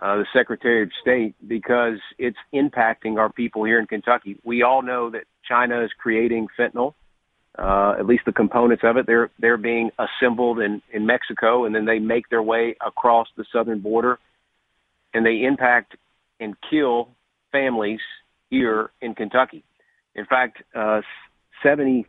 uh, 0.00 0.16
the 0.16 0.26
Secretary 0.32 0.82
of 0.82 0.90
State 1.00 1.34
because 1.46 1.98
it's 2.18 2.36
impacting 2.54 3.18
our 3.18 3.30
people 3.30 3.64
here 3.64 3.78
in 3.78 3.86
Kentucky. 3.86 4.36
We 4.44 4.62
all 4.62 4.82
know 4.82 5.10
that 5.10 5.24
China 5.48 5.82
is 5.84 5.90
creating 5.98 6.48
fentanyl. 6.58 6.94
Uh, 7.58 7.96
at 7.98 8.06
least 8.06 8.24
the 8.24 8.32
components 8.32 8.84
of 8.84 8.96
it, 8.96 9.06
they're 9.06 9.30
they're 9.40 9.56
being 9.56 9.90
assembled 9.98 10.60
in 10.60 10.80
in 10.92 11.06
Mexico, 11.06 11.64
and 11.64 11.74
then 11.74 11.86
they 11.86 11.98
make 11.98 12.28
their 12.28 12.42
way 12.42 12.76
across 12.84 13.26
the 13.36 13.44
southern 13.52 13.80
border, 13.80 14.20
and 15.12 15.26
they 15.26 15.42
impact 15.42 15.96
and 16.38 16.54
kill 16.70 17.08
families 17.50 18.00
here 18.50 18.90
in 19.00 19.14
Kentucky. 19.14 19.64
In 20.14 20.24
fact, 20.24 20.62
uh, 20.72 21.00
73% 21.64 22.06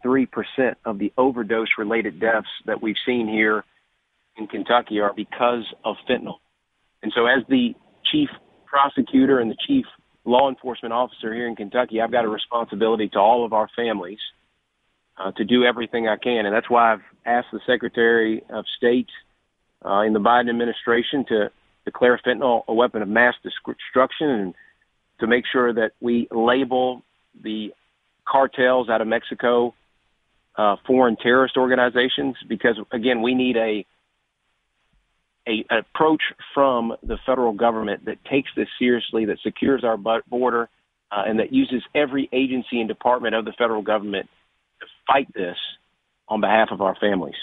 of 0.85 0.99
the 0.99 1.11
overdose 1.17 1.67
related 1.77 2.19
deaths 2.19 2.47
that 2.65 2.81
we've 2.81 2.95
seen 3.05 3.27
here 3.27 3.63
in 4.37 4.47
Kentucky 4.47 4.99
are 4.99 5.13
because 5.13 5.65
of 5.83 5.95
fentanyl. 6.09 6.37
And 7.01 7.11
so, 7.15 7.25
as 7.25 7.43
the 7.49 7.73
chief 8.11 8.29
prosecutor 8.65 9.39
and 9.39 9.49
the 9.49 9.57
chief 9.67 9.85
law 10.25 10.49
enforcement 10.49 10.93
officer 10.93 11.33
here 11.33 11.47
in 11.47 11.55
Kentucky, 11.55 12.01
I've 12.01 12.11
got 12.11 12.25
a 12.25 12.29
responsibility 12.29 13.09
to 13.09 13.19
all 13.19 13.45
of 13.45 13.53
our 13.53 13.69
families 13.75 14.19
uh, 15.17 15.31
to 15.33 15.43
do 15.43 15.63
everything 15.63 16.07
I 16.07 16.17
can. 16.17 16.45
And 16.45 16.53
that's 16.53 16.69
why 16.69 16.93
I've 16.93 17.01
asked 17.25 17.47
the 17.51 17.59
Secretary 17.65 18.43
of 18.49 18.65
State 18.77 19.09
uh, 19.85 20.01
in 20.01 20.13
the 20.13 20.19
Biden 20.19 20.49
administration 20.49 21.25
to 21.29 21.51
declare 21.85 22.19
fentanyl 22.25 22.63
a 22.67 22.73
weapon 22.73 23.01
of 23.01 23.07
mass 23.07 23.35
destruction 23.43 24.29
and 24.29 24.53
to 25.19 25.27
make 25.27 25.45
sure 25.51 25.73
that 25.73 25.91
we 25.99 26.27
label 26.31 27.03
the 27.41 27.73
cartels 28.29 28.89
out 28.89 29.01
of 29.01 29.07
Mexico 29.07 29.73
uh, 30.55 30.75
foreign 30.85 31.15
terrorist 31.15 31.55
organizations 31.57 32.35
because 32.47 32.75
again 32.91 33.21
we 33.21 33.33
need 33.33 33.55
a 33.55 33.85
a 35.47 35.65
an 35.69 35.79
approach 35.79 36.21
from 36.53 36.93
the 37.01 37.17
federal 37.25 37.53
government 37.53 38.05
that 38.05 38.23
takes 38.25 38.49
this 38.55 38.67
seriously 38.77 39.25
that 39.25 39.39
secures 39.41 39.83
our 39.83 39.97
border 39.97 40.69
uh, 41.11 41.23
and 41.25 41.39
that 41.39 41.53
uses 41.53 41.81
every 41.95 42.29
agency 42.33 42.79
and 42.79 42.87
department 42.87 43.35
of 43.35 43.45
the 43.45 43.53
federal 43.57 43.81
government 43.81 44.29
to 44.81 44.87
fight 45.07 45.27
this 45.33 45.57
on 46.27 46.41
behalf 46.41 46.69
of 46.71 46.81
our 46.81 46.95
families. 46.95 47.35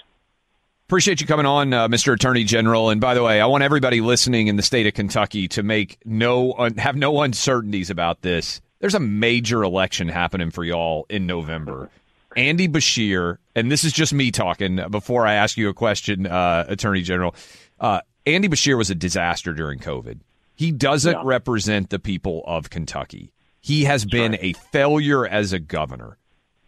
Appreciate 0.86 1.20
you 1.20 1.26
coming 1.26 1.46
on, 1.46 1.72
uh, 1.72 1.88
Mr. 1.88 2.12
Attorney 2.12 2.44
General. 2.44 2.90
And 2.90 3.00
by 3.00 3.14
the 3.14 3.22
way, 3.22 3.40
I 3.40 3.46
want 3.46 3.64
everybody 3.64 4.00
listening 4.00 4.46
in 4.46 4.54
the 4.54 4.62
state 4.62 4.86
of 4.86 4.94
Kentucky 4.94 5.48
to 5.48 5.64
make 5.64 5.98
no 6.04 6.52
have 6.76 6.94
no 6.94 7.22
uncertainties 7.22 7.90
about 7.90 8.22
this. 8.22 8.60
There's 8.78 8.94
a 8.94 9.00
major 9.00 9.62
election 9.62 10.08
happening 10.08 10.50
for 10.50 10.64
y'all 10.64 11.06
in 11.08 11.26
November. 11.26 11.90
Andy 12.36 12.68
Beshear, 12.68 13.38
and 13.54 13.70
this 13.70 13.84
is 13.84 13.92
just 13.92 14.12
me 14.12 14.30
talking 14.30 14.80
before 14.90 15.26
I 15.26 15.34
ask 15.34 15.56
you 15.56 15.68
a 15.70 15.74
question, 15.74 16.26
uh, 16.26 16.66
Attorney 16.68 17.02
General. 17.02 17.34
Uh, 17.80 18.00
Andy 18.26 18.48
Beshear 18.48 18.76
was 18.76 18.90
a 18.90 18.94
disaster 18.94 19.54
during 19.54 19.78
COVID. 19.78 20.20
He 20.54 20.70
doesn't 20.72 21.12
yeah. 21.12 21.22
represent 21.24 21.90
the 21.90 21.98
people 21.98 22.42
of 22.46 22.68
Kentucky. 22.68 23.32
He 23.60 23.84
has 23.84 24.04
been 24.04 24.32
right. 24.32 24.40
a 24.42 24.52
failure 24.52 25.26
as 25.26 25.52
a 25.52 25.58
governor 25.58 26.18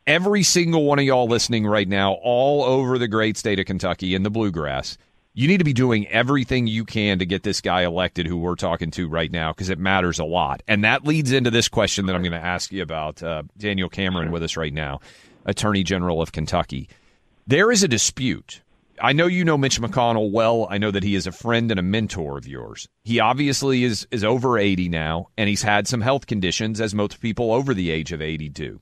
every 0.09 0.43
single 0.43 0.85
one 0.85 0.99
of 0.99 1.05
y'all 1.05 1.29
listening 1.29 1.67
right 1.67 1.87
now, 1.87 2.15
all 2.15 2.65
over 2.65 2.99
the 2.99 3.07
great 3.07 3.37
state 3.37 3.61
of 3.61 3.67
Kentucky 3.67 4.15
in 4.15 4.23
the 4.25 4.31
bluegrass, 4.31 4.97
you 5.39 5.47
need 5.47 5.59
to 5.59 5.65
be 5.65 5.73
doing 5.73 6.05
everything 6.09 6.67
you 6.67 6.85
can 6.85 7.21
to 7.21 7.25
get 7.25 7.45
this 7.45 7.61
guy 7.61 7.83
elected 7.83 8.27
who 8.27 8.39
we're 8.39 8.57
talking 8.57 8.91
to 8.91 9.07
right 9.07 9.31
now 9.31 9.53
because 9.53 9.71
it 9.71 9.79
matters 9.79 10.19
a 10.19 10.25
lot. 10.25 10.65
And 10.67 10.83
that 10.83 11.05
leads 11.05 11.31
into 11.31 11.49
this 11.49 11.69
question 11.69 12.07
that 12.07 12.17
I'm 12.17 12.23
going 12.23 12.33
to 12.33 12.45
ask 12.45 12.73
you 12.73 12.83
about 12.83 13.23
uh, 13.23 13.45
Daniel 13.57 13.89
Cameron 13.89 14.33
with 14.33 14.43
us 14.43 14.57
right 14.57 14.73
now, 14.73 14.99
Attorney 15.47 15.85
General 15.85 16.21
of 16.21 16.33
Kentucky. 16.33 16.89
There 17.47 17.71
is 17.71 17.85
a 17.85 17.89
dispute. 17.89 18.63
I 19.01 19.13
know 19.13 19.29
you 19.29 19.45
know 19.45 19.57
Mitch 19.57 19.81
McConnell 19.81 20.33
well. 20.33 20.67
I 20.69 20.79
know 20.79 20.91
that 20.91 21.05
he 21.05 21.15
is 21.15 21.29
a 21.29 21.33
friend 21.33 21.71
and 21.71 21.79
a 21.79 21.85
mentor 21.85 22.37
of 22.37 22.49
yours. 22.49 22.89
He 23.05 23.21
obviously 23.21 23.85
is 23.85 24.09
is 24.11 24.25
over 24.25 24.59
80 24.59 24.89
now 24.89 25.29
and 25.37 25.49
he's 25.49 25.63
had 25.63 25.87
some 25.87 26.01
health 26.01 26.27
conditions 26.27 26.81
as 26.81 26.97
most 26.97 27.21
people 27.21 27.53
over 27.53 27.75
the 27.75 27.93
age 27.93 28.11
of 28.11 28.21
80 28.21 28.49
do. 28.49 28.81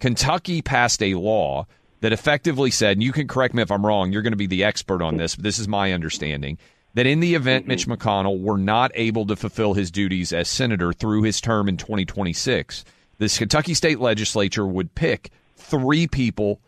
Kentucky 0.00 0.62
passed 0.62 1.02
a 1.02 1.16
law 1.16 1.66
that 2.00 2.12
effectively 2.12 2.70
said, 2.70 2.92
and 2.92 3.02
you 3.02 3.12
can 3.12 3.28
correct 3.28 3.54
me 3.54 3.62
if 3.62 3.70
I'm 3.70 3.84
wrong, 3.84 4.12
you're 4.12 4.22
going 4.22 4.32
to 4.32 4.36
be 4.36 4.46
the 4.46 4.64
expert 4.64 5.02
on 5.02 5.16
this, 5.16 5.34
but 5.34 5.44
this 5.44 5.58
is 5.58 5.68
my 5.68 5.92
understanding, 5.92 6.58
that 6.94 7.06
in 7.06 7.20
the 7.20 7.34
event 7.34 7.64
mm-hmm. 7.64 7.70
Mitch 7.70 7.86
McConnell 7.86 8.40
were 8.40 8.58
not 8.58 8.90
able 8.94 9.26
to 9.26 9.36
fulfill 9.36 9.74
his 9.74 9.90
duties 9.90 10.32
as 10.32 10.48
senator 10.48 10.92
through 10.92 11.22
his 11.22 11.40
term 11.40 11.68
in 11.68 11.76
2026, 11.76 12.84
this 13.18 13.38
Kentucky 13.38 13.74
state 13.74 13.98
legislature 13.98 14.66
would 14.66 14.94
pick 14.94 15.30
three 15.56 16.06
people 16.06 16.60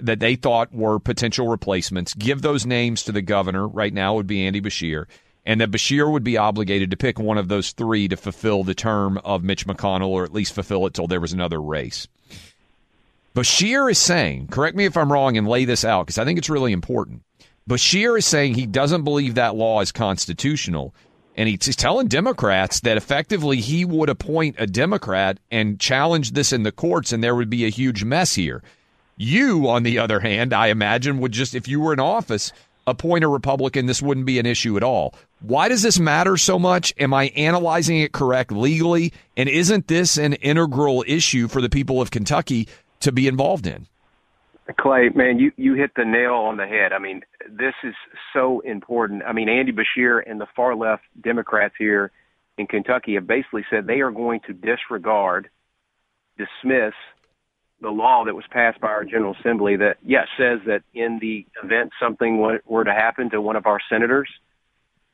that 0.00 0.20
they 0.20 0.34
thought 0.34 0.74
were 0.74 0.98
potential 0.98 1.48
replacements, 1.48 2.14
give 2.14 2.42
those 2.42 2.66
names 2.66 3.04
to 3.04 3.12
the 3.12 3.22
governor. 3.22 3.66
Right 3.66 3.92
now 3.92 4.14
would 4.14 4.26
be 4.26 4.44
Andy 4.44 4.60
Beshear. 4.60 5.06
And 5.46 5.60
that 5.60 5.70
Beshear 5.70 6.10
would 6.10 6.24
be 6.24 6.36
obligated 6.36 6.90
to 6.90 6.96
pick 6.96 7.18
one 7.18 7.38
of 7.38 7.48
those 7.48 7.72
three 7.72 8.08
to 8.08 8.16
fulfill 8.16 8.64
the 8.64 8.74
term 8.74 9.18
of 9.18 9.44
Mitch 9.44 9.66
McConnell, 9.66 10.08
or 10.08 10.24
at 10.24 10.32
least 10.32 10.54
fulfill 10.54 10.86
it 10.86 10.94
till 10.94 11.06
there 11.06 11.20
was 11.20 11.32
another 11.32 11.60
race. 11.60 12.08
Beshear 13.34 13.90
is 13.90 13.98
saying, 13.98 14.46
correct 14.46 14.76
me 14.76 14.84
if 14.84 14.96
I'm 14.96 15.12
wrong 15.12 15.36
and 15.36 15.48
lay 15.48 15.64
this 15.64 15.84
out 15.84 16.06
because 16.06 16.18
I 16.18 16.24
think 16.24 16.38
it's 16.38 16.50
really 16.50 16.72
important. 16.72 17.22
Beshear 17.68 18.16
is 18.16 18.26
saying 18.26 18.54
he 18.54 18.66
doesn't 18.66 19.02
believe 19.02 19.34
that 19.34 19.56
law 19.56 19.80
is 19.80 19.90
constitutional. 19.90 20.94
And 21.36 21.48
he's 21.48 21.74
telling 21.74 22.06
Democrats 22.06 22.78
that 22.80 22.96
effectively 22.96 23.56
he 23.56 23.84
would 23.84 24.08
appoint 24.08 24.54
a 24.58 24.68
Democrat 24.68 25.40
and 25.50 25.80
challenge 25.80 26.30
this 26.30 26.52
in 26.52 26.62
the 26.62 26.70
courts, 26.70 27.12
and 27.12 27.24
there 27.24 27.34
would 27.34 27.50
be 27.50 27.64
a 27.64 27.70
huge 27.70 28.04
mess 28.04 28.36
here. 28.36 28.62
You, 29.16 29.68
on 29.68 29.82
the 29.82 29.98
other 29.98 30.20
hand, 30.20 30.52
I 30.52 30.68
imagine, 30.68 31.18
would 31.18 31.32
just, 31.32 31.56
if 31.56 31.66
you 31.66 31.80
were 31.80 31.92
in 31.92 31.98
office, 31.98 32.52
appoint 32.86 33.24
a 33.24 33.28
Republican. 33.28 33.86
This 33.86 34.02
wouldn't 34.02 34.26
be 34.26 34.38
an 34.38 34.46
issue 34.46 34.76
at 34.76 34.82
all. 34.82 35.14
Why 35.40 35.68
does 35.68 35.82
this 35.82 35.98
matter 35.98 36.36
so 36.36 36.58
much? 36.58 36.94
Am 36.98 37.12
I 37.12 37.24
analyzing 37.36 38.00
it 38.00 38.12
correct 38.12 38.52
legally? 38.52 39.12
And 39.36 39.48
isn't 39.48 39.88
this 39.88 40.16
an 40.16 40.34
integral 40.34 41.04
issue 41.06 41.48
for 41.48 41.60
the 41.60 41.68
people 41.68 42.00
of 42.00 42.10
Kentucky 42.10 42.68
to 43.04 43.12
be 43.12 43.26
involved 43.28 43.66
in. 43.66 43.86
Clay, 44.78 45.10
man, 45.14 45.38
you, 45.38 45.52
you 45.56 45.74
hit 45.74 45.90
the 45.94 46.04
nail 46.04 46.34
on 46.34 46.56
the 46.56 46.66
head. 46.66 46.92
I 46.92 46.98
mean, 46.98 47.22
this 47.50 47.74
is 47.82 47.94
so 48.32 48.60
important. 48.60 49.22
I 49.26 49.32
mean, 49.32 49.48
Andy 49.48 49.72
Beshear 49.72 50.22
and 50.26 50.40
the 50.40 50.46
far 50.56 50.74
left 50.74 51.02
Democrats 51.22 51.74
here 51.78 52.10
in 52.56 52.66
Kentucky 52.66 53.14
have 53.14 53.26
basically 53.26 53.64
said 53.68 53.86
they 53.86 54.00
are 54.00 54.10
going 54.10 54.40
to 54.46 54.54
disregard, 54.54 55.50
dismiss 56.38 56.94
the 57.82 57.90
law 57.90 58.24
that 58.24 58.34
was 58.34 58.44
passed 58.50 58.80
by 58.80 58.88
our 58.88 59.04
General 59.04 59.36
Assembly 59.38 59.76
that, 59.76 59.98
yes, 60.02 60.28
says 60.38 60.60
that 60.66 60.82
in 60.94 61.18
the 61.20 61.44
event 61.62 61.90
something 62.00 62.38
were 62.64 62.84
to 62.84 62.92
happen 62.92 63.28
to 63.30 63.42
one 63.42 63.56
of 63.56 63.66
our 63.66 63.80
senators, 63.90 64.30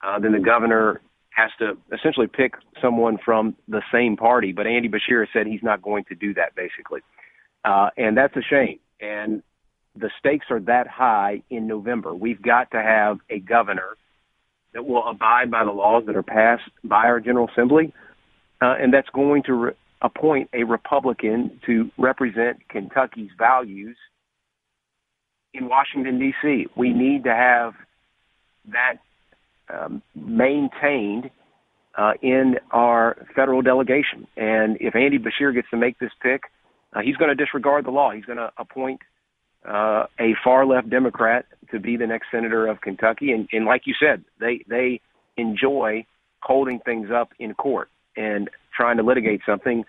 uh, 0.03 0.21
then 0.21 0.31
the 0.31 0.39
governor 0.39 1.01
has 1.31 1.51
to 1.59 1.77
essentially 1.93 2.29
pick 2.29 2.55
someone 2.81 3.19
from 3.25 3.57
the 3.67 3.83
same 3.93 4.17
party. 4.17 4.53
But 4.53 4.69
Andy 4.69 4.89
Beshear 4.89 5.27
said 5.33 5.47
he's 5.49 5.63
not 5.63 5.83
going 5.83 6.05
to 6.05 6.15
do 6.15 6.35
that, 6.35 6.55
basically. 6.55 7.01
Uh, 7.65 7.91
and 7.97 8.17
that's 8.17 8.35
a 8.37 8.43
shame. 8.43 8.79
And 9.01 9.43
the 9.97 10.11
stakes 10.19 10.47
are 10.51 10.61
that 10.61 10.87
high 10.87 11.43
in 11.51 11.67
November. 11.67 12.15
We've 12.15 12.41
got 12.41 12.71
to 12.73 12.79
have 12.79 13.19
a 13.29 13.39
governor 13.39 13.97
that 14.73 14.87
will 14.87 15.07
abide 15.09 15.51
by 15.51 15.65
the 15.65 15.73
laws 15.73 16.05
that 16.07 16.17
are 16.17 16.23
passed 16.23 16.71
by 16.85 17.07
our 17.07 17.21
General 17.21 17.49
Assembly, 17.53 17.93
uh, 18.63 18.75
and 18.81 18.95
that's 18.95 19.09
going 19.11 19.43
to 19.45 19.53
re- 19.53 19.73
appoint 20.01 20.49
a 20.55 20.65
Republican 20.65 21.61
to 21.67 21.91
represent 21.99 22.69
Kentucky's 22.69 23.31
values 23.37 23.97
in 25.53 25.69
Washington, 25.69 26.19
D.C. 26.19 26.67
We 26.77 26.93
need 26.93 27.25
to 27.25 27.35
have 27.35 27.75
that 28.73 28.99
um, 29.73 30.03
maintained 30.15 31.31
uh, 31.99 32.13
in 32.23 32.57
our 32.71 33.27
federal 33.35 33.63
delegation. 33.63 34.27
And 34.37 34.77
if 34.81 34.95
Andy 34.95 35.19
Beshear 35.19 35.53
gets 35.53 35.69
to 35.71 35.77
make 35.77 35.99
this 35.99 36.13
pick, 36.23 36.43
uh, 36.93 37.01
he's 37.01 37.17
going 37.17 37.29
to 37.29 37.35
disregard 37.35 37.85
the 37.85 37.91
law. 37.91 38.11
He's 38.11 38.25
going 38.25 38.39
to 38.39 38.53
appoint 38.57 39.01
uh, 39.67 40.07
a 40.19 40.35
far 40.43 40.67
left 40.67 40.91
Democrat 40.91 41.47
to 41.71 41.79
be 41.79 41.97
the 41.97 42.07
next 42.07 42.29
senator 42.31 42.67
of 42.67 42.81
Kentucky. 42.81 43.33
And, 43.33 43.49
and 43.53 43.65
like 43.65 43.83
you 43.87 43.95
said, 44.01 44.25
they 44.39 44.65
they 44.69 45.01
enjoy 45.37 46.05
holding 46.41 46.81
things 46.81 47.11
up 47.11 47.33
in 47.39 47.55
court 47.55 47.89
and 48.17 48.51
trying 48.75 48.97
to 48.97 49.03
litigate 49.03 49.43
something. 49.47 49.85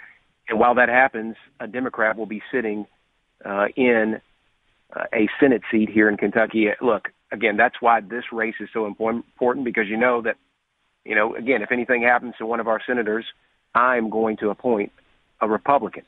And 0.47 0.59
while 0.59 0.75
that 0.75 0.89
happens, 0.89 1.35
a 1.59 1.67
Democrat 1.67 2.17
will 2.17 2.25
be 2.25 2.41
sitting 2.51 2.85
uh, 3.43 3.67
in 3.75 4.19
uh, 4.93 5.05
a 5.13 5.29
Senate 5.39 5.61
seat 5.71 5.89
here 5.89 6.09
in 6.09 6.17
Kentucky. 6.17 6.67
Look, 6.81 7.09
again, 7.31 7.57
that's 7.57 7.75
why 7.79 8.01
this 8.01 8.25
race 8.31 8.55
is 8.59 8.69
so 8.73 8.85
important 8.85 9.63
because 9.63 9.87
you 9.87 9.97
know 9.97 10.21
that, 10.21 10.35
you 11.05 11.15
know, 11.15 11.35
again, 11.35 11.61
if 11.61 11.71
anything 11.71 12.03
happens 12.03 12.35
to 12.37 12.45
one 12.45 12.59
of 12.59 12.67
our 12.67 12.81
senators, 12.85 13.25
I'm 13.73 14.09
going 14.09 14.37
to 14.37 14.49
appoint 14.49 14.91
a 15.39 15.47
Republican 15.47 16.03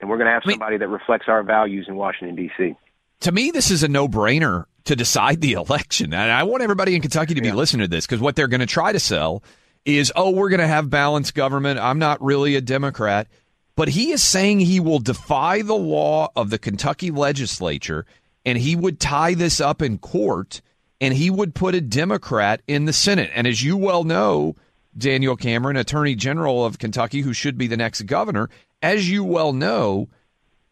and 0.00 0.08
we're 0.08 0.16
going 0.16 0.26
to 0.26 0.32
have 0.32 0.42
somebody 0.44 0.76
I 0.76 0.78
mean, 0.78 0.80
that 0.80 0.88
reflects 0.88 1.26
our 1.28 1.42
values 1.42 1.86
in 1.88 1.96
Washington 1.96 2.36
D.C. 2.36 2.74
To 3.20 3.32
me, 3.32 3.50
this 3.50 3.70
is 3.70 3.82
a 3.82 3.88
no-brainer 3.88 4.64
to 4.84 4.96
decide 4.96 5.40
the 5.40 5.52
election, 5.54 6.12
and 6.12 6.30
I 6.30 6.42
want 6.44 6.62
everybody 6.62 6.94
in 6.94 7.02
Kentucky 7.02 7.34
to 7.34 7.40
be 7.40 7.52
listening 7.52 7.84
to 7.84 7.88
this 7.88 8.06
because 8.06 8.20
what 8.20 8.36
they're 8.36 8.48
going 8.48 8.60
to 8.60 8.66
try 8.66 8.92
to 8.92 9.00
sell 9.00 9.42
is, 9.84 10.12
oh, 10.16 10.30
we're 10.30 10.50
going 10.50 10.60
to 10.60 10.66
have 10.66 10.90
balanced 10.90 11.34
government. 11.34 11.78
I'm 11.78 11.98
not 11.98 12.22
really 12.22 12.54
a 12.56 12.60
Democrat, 12.60 13.28
but 13.76 13.88
he 13.88 14.12
is 14.12 14.22
saying 14.22 14.60
he 14.60 14.80
will 14.80 14.98
defy 14.98 15.62
the 15.62 15.74
law 15.74 16.30
of 16.36 16.50
the 16.50 16.58
Kentucky 16.58 17.10
legislature, 17.10 18.06
and 18.44 18.58
he 18.58 18.76
would 18.76 19.00
tie 19.00 19.34
this 19.34 19.60
up 19.60 19.82
in 19.82 19.98
court, 19.98 20.60
and 21.00 21.14
he 21.14 21.30
would 21.30 21.54
put 21.54 21.74
a 21.74 21.80
Democrat 21.80 22.62
in 22.66 22.84
the 22.84 22.92
Senate. 22.92 23.30
And 23.34 23.46
as 23.46 23.62
you 23.62 23.76
well 23.76 24.04
know. 24.04 24.54
Daniel 24.96 25.36
Cameron, 25.36 25.76
Attorney 25.76 26.14
General 26.14 26.64
of 26.64 26.78
Kentucky, 26.78 27.20
who 27.20 27.32
should 27.32 27.56
be 27.56 27.66
the 27.66 27.76
next 27.76 28.02
governor, 28.02 28.50
as 28.82 29.10
you 29.10 29.24
well 29.24 29.52
know, 29.52 30.08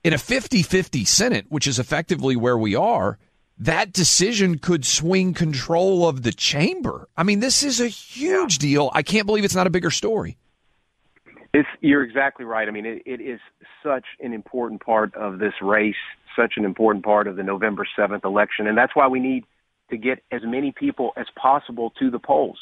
in 0.04 0.12
a 0.12 0.18
50 0.18 0.62
50 0.62 1.04
Senate, 1.04 1.46
which 1.48 1.66
is 1.66 1.78
effectively 1.78 2.36
where 2.36 2.58
we 2.58 2.74
are, 2.74 3.18
that 3.58 3.92
decision 3.92 4.58
could 4.58 4.84
swing 4.84 5.34
control 5.34 6.08
of 6.08 6.22
the 6.22 6.32
chamber. 6.32 7.08
I 7.16 7.24
mean, 7.24 7.40
this 7.40 7.62
is 7.62 7.80
a 7.80 7.88
huge 7.88 8.58
deal. 8.58 8.90
I 8.94 9.02
can't 9.02 9.26
believe 9.26 9.44
it's 9.44 9.54
not 9.54 9.66
a 9.66 9.70
bigger 9.70 9.90
story. 9.90 10.36
It's, 11.52 11.68
you're 11.80 12.04
exactly 12.04 12.44
right. 12.44 12.68
I 12.68 12.70
mean, 12.70 12.86
it, 12.86 13.02
it 13.04 13.20
is 13.20 13.40
such 13.82 14.04
an 14.20 14.32
important 14.32 14.84
part 14.84 15.14
of 15.14 15.38
this 15.38 15.54
race, 15.60 15.96
such 16.36 16.54
an 16.56 16.64
important 16.64 17.04
part 17.04 17.26
of 17.26 17.36
the 17.36 17.42
November 17.42 17.86
7th 17.98 18.24
election. 18.24 18.66
And 18.66 18.78
that's 18.78 18.94
why 18.94 19.08
we 19.08 19.18
need 19.18 19.44
to 19.90 19.96
get 19.96 20.22
as 20.30 20.42
many 20.44 20.72
people 20.72 21.12
as 21.16 21.26
possible 21.34 21.90
to 21.98 22.10
the 22.10 22.18
polls. 22.18 22.58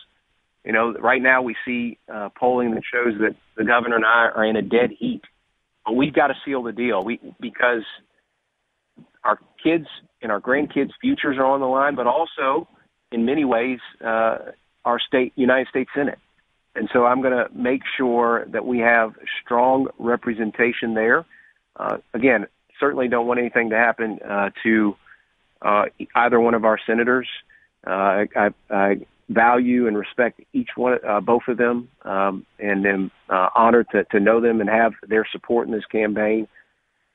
You 0.67 0.73
know, 0.73 0.93
right 0.93 1.23
now 1.23 1.41
we 1.43 1.57
see 1.65 1.99
uh, 2.13 2.29
polling 2.39 2.75
that 2.75 2.83
shows 2.93 3.15
that 3.21 3.37
the 3.57 3.65
governor 3.65 3.97
and 3.97 4.05
I 4.05 4.29
are 4.35 4.45
in 4.45 4.57
a 4.57 4.63
dead 4.63 4.91
heat 4.99 5.23
but 5.87 5.95
we've 5.95 6.13
got 6.13 6.27
to 6.27 6.35
seal 6.45 6.63
the 6.65 6.73
deal. 6.73 7.03
We 7.05 7.21
because 7.41 7.85
our 9.25 9.39
kids 9.63 9.87
and 10.21 10.33
our 10.33 10.41
grandkids' 10.41 10.91
futures 11.01 11.39
are 11.39 11.47
on 11.47 11.61
the 11.61 11.67
line, 11.67 11.95
but 11.95 12.07
also 12.07 12.69
in 13.13 13.25
many 13.25 13.45
ways, 13.45 13.79
uh, 14.05 14.39
our 14.85 14.99
state, 14.99 15.33
United 15.37 15.69
States 15.69 15.91
Senate. 15.95 16.19
And 16.75 16.91
so 16.93 17.07
I'm 17.07 17.23
going 17.23 17.33
to 17.33 17.49
make 17.55 17.83
sure 17.97 18.45
that 18.49 18.67
we 18.67 18.81
have 18.81 19.15
strong 19.43 19.89
representation 19.99 20.95
there. 20.95 21.25
Uh, 21.77 21.99
again, 22.13 22.47
certainly 22.79 23.09
don't 23.09 23.27
want 23.27 23.41
anything 23.41 23.71
to 23.71 23.77
happen 23.77 24.19
uh, 24.29 24.51
to 24.65 24.97
uh, 25.63 25.85
either 26.15 26.39
one 26.41 26.55
of 26.55 26.65
our 26.65 26.79
senators. 26.87 27.29
Uh, 27.87 28.25
I, 28.37 28.51
I 28.69 28.97
value 29.29 29.87
and 29.87 29.97
respect 29.97 30.41
each 30.53 30.71
one, 30.77 30.99
uh, 31.07 31.21
both 31.21 31.43
of 31.49 31.57
them, 31.57 31.89
um, 32.03 32.47
and 32.59 32.87
am 32.87 33.11
uh, 33.29 33.49
honored 33.55 33.87
to, 33.93 34.05
to 34.05 34.21
know 34.21 34.41
them 34.41 34.61
and 34.61 34.71
have 34.71 34.93
their 35.07 35.27
support 35.31 35.67
in 35.67 35.73
this 35.73 35.85
campaign. 35.87 36.47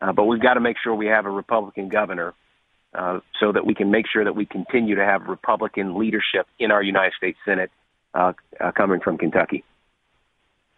Uh, 0.01 0.11
but 0.11 0.25
we've 0.25 0.41
got 0.41 0.55
to 0.55 0.59
make 0.59 0.77
sure 0.83 0.93
we 0.95 1.07
have 1.07 1.25
a 1.25 1.29
Republican 1.29 1.87
governor 1.87 2.33
uh, 2.93 3.19
so 3.39 3.51
that 3.51 3.65
we 3.65 3.73
can 3.73 3.91
make 3.91 4.05
sure 4.11 4.23
that 4.23 4.35
we 4.35 4.45
continue 4.45 4.95
to 4.95 5.05
have 5.05 5.23
Republican 5.27 5.97
leadership 5.97 6.47
in 6.59 6.71
our 6.71 6.83
United 6.83 7.13
States 7.17 7.37
Senate 7.45 7.71
uh, 8.13 8.33
uh, 8.59 8.71
coming 8.71 8.99
from 8.99 9.17
Kentucky. 9.17 9.63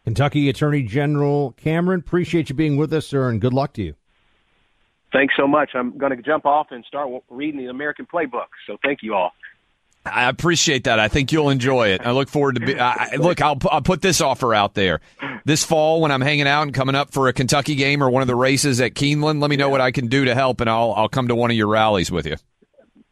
Kentucky 0.03 0.49
Attorney 0.49 0.83
General 0.83 1.53
Cameron, 1.53 2.01
appreciate 2.01 2.49
you 2.49 2.55
being 2.55 2.75
with 2.75 2.91
us, 2.93 3.07
sir, 3.07 3.29
and 3.29 3.39
good 3.39 3.53
luck 3.53 3.73
to 3.73 3.81
you. 3.81 3.95
Thanks 5.13 5.35
so 5.37 5.47
much. 5.47 5.71
I'm 5.75 5.97
going 5.97 6.15
to 6.15 6.21
jump 6.21 6.45
off 6.45 6.67
and 6.71 6.83
start 6.85 7.09
reading 7.29 7.59
the 7.59 7.67
American 7.67 8.05
playbook. 8.05 8.47
So 8.67 8.77
thank 8.83 8.99
you 9.01 9.13
all. 9.13 9.31
I 10.05 10.27
appreciate 10.27 10.83
that. 10.83 10.99
I 10.99 11.07
think 11.07 11.31
you'll 11.31 11.49
enjoy 11.49 11.89
it. 11.89 12.01
I 12.05 12.11
look 12.11 12.27
forward 12.27 12.55
to 12.55 12.65
be. 12.65 12.77
I, 12.77 13.15
look, 13.15 13.41
I'll 13.41 13.57
I'll 13.71 13.81
put 13.81 14.01
this 14.01 14.19
offer 14.19 14.53
out 14.53 14.73
there. 14.73 14.99
This 15.45 15.63
fall, 15.63 16.01
when 16.01 16.11
I'm 16.11 16.21
hanging 16.21 16.47
out 16.47 16.63
and 16.63 16.73
coming 16.73 16.95
up 16.95 17.11
for 17.13 17.29
a 17.29 17.33
Kentucky 17.33 17.75
game 17.75 18.03
or 18.03 18.09
one 18.09 18.21
of 18.21 18.27
the 18.27 18.35
races 18.35 18.81
at 18.81 18.95
Keeneland, 18.95 19.41
let 19.41 19.49
me 19.49 19.55
know 19.55 19.69
what 19.69 19.81
I 19.81 19.91
can 19.91 20.07
do 20.07 20.25
to 20.25 20.35
help, 20.35 20.59
and 20.59 20.69
I'll 20.69 20.93
I'll 20.93 21.09
come 21.09 21.29
to 21.29 21.35
one 21.35 21.51
of 21.51 21.57
your 21.57 21.67
rallies 21.67 22.11
with 22.11 22.25
you. 22.25 22.35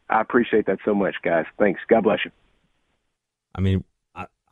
I 0.10 0.20
appreciate 0.20 0.66
that 0.66 0.80
so 0.84 0.94
much, 0.94 1.16
guys. 1.24 1.46
Thanks. 1.58 1.80
God 1.88 2.04
bless 2.04 2.20
you. 2.26 2.32
I 3.56 3.62
mean, 3.62 3.84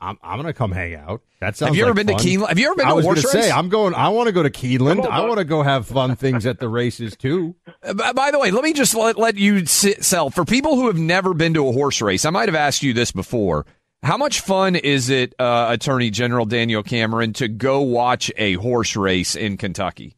I'm 0.02 0.18
I'm 0.24 0.38
gonna 0.38 0.54
come 0.54 0.72
hang 0.72 0.96
out. 0.96 1.22
That 1.42 1.58
sounds. 1.58 1.70
Have 1.70 1.76
you 1.76 1.84
like 1.84 1.90
ever 1.90 1.96
been 1.96 2.08
fun. 2.08 2.18
to 2.18 2.24
Keeneland? 2.24 2.48
Have 2.50 2.60
you 2.60 2.66
ever 2.68 2.76
been 2.76 2.86
I 2.86 2.90
to 2.90 2.96
was 2.96 3.06
a 3.06 3.08
horse 3.08 3.26
gonna 3.26 3.38
race? 3.38 3.46
say 3.46 3.52
I'm 3.52 3.70
going. 3.70 3.94
I 3.94 4.10
want 4.10 4.28
to 4.28 4.32
go 4.34 4.44
to 4.44 4.50
Keeneland. 4.50 5.04
On, 5.04 5.12
I 5.12 5.22
want 5.26 5.40
to 5.40 5.44
go 5.46 5.62
have 5.62 5.88
fun 5.88 6.16
things 6.16 6.46
at 6.46 6.60
the 6.60 6.70
races 6.70 7.18
too. 7.18 7.56
Uh, 7.84 8.14
By 8.14 8.32
the 8.32 8.40
way, 8.40 8.52
let 8.52 8.64
me 8.64 8.74
just 8.74 8.96
let, 8.96 9.18
let 9.18 9.38
you 9.38 9.66
sit, 9.66 10.04
sell 10.04 10.30
for 10.30 10.46
people 10.46 10.76
who 10.76 10.88
have 10.88 10.98
never 10.98 11.34
been 11.34 11.54
to 11.56 11.68
a 11.68 11.72
horse 11.72 12.02
race. 12.02 12.24
I 12.26 12.30
might 12.30 12.48
have 12.48 12.56
asked 12.56 12.84
you 12.84 12.94
this 12.94 13.12
before. 13.12 13.66
How 14.02 14.16
much 14.16 14.40
fun 14.40 14.78
is 14.78 15.10
it, 15.10 15.36
uh, 15.40 15.68
Attorney 15.70 16.10
General 16.10 16.46
Daniel 16.46 16.84
Cameron, 16.84 17.34
to 17.34 17.50
go 17.50 17.82
watch 17.82 18.32
a 18.38 18.54
horse 18.54 18.96
race 18.96 19.36
in 19.36 19.58
Kentucky? 19.58 20.16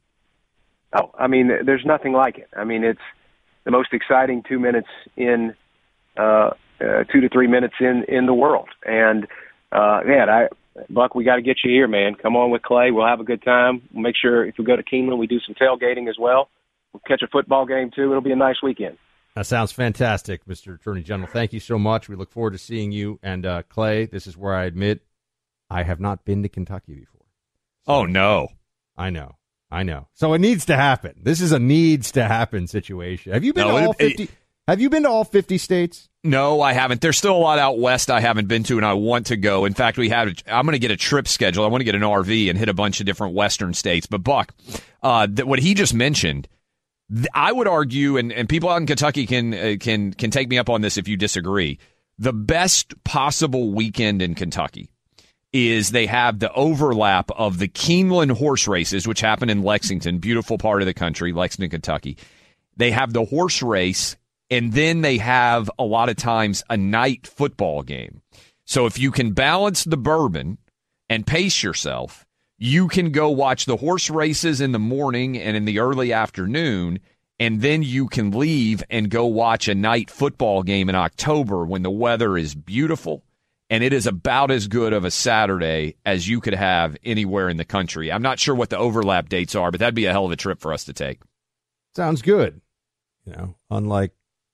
Oh, 0.93 1.09
I 1.17 1.25
mean, 1.27 1.51
there's 1.65 1.85
nothing 1.85 2.13
like 2.13 2.37
it. 2.37 2.49
I 2.55 2.63
mean, 2.63 2.83
it's 2.83 3.01
the 3.63 3.71
most 3.71 3.93
exciting 3.93 4.43
two 4.47 4.59
minutes 4.59 4.89
in 5.17 5.55
uh, 6.17 6.51
uh, 6.79 7.03
two 7.11 7.21
to 7.21 7.29
three 7.29 7.47
minutes 7.47 7.75
in 7.79 8.03
in 8.07 8.25
the 8.27 8.33
world. 8.33 8.69
And 8.85 9.25
uh, 9.71 10.01
man, 10.05 10.29
I 10.29 10.47
Buck, 10.89 11.15
we 11.15 11.23
got 11.25 11.35
to 11.35 11.41
get 11.41 11.57
you 11.63 11.71
here, 11.71 11.87
man. 11.87 12.15
Come 12.15 12.35
on 12.37 12.49
with 12.49 12.61
Clay. 12.61 12.91
We'll 12.91 13.05
have 13.05 13.19
a 13.19 13.25
good 13.25 13.43
time. 13.43 13.81
We'll 13.93 14.03
make 14.03 14.15
sure 14.19 14.45
if 14.45 14.55
we 14.57 14.63
go 14.63 14.75
to 14.75 14.83
Keeneland, 14.83 15.17
we 15.17 15.27
do 15.27 15.39
some 15.45 15.53
tailgating 15.55 16.09
as 16.09 16.15
well. 16.17 16.49
We'll 16.93 17.01
catch 17.07 17.21
a 17.21 17.27
football 17.27 17.65
game 17.65 17.91
too. 17.93 18.03
It'll 18.09 18.21
be 18.21 18.31
a 18.31 18.35
nice 18.37 18.61
weekend. 18.63 18.97
That 19.35 19.45
sounds 19.45 19.71
fantastic, 19.71 20.45
Mr. 20.45 20.75
Attorney 20.75 21.03
General. 21.03 21.29
Thank 21.29 21.53
you 21.53 21.59
so 21.59 21.77
much. 21.79 22.09
We 22.09 22.15
look 22.15 22.31
forward 22.31 22.51
to 22.51 22.57
seeing 22.57 22.91
you. 22.91 23.19
And 23.23 23.45
uh, 23.45 23.63
Clay, 23.63 24.05
this 24.05 24.27
is 24.27 24.35
where 24.37 24.53
I 24.53 24.65
admit 24.65 25.01
I 25.69 25.83
have 25.83 25.99
not 25.99 26.25
been 26.25 26.43
to 26.43 26.49
Kentucky 26.49 26.95
before. 26.95 27.25
Oh 27.87 28.05
no. 28.05 28.49
I 28.97 29.09
know. 29.09 29.35
I 29.69 29.83
know. 29.83 30.07
So 30.13 30.33
it 30.33 30.39
needs 30.39 30.65
to 30.65 30.75
happen. 30.75 31.13
This 31.23 31.39
is 31.41 31.53
a 31.53 31.59
needs 31.59 32.11
to 32.13 32.23
happen 32.25 32.67
situation. 32.67 33.31
Have 33.33 33.43
you 33.45 33.53
been 33.53 33.67
No, 33.67 33.77
to 33.77 33.85
all 33.85 33.91
it- 33.99 34.01
it- 34.01 34.17
50 34.17 34.29
Have 34.71 34.79
you 34.79 34.89
been 34.89 35.03
to 35.03 35.09
all 35.09 35.25
50 35.25 35.57
states? 35.57 36.07
No, 36.23 36.61
I 36.61 36.71
haven't. 36.71 37.01
There's 37.01 37.17
still 37.17 37.35
a 37.35 37.37
lot 37.37 37.59
out 37.59 37.77
west 37.77 38.09
I 38.09 38.21
haven't 38.21 38.47
been 38.47 38.63
to, 38.63 38.77
and 38.77 38.85
I 38.85 38.93
want 38.93 39.25
to 39.25 39.35
go. 39.35 39.65
In 39.65 39.73
fact, 39.73 39.97
we 39.97 40.07
have. 40.07 40.29
I'm 40.47 40.65
going 40.65 40.75
to 40.75 40.79
get 40.79 40.91
a 40.91 40.95
trip 40.95 41.27
schedule. 41.27 41.65
I 41.65 41.67
want 41.67 41.81
to 41.81 41.83
get 41.85 41.93
an 41.93 42.03
RV 42.03 42.49
and 42.49 42.57
hit 42.57 42.69
a 42.69 42.73
bunch 42.73 43.01
of 43.01 43.05
different 43.05 43.33
western 43.35 43.73
states. 43.73 44.07
But 44.07 44.23
Buck, 44.23 44.53
uh, 45.03 45.27
th- 45.27 45.43
what 45.43 45.59
he 45.59 45.73
just 45.73 45.93
mentioned, 45.93 46.47
th- 47.13 47.27
I 47.33 47.51
would 47.51 47.67
argue, 47.67 48.15
and, 48.15 48.31
and 48.31 48.47
people 48.47 48.69
out 48.69 48.79
in 48.79 48.87
Kentucky 48.87 49.25
can 49.25 49.53
uh, 49.53 49.75
can 49.77 50.13
can 50.13 50.31
take 50.31 50.47
me 50.47 50.57
up 50.57 50.69
on 50.69 50.79
this 50.79 50.95
if 50.95 51.05
you 51.05 51.17
disagree. 51.17 51.77
The 52.17 52.31
best 52.31 52.93
possible 53.03 53.73
weekend 53.73 54.21
in 54.21 54.35
Kentucky 54.35 54.89
is 55.51 55.91
they 55.91 56.05
have 56.05 56.39
the 56.39 56.53
overlap 56.53 57.29
of 57.31 57.59
the 57.59 57.67
Keeneland 57.67 58.37
horse 58.37 58.69
races, 58.69 59.05
which 59.05 59.19
happen 59.19 59.49
in 59.49 59.63
Lexington, 59.63 60.19
beautiful 60.19 60.57
part 60.57 60.81
of 60.81 60.85
the 60.85 60.93
country, 60.93 61.33
Lexington, 61.33 61.71
Kentucky. 61.71 62.17
They 62.77 62.91
have 62.91 63.11
the 63.11 63.25
horse 63.25 63.61
race, 63.61 64.15
and 64.51 64.73
then 64.73 65.01
they 65.01 65.17
have 65.17 65.71
a 65.79 65.83
lot 65.83 66.09
of 66.09 66.17
times 66.17 66.63
a 66.69 66.75
night 66.75 67.25
football 67.25 67.81
game. 67.81 68.21
So 68.65 68.85
if 68.85 68.99
you 68.99 69.09
can 69.09 69.31
balance 69.31 69.85
the 69.85 69.97
bourbon 69.97 70.57
and 71.09 71.25
pace 71.25 71.63
yourself, 71.63 72.25
you 72.57 72.89
can 72.89 73.11
go 73.11 73.29
watch 73.29 73.65
the 73.65 73.77
horse 73.77 74.09
races 74.09 74.61
in 74.61 74.73
the 74.73 74.79
morning 74.79 75.37
and 75.37 75.57
in 75.57 75.65
the 75.65 75.79
early 75.79 76.13
afternoon, 76.13 76.99
and 77.39 77.61
then 77.61 77.81
you 77.81 78.07
can 78.07 78.31
leave 78.31 78.83
and 78.89 79.09
go 79.09 79.25
watch 79.25 79.67
a 79.67 79.73
night 79.73 80.11
football 80.11 80.61
game 80.61 80.89
in 80.89 80.95
October 80.95 81.65
when 81.65 81.81
the 81.81 81.89
weather 81.89 82.37
is 82.37 82.53
beautiful 82.53 83.23
and 83.71 83.85
it 83.85 83.93
is 83.93 84.05
about 84.05 84.51
as 84.51 84.67
good 84.67 84.91
of 84.91 85.05
a 85.05 85.11
Saturday 85.11 85.95
as 86.05 86.27
you 86.27 86.41
could 86.41 86.53
have 86.53 86.97
anywhere 87.05 87.47
in 87.47 87.55
the 87.55 87.65
country. 87.65 88.11
I'm 88.11 88.21
not 88.21 88.37
sure 88.37 88.53
what 88.53 88.69
the 88.69 88.77
overlap 88.77 89.29
dates 89.29 89.55
are, 89.55 89.71
but 89.71 89.79
that'd 89.79 89.95
be 89.95 90.05
a 90.05 90.11
hell 90.11 90.25
of 90.25 90.31
a 90.31 90.35
trip 90.35 90.59
for 90.59 90.73
us 90.73 90.83
to 90.85 90.93
take. 90.93 91.21
Sounds 91.95 92.21
good. 92.21 92.59
You 93.25 93.31
know, 93.31 93.55
unlike 93.69 94.11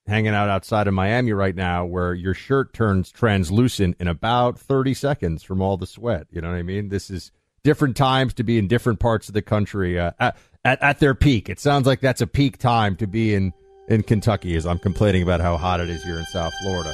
hanging 0.08 0.34
out 0.34 0.50
outside 0.50 0.88
of 0.88 0.94
Miami 0.94 1.34
right 1.34 1.56
now 1.56 1.86
where 1.86 2.14
your 2.14 2.34
shirt 2.34 2.74
turns 2.74 3.12
translucent 3.12 3.98
in 4.00 4.08
about 4.08 4.58
30 4.58 4.94
seconds 4.94 5.44
from 5.44 5.62
all 5.62 5.78
the 5.78 5.86
sweat. 5.86 6.28
You 6.32 6.42
know 6.42 6.50
what 6.50 6.58
I 6.58 6.64
mean? 6.64 6.90
This 6.90 7.10
is 7.10 7.32
different 7.64 7.98
times 7.98 8.34
to 8.36 8.44
be 8.44 8.58
in 8.58 8.68
different 8.68 9.00
parts 9.00 9.28
of 9.28 9.34
the 9.34 9.42
country 9.42 10.00
uh, 10.00 10.12
at, 10.20 10.38
at, 10.64 10.82
at 10.82 11.00
their 11.00 11.14
peak. 11.14 11.50
It 11.50 11.60
sounds 11.60 11.86
like 11.86 12.00
that's 12.00 12.22
a 12.22 12.28
peak 12.28 12.58
time 12.58 12.96
to 12.98 13.08
be 13.08 13.34
in, 13.34 13.54
in 13.90 14.04
Kentucky 14.04 14.56
as 14.56 14.66
I'm 14.66 14.80
complaining 14.80 15.24
about 15.24 15.42
how 15.42 15.58
hot 15.58 15.82
it 15.82 15.90
is 15.90 16.04
here 16.04 16.18
in 16.18 16.26
South 16.26 16.54
Florida. 16.64 16.94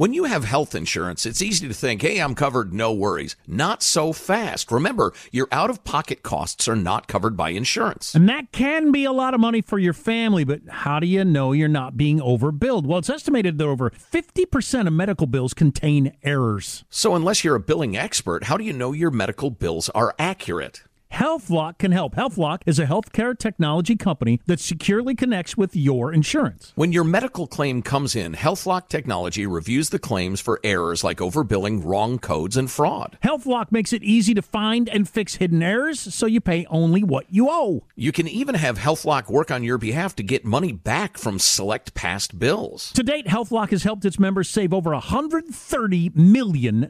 When 0.00 0.14
you 0.14 0.24
have 0.24 0.44
health 0.44 0.74
insurance, 0.74 1.26
it's 1.26 1.42
easy 1.42 1.68
to 1.68 1.74
think, 1.74 2.00
hey, 2.00 2.20
I'm 2.20 2.34
covered, 2.34 2.72
no 2.72 2.90
worries. 2.90 3.36
Not 3.46 3.82
so 3.82 4.14
fast. 4.14 4.72
Remember, 4.72 5.12
your 5.30 5.46
out 5.52 5.68
of 5.68 5.84
pocket 5.84 6.22
costs 6.22 6.66
are 6.68 6.74
not 6.74 7.06
covered 7.06 7.36
by 7.36 7.50
insurance. 7.50 8.14
And 8.14 8.26
that 8.26 8.50
can 8.50 8.92
be 8.92 9.04
a 9.04 9.12
lot 9.12 9.34
of 9.34 9.40
money 9.40 9.60
for 9.60 9.78
your 9.78 9.92
family, 9.92 10.42
but 10.42 10.62
how 10.70 11.00
do 11.00 11.06
you 11.06 11.22
know 11.22 11.52
you're 11.52 11.68
not 11.68 11.98
being 11.98 12.18
overbilled? 12.18 12.86
Well, 12.86 13.00
it's 13.00 13.10
estimated 13.10 13.58
that 13.58 13.66
over 13.66 13.90
50% 13.90 14.86
of 14.86 14.92
medical 14.94 15.26
bills 15.26 15.52
contain 15.52 16.16
errors. 16.22 16.82
So, 16.88 17.14
unless 17.14 17.44
you're 17.44 17.56
a 17.56 17.60
billing 17.60 17.94
expert, 17.94 18.44
how 18.44 18.56
do 18.56 18.64
you 18.64 18.72
know 18.72 18.92
your 18.92 19.10
medical 19.10 19.50
bills 19.50 19.90
are 19.90 20.14
accurate? 20.18 20.82
HealthLock 21.12 21.78
can 21.78 21.92
help. 21.92 22.14
HealthLock 22.14 22.62
is 22.66 22.78
a 22.78 22.86
healthcare 22.86 23.36
technology 23.36 23.96
company 23.96 24.40
that 24.46 24.60
securely 24.60 25.14
connects 25.14 25.56
with 25.56 25.74
your 25.74 26.12
insurance. 26.12 26.72
When 26.76 26.92
your 26.92 27.04
medical 27.04 27.46
claim 27.46 27.82
comes 27.82 28.14
in, 28.14 28.34
HealthLock 28.34 28.88
Technology 28.88 29.46
reviews 29.46 29.90
the 29.90 29.98
claims 29.98 30.40
for 30.40 30.60
errors 30.62 31.02
like 31.02 31.18
overbilling, 31.18 31.84
wrong 31.84 32.18
codes, 32.18 32.56
and 32.56 32.70
fraud. 32.70 33.18
HealthLock 33.24 33.72
makes 33.72 33.92
it 33.92 34.02
easy 34.02 34.34
to 34.34 34.42
find 34.42 34.88
and 34.88 35.08
fix 35.08 35.34
hidden 35.36 35.62
errors 35.62 36.00
so 36.00 36.26
you 36.26 36.40
pay 36.40 36.64
only 36.70 37.02
what 37.02 37.26
you 37.28 37.48
owe. 37.50 37.84
You 37.96 38.12
can 38.12 38.28
even 38.28 38.54
have 38.54 38.78
HealthLock 38.78 39.28
work 39.28 39.50
on 39.50 39.64
your 39.64 39.78
behalf 39.78 40.14
to 40.16 40.22
get 40.22 40.44
money 40.44 40.72
back 40.72 41.18
from 41.18 41.38
select 41.38 41.92
past 41.92 42.38
bills. 42.38 42.92
To 42.92 43.02
date, 43.02 43.26
HealthLock 43.26 43.70
has 43.70 43.82
helped 43.82 44.04
its 44.04 44.18
members 44.18 44.48
save 44.48 44.72
over 44.72 44.90
$130 44.90 46.16
million. 46.16 46.88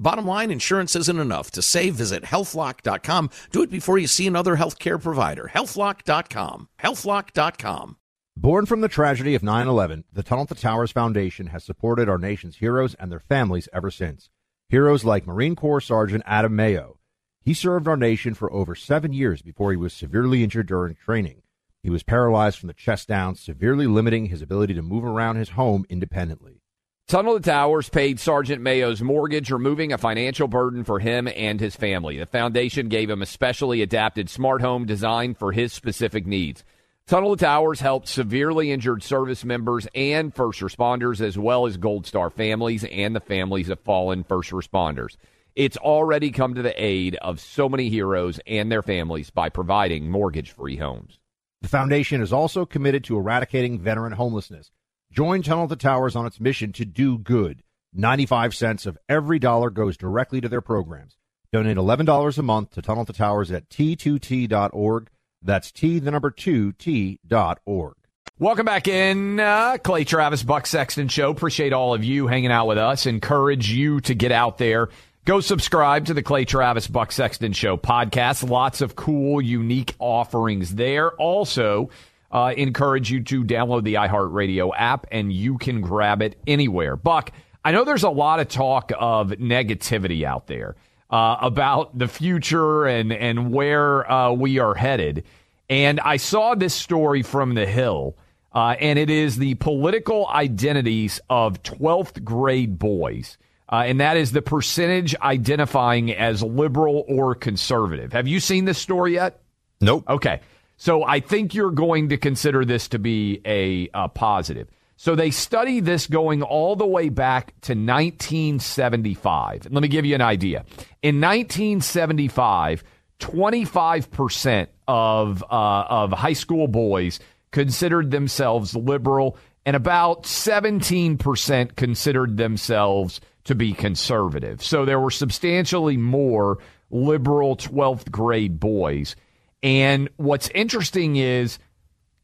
Bottom 0.00 0.26
line, 0.26 0.50
insurance 0.50 0.94
isn't 0.96 1.18
enough. 1.18 1.50
To 1.52 1.62
save, 1.62 1.94
visit 1.94 2.22
healthlock.com. 2.22 3.30
Do 3.50 3.62
it 3.62 3.70
before 3.70 3.98
you 3.98 4.06
see 4.06 4.26
another 4.26 4.56
healthcare 4.56 5.00
provider. 5.02 5.50
Healthlock.com. 5.54 6.68
Healthlock.com. 6.80 7.96
Born 8.36 8.64
from 8.64 8.80
the 8.80 8.88
tragedy 8.88 9.34
of 9.34 9.42
9 9.42 9.68
11, 9.68 10.04
the 10.10 10.22
Tunnel 10.22 10.46
to 10.46 10.54
Towers 10.54 10.90
Foundation 10.90 11.48
has 11.48 11.64
supported 11.64 12.08
our 12.08 12.16
nation's 12.16 12.56
heroes 12.56 12.94
and 12.94 13.12
their 13.12 13.20
families 13.20 13.68
ever 13.72 13.90
since. 13.90 14.30
Heroes 14.70 15.04
like 15.04 15.26
Marine 15.26 15.54
Corps 15.54 15.82
Sergeant 15.82 16.24
Adam 16.26 16.56
Mayo. 16.56 16.98
He 17.44 17.52
served 17.52 17.86
our 17.86 17.96
nation 17.96 18.32
for 18.32 18.50
over 18.52 18.74
seven 18.74 19.12
years 19.12 19.42
before 19.42 19.70
he 19.70 19.76
was 19.76 19.92
severely 19.92 20.42
injured 20.42 20.66
during 20.66 20.94
training. 20.94 21.42
He 21.82 21.90
was 21.90 22.04
paralyzed 22.04 22.58
from 22.58 22.68
the 22.68 22.74
chest 22.74 23.06
down, 23.08 23.34
severely 23.34 23.86
limiting 23.86 24.26
his 24.26 24.40
ability 24.40 24.72
to 24.74 24.82
move 24.82 25.04
around 25.04 25.36
his 25.36 25.50
home 25.50 25.84
independently. 25.90 26.61
Tunnel 27.08 27.34
to 27.34 27.40
Towers 27.40 27.90
paid 27.90 28.18
Sergeant 28.18 28.62
Mayo's 28.62 29.02
mortgage, 29.02 29.50
removing 29.50 29.92
a 29.92 29.98
financial 29.98 30.48
burden 30.48 30.82
for 30.82 30.98
him 30.98 31.28
and 31.28 31.60
his 31.60 31.76
family. 31.76 32.16
The 32.16 32.24
foundation 32.24 32.88
gave 32.88 33.10
him 33.10 33.20
a 33.20 33.26
specially 33.26 33.82
adapted 33.82 34.30
smart 34.30 34.62
home 34.62 34.86
designed 34.86 35.36
for 35.36 35.52
his 35.52 35.74
specific 35.74 36.26
needs. 36.26 36.64
Tunnel 37.06 37.36
to 37.36 37.44
Towers 37.44 37.80
helped 37.80 38.08
severely 38.08 38.72
injured 38.72 39.02
service 39.02 39.44
members 39.44 39.86
and 39.94 40.34
first 40.34 40.60
responders, 40.60 41.20
as 41.20 41.36
well 41.36 41.66
as 41.66 41.76
Gold 41.76 42.06
Star 42.06 42.30
families 42.30 42.84
and 42.84 43.14
the 43.14 43.20
families 43.20 43.68
of 43.68 43.80
fallen 43.80 44.24
first 44.24 44.50
responders. 44.50 45.16
It's 45.54 45.76
already 45.76 46.30
come 46.30 46.54
to 46.54 46.62
the 46.62 46.82
aid 46.82 47.16
of 47.16 47.40
so 47.40 47.68
many 47.68 47.90
heroes 47.90 48.40
and 48.46 48.72
their 48.72 48.80
families 48.80 49.28
by 49.28 49.50
providing 49.50 50.10
mortgage 50.10 50.52
free 50.52 50.76
homes. 50.78 51.18
The 51.60 51.68
foundation 51.68 52.22
is 52.22 52.32
also 52.32 52.64
committed 52.64 53.04
to 53.04 53.18
eradicating 53.18 53.78
veteran 53.78 54.12
homelessness. 54.12 54.70
Join 55.12 55.42
Tunnel 55.42 55.68
to 55.68 55.76
Towers 55.76 56.16
on 56.16 56.24
its 56.24 56.40
mission 56.40 56.72
to 56.72 56.86
do 56.86 57.18
good. 57.18 57.62
95 57.92 58.54
cents 58.54 58.86
of 58.86 58.96
every 59.10 59.38
dollar 59.38 59.68
goes 59.68 59.98
directly 59.98 60.40
to 60.40 60.48
their 60.48 60.62
programs. 60.62 61.18
Donate 61.52 61.76
$11 61.76 62.38
a 62.38 62.42
month 62.42 62.70
to 62.70 62.80
Tunnel 62.80 63.04
to 63.04 63.12
Towers 63.12 63.52
at 63.52 63.68
t2t.org. 63.68 65.10
That's 65.42 65.70
T, 65.70 65.98
the 65.98 66.10
number 66.10 66.30
two, 66.30 66.72
T 66.72 67.20
dot 67.26 67.60
org. 67.66 67.96
Welcome 68.38 68.64
back 68.64 68.88
in, 68.88 69.38
uh, 69.38 69.76
Clay 69.84 70.04
Travis, 70.04 70.42
Buck 70.42 70.66
Sexton 70.66 71.08
Show. 71.08 71.30
Appreciate 71.30 71.74
all 71.74 71.92
of 71.92 72.02
you 72.02 72.26
hanging 72.26 72.50
out 72.50 72.66
with 72.66 72.78
us. 72.78 73.04
Encourage 73.04 73.70
you 73.70 74.00
to 74.00 74.14
get 74.14 74.32
out 74.32 74.56
there. 74.56 74.88
Go 75.26 75.40
subscribe 75.40 76.06
to 76.06 76.14
the 76.14 76.22
Clay 76.22 76.46
Travis, 76.46 76.86
Buck 76.86 77.12
Sexton 77.12 77.52
Show 77.52 77.76
podcast. 77.76 78.48
Lots 78.48 78.80
of 78.80 78.96
cool, 78.96 79.42
unique 79.42 79.94
offerings 79.98 80.74
there. 80.74 81.10
Also, 81.16 81.90
uh, 82.32 82.54
encourage 82.56 83.10
you 83.10 83.22
to 83.24 83.44
download 83.44 83.84
the 83.84 83.94
iHeartRadio 83.94 84.72
app 84.76 85.06
and 85.10 85.32
you 85.32 85.58
can 85.58 85.80
grab 85.80 86.22
it 86.22 86.40
anywhere. 86.46 86.96
Buck, 86.96 87.30
I 87.64 87.72
know 87.72 87.84
there's 87.84 88.02
a 88.02 88.10
lot 88.10 88.40
of 88.40 88.48
talk 88.48 88.90
of 88.98 89.30
negativity 89.32 90.24
out 90.24 90.46
there 90.46 90.74
uh, 91.10 91.36
about 91.40 91.96
the 91.96 92.08
future 92.08 92.86
and 92.86 93.12
and 93.12 93.52
where 93.52 94.10
uh, 94.10 94.32
we 94.32 94.58
are 94.58 94.74
headed. 94.74 95.24
And 95.68 96.00
I 96.00 96.16
saw 96.16 96.54
this 96.54 96.74
story 96.74 97.22
from 97.22 97.54
The 97.54 97.66
Hill, 97.66 98.16
uh, 98.52 98.76
and 98.80 98.98
it 98.98 99.10
is 99.10 99.38
the 99.38 99.54
political 99.54 100.26
identities 100.28 101.20
of 101.30 101.62
12th 101.62 102.24
grade 102.24 102.78
boys. 102.78 103.38
Uh, 103.70 103.84
and 103.86 104.00
that 104.00 104.18
is 104.18 104.32
the 104.32 104.42
percentage 104.42 105.16
identifying 105.16 106.12
as 106.12 106.42
liberal 106.42 107.06
or 107.08 107.34
conservative. 107.34 108.12
Have 108.12 108.28
you 108.28 108.38
seen 108.38 108.66
this 108.66 108.76
story 108.76 109.14
yet? 109.14 109.40
Nope. 109.80 110.04
Okay. 110.08 110.40
So 110.82 111.04
I 111.04 111.20
think 111.20 111.54
you're 111.54 111.70
going 111.70 112.08
to 112.08 112.16
consider 112.16 112.64
this 112.64 112.88
to 112.88 112.98
be 112.98 113.40
a, 113.46 113.88
a 113.94 114.08
positive. 114.08 114.66
So 114.96 115.14
they 115.14 115.30
study 115.30 115.78
this 115.78 116.08
going 116.08 116.42
all 116.42 116.74
the 116.74 116.88
way 116.88 117.08
back 117.08 117.54
to 117.60 117.74
1975. 117.74 119.68
Let 119.70 119.80
me 119.80 119.86
give 119.86 120.04
you 120.04 120.16
an 120.16 120.22
idea. 120.22 120.64
In 121.00 121.20
1975, 121.20 122.82
25% 123.20 124.66
of, 124.88 125.44
uh, 125.44 125.84
of 125.88 126.10
high 126.10 126.32
school 126.32 126.66
boys 126.66 127.20
considered 127.52 128.10
themselves 128.10 128.74
liberal, 128.74 129.36
and 129.64 129.76
about 129.76 130.24
17% 130.24 131.76
considered 131.76 132.36
themselves 132.38 133.20
to 133.44 133.54
be 133.54 133.72
conservative. 133.72 134.60
So 134.60 134.84
there 134.84 134.98
were 134.98 135.12
substantially 135.12 135.96
more 135.96 136.58
liberal 136.90 137.56
12th 137.56 138.10
grade 138.10 138.58
boys. 138.58 139.14
And 139.62 140.08
what's 140.16 140.48
interesting 140.50 141.16
is 141.16 141.58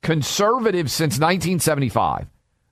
conservatives 0.03 0.93
since 0.93 1.15
1975 1.19 2.27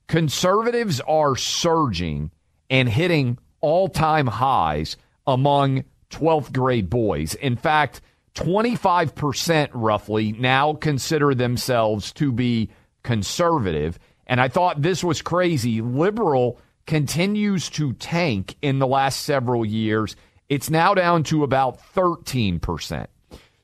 conservatives 0.08 1.00
are 1.00 1.36
surging 1.36 2.30
and 2.70 2.88
hitting 2.88 3.38
all 3.60 3.88
time 3.88 4.26
highs 4.26 4.96
among 5.26 5.84
12th 6.10 6.52
grade 6.52 6.88
boys. 6.88 7.34
In 7.34 7.56
fact, 7.56 8.00
25% 8.34 9.70
roughly 9.72 10.32
now 10.32 10.74
consider 10.74 11.34
themselves 11.34 12.12
to 12.12 12.32
be 12.32 12.70
conservative. 13.02 13.98
And 14.26 14.40
I 14.40 14.48
thought 14.48 14.82
this 14.82 15.02
was 15.02 15.22
crazy. 15.22 15.80
Liberal 15.80 16.60
continues 16.86 17.68
to 17.70 17.92
tank 17.94 18.56
in 18.62 18.78
the 18.78 18.86
last 18.86 19.22
several 19.22 19.64
years. 19.64 20.16
It's 20.48 20.70
now 20.70 20.94
down 20.94 21.24
to 21.24 21.42
about 21.42 21.80
13%. 21.94 23.06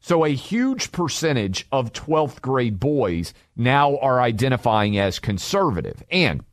So 0.02 0.24
a 0.24 0.30
huge 0.30 0.90
percentage 0.90 1.66
of 1.70 1.92
12th 1.92 2.42
grade 2.42 2.80
boys 2.80 3.32
now 3.56 3.96
are 3.98 4.20
identifying 4.20 4.98
as 4.98 5.20
conservative. 5.20 6.02
And 6.10 6.44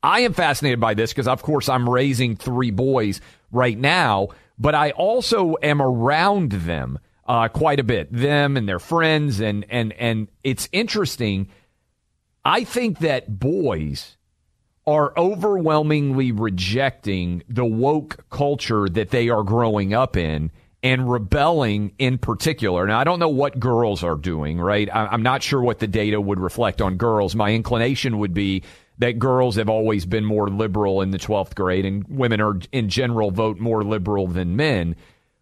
I 0.00 0.20
am 0.20 0.32
fascinated 0.32 0.78
by 0.78 0.94
this 0.94 1.10
because, 1.10 1.26
of 1.26 1.42
course, 1.42 1.68
I'm 1.68 1.90
raising 1.90 2.36
three 2.36 2.70
boys 2.70 3.20
right 3.50 3.76
now, 3.76 4.28
but 4.60 4.76
I 4.76 4.92
also 4.92 5.56
am 5.60 5.82
around 5.82 6.52
them 6.52 7.00
uh, 7.26 7.48
quite 7.48 7.80
a 7.80 7.84
bit, 7.84 8.12
them 8.12 8.56
and 8.56 8.68
their 8.68 8.78
friends, 8.78 9.40
and 9.40 9.66
and 9.68 9.92
and 9.94 10.28
it's 10.44 10.68
interesting. 10.70 11.48
I 12.44 12.62
think 12.62 13.00
that 13.00 13.40
boys 13.40 14.16
are 14.86 15.12
overwhelmingly 15.18 16.32
rejecting 16.32 17.42
the 17.48 17.66
woke 17.66 18.24
culture 18.30 18.88
that 18.88 19.10
they 19.10 19.28
are 19.28 19.42
growing 19.42 19.92
up 19.92 20.16
in 20.16 20.50
and 20.82 21.10
rebelling 21.10 21.92
in 21.98 22.18
particular. 22.18 22.86
Now, 22.86 22.98
I 22.98 23.04
don't 23.04 23.18
know 23.18 23.28
what 23.28 23.58
girls 23.58 24.04
are 24.04 24.14
doing, 24.14 24.60
right? 24.60 24.88
I'm 24.92 25.22
not 25.22 25.42
sure 25.42 25.60
what 25.60 25.80
the 25.80 25.88
data 25.88 26.20
would 26.20 26.38
reflect 26.38 26.80
on 26.80 26.96
girls. 26.96 27.34
My 27.34 27.52
inclination 27.52 28.18
would 28.18 28.32
be 28.32 28.62
that 28.98 29.18
girls 29.18 29.56
have 29.56 29.68
always 29.68 30.06
been 30.06 30.24
more 30.24 30.48
liberal 30.48 31.02
in 31.02 31.10
the 31.10 31.18
12th 31.18 31.54
grade 31.54 31.84
and 31.84 32.04
women 32.08 32.40
are 32.40 32.58
in 32.72 32.88
general 32.88 33.30
vote 33.30 33.58
more 33.58 33.84
liberal 33.84 34.26
than 34.26 34.56
men. 34.56 34.96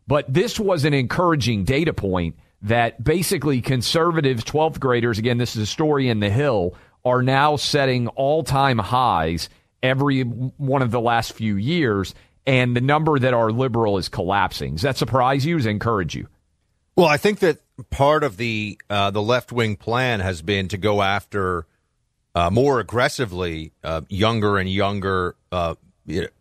But 0.07 0.33
this 0.33 0.61
was 0.61 0.85
an 0.85 0.95
encouraging 0.95 1.65
data 1.65 1.93
point 1.93 2.37
that 2.63 3.03
basically 3.03 3.61
conservative 3.61 4.45
12th 4.45 4.79
graders, 4.79 5.19
again, 5.19 5.39
this 5.39 5.57
is 5.57 5.63
a 5.63 5.67
story 5.67 6.09
in 6.09 6.21
the 6.21 6.31
Hill, 6.31 6.75
are 7.05 7.23
now 7.23 7.57
setting 7.57 8.09
all 8.09 8.43
time 8.43 8.79
highs 8.79 9.49
every 9.83 10.23
one 10.23 10.83
of 10.83 10.91
the 10.91 11.01
last 11.01 11.33
few 11.33 11.57
years. 11.57 12.15
And 12.47 12.77
the 12.77 12.81
number 12.81 13.19
that 13.19 13.35
are 13.35 13.51
liberal 13.51 13.99
is 13.99 14.09
collapsing. 14.09 14.75
Does 14.75 14.83
that 14.83 14.97
surprise 14.97 15.45
you? 15.45 15.57
Does 15.57 15.67
it 15.67 15.71
encourage 15.71 16.15
you? 16.15 16.29
Well, 16.95 17.07
I 17.07 17.17
think 17.17 17.41
that 17.41 17.59
part 17.91 18.23
of 18.23 18.37
the 18.37 18.81
uh, 18.89 19.11
the 19.11 19.21
left 19.23 19.53
wing 19.53 19.77
plan 19.77 20.21
has 20.21 20.43
been 20.43 20.69
to 20.69 20.79
go 20.79 21.03
after 21.03 21.67
uh, 22.37 22.51
more 22.51 22.81
aggressively 22.81 23.73
uh, 23.83 24.03
younger 24.09 24.59
and 24.59 24.71
younger, 24.71 25.37
uh, 25.51 25.75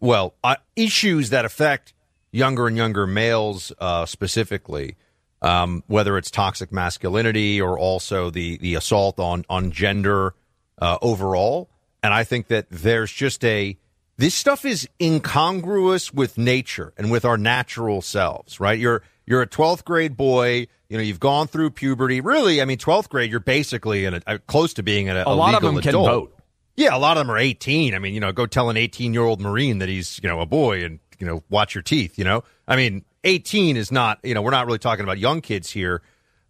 well, 0.01 0.33
uh, 0.43 0.57
issues 0.75 1.29
that 1.29 1.45
affect 1.45 1.93
younger 2.31 2.67
and 2.67 2.75
younger 2.75 3.07
males 3.07 3.71
uh, 3.79 4.05
specifically, 4.05 4.97
um, 5.41 5.83
whether 5.87 6.17
it's 6.17 6.29
toxic 6.29 6.69
masculinity 6.69 7.61
or 7.61 7.79
also 7.79 8.29
the, 8.29 8.57
the 8.57 8.75
assault 8.75 9.21
on, 9.21 9.45
on 9.49 9.71
gender 9.71 10.33
overall. 10.81 11.69
And 12.03 12.13
I 12.13 12.25
think 12.25 12.47
that 12.47 12.67
there's 12.69 13.11
just 13.11 13.45
a, 13.45 13.77
this 14.17 14.35
stuff 14.35 14.65
is 14.65 14.87
incongruous 15.01 16.13
with 16.13 16.37
nature 16.37 16.93
and 16.97 17.11
with 17.11 17.25
our 17.25 17.37
natural 17.37 18.01
selves, 18.01 18.59
right? 18.59 18.79
You're, 18.79 19.01
you're 19.25 19.41
a 19.41 19.47
12th 19.47 19.83
grade 19.83 20.15
boy 20.15 20.67
you 20.89 20.97
know, 20.97 21.03
you've 21.03 21.19
gone 21.19 21.47
through 21.47 21.71
puberty. 21.71 22.21
Really, 22.21 22.61
I 22.61 22.65
mean, 22.65 22.77
12th 22.77 23.09
grade, 23.09 23.31
you're 23.31 23.39
basically 23.39 24.05
in 24.05 24.15
a, 24.15 24.21
uh, 24.27 24.37
close 24.47 24.73
to 24.75 24.83
being 24.83 25.09
a, 25.09 25.15
a, 25.15 25.23
a 25.27 25.35
lot 25.35 25.55
of 25.55 25.61
them 25.61 25.77
adult. 25.77 25.83
can 25.83 26.13
vote. 26.13 26.37
Yeah, 26.75 26.95
a 26.95 26.99
lot 26.99 27.17
of 27.17 27.25
them 27.25 27.31
are 27.31 27.37
18. 27.37 27.95
I 27.95 27.99
mean, 27.99 28.13
you 28.13 28.19
know, 28.19 28.31
go 28.31 28.45
tell 28.45 28.69
an 28.69 28.77
18 28.77 29.13
year 29.13 29.23
old 29.23 29.41
Marine 29.41 29.79
that 29.79 29.89
he's, 29.89 30.19
you 30.21 30.29
know, 30.29 30.41
a 30.41 30.45
boy 30.45 30.83
and, 30.83 30.99
you 31.19 31.25
know, 31.25 31.43
watch 31.49 31.73
your 31.73 31.81
teeth, 31.81 32.17
you 32.17 32.25
know? 32.25 32.43
I 32.67 32.75
mean, 32.75 33.05
18 33.23 33.77
is 33.77 33.91
not, 33.91 34.19
you 34.23 34.33
know, 34.33 34.41
we're 34.41 34.51
not 34.51 34.65
really 34.65 34.79
talking 34.79 35.03
about 35.03 35.17
young 35.17 35.41
kids 35.41 35.71
here. 35.71 36.01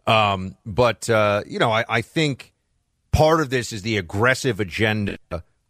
Um, 0.08 0.58
but, 0.66 1.10
uh, 1.10 1.44
you 1.46 1.60
know, 1.60 1.72
I, 1.72 1.86
I 1.88 2.02
think 2.02 2.54
part 3.12 3.40
of 3.40 3.50
this 3.50 3.72
is 3.72 3.84
the 3.84 3.98
aggressive 3.98 4.60
agenda 4.60 5.18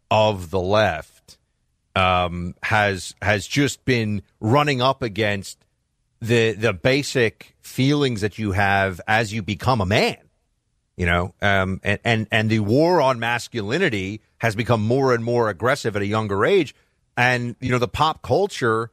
of 0.10 0.50
the 0.50 0.60
left 0.60 1.15
um, 1.96 2.56
has 2.64 3.16
has 3.22 3.48
just 3.48 3.86
been 3.86 4.22
running 4.40 4.82
up 4.82 5.02
against 5.02 5.58
the 6.22 6.54
the 6.54 6.74
basic 6.74 7.56
feelings 7.62 8.22
that 8.22 8.38
you 8.38 8.52
have 8.52 9.00
as 9.08 9.34
you 9.34 9.42
become 9.42 9.82
a 9.82 9.86
man. 9.86 10.18
You 10.98 11.06
know, 11.06 11.34
um, 11.42 11.82
and, 11.84 12.00
and 12.04 12.28
and 12.32 12.50
the 12.50 12.60
war 12.60 13.02
on 13.02 13.20
masculinity 13.20 14.22
has 14.38 14.56
become 14.56 14.82
more 14.82 15.14
and 15.14 15.24
more 15.24 15.50
aggressive 15.50 15.96
at 15.96 16.02
a 16.02 16.06
younger 16.06 16.46
age, 16.46 16.74
and 17.18 17.56
you 17.60 17.70
know 17.70 17.80
the 17.80 17.88
pop 17.88 18.22
culture 18.22 18.92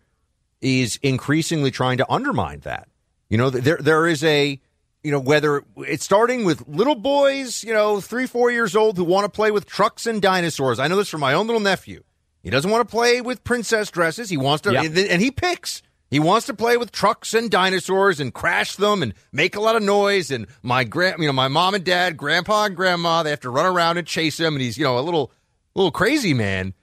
is 0.61 0.99
increasingly 1.03 1.71
trying 1.71 1.99
to 1.99 2.11
undermine 2.11 2.61
that. 2.61 2.89
You 3.29 3.39
know, 3.39 3.51
there 3.51 3.79
there 3.79 4.07
is 4.07 4.25
a 4.25 4.61
you 5.05 5.11
know 5.13 5.21
whether 5.21 5.63
it's 5.77 6.05
starting 6.05 6.45
with 6.45 6.67
little 6.67 6.97
boys, 6.97 7.63
you 7.63 7.73
know, 7.73 8.01
three 8.01 8.27
four 8.27 8.51
years 8.51 8.75
old 8.75 8.97
who 8.97 9.05
want 9.05 9.25
to 9.25 9.31
play 9.31 9.51
with 9.53 9.67
trucks 9.67 10.07
and 10.07 10.21
dinosaurs. 10.21 10.81
I 10.81 10.89
know 10.89 10.97
this 10.97 11.09
from 11.09 11.21
my 11.21 11.35
own 11.35 11.47
little 11.47 11.61
nephew. 11.61 12.03
He 12.43 12.51
doesn't 12.51 12.71
want 12.71 12.87
to 12.87 12.91
play 12.91 13.21
with 13.21 13.45
princess 13.45 13.91
dresses. 13.91 14.29
He 14.31 14.37
wants 14.37 14.63
to, 14.63 14.73
Yep. 14.73 14.85
and 15.11 15.23
he 15.23 15.31
picks. 15.31 15.83
He 16.11 16.19
wants 16.19 16.47
to 16.47 16.55
play 16.55 16.77
with 16.77 16.93
trucks 16.93 17.33
and 17.33 17.51
dinosaurs 17.51 18.21
and 18.21 18.35
crash 18.35 18.77
them 18.77 19.03
and 19.03 19.15
make 19.33 19.57
a 19.57 19.61
lot 19.61 19.77
of 19.77 19.83
noise. 19.83 20.31
And 20.31 20.47
my 20.63 20.85
grand, 20.85 21.21
you 21.21 21.27
know, 21.27 21.33
my 21.33 21.49
mom 21.49 21.75
and 21.75 21.83
dad, 21.85 22.17
grandpa 22.19 22.65
and 22.67 22.77
grandma, 22.77 23.23
they 23.23 23.31
have 23.31 23.41
to 23.41 23.51
run 23.51 23.65
around 23.65 23.97
and 23.97 24.07
chase 24.07 24.39
him. 24.39 24.55
And 24.55 24.61
he's, 24.61 24.77
you 24.77 24.85
know, 24.85 24.99
a 24.99 25.01
little, 25.01 25.33
little 25.75 25.91
crazy 25.91 26.35
man. 26.35 26.75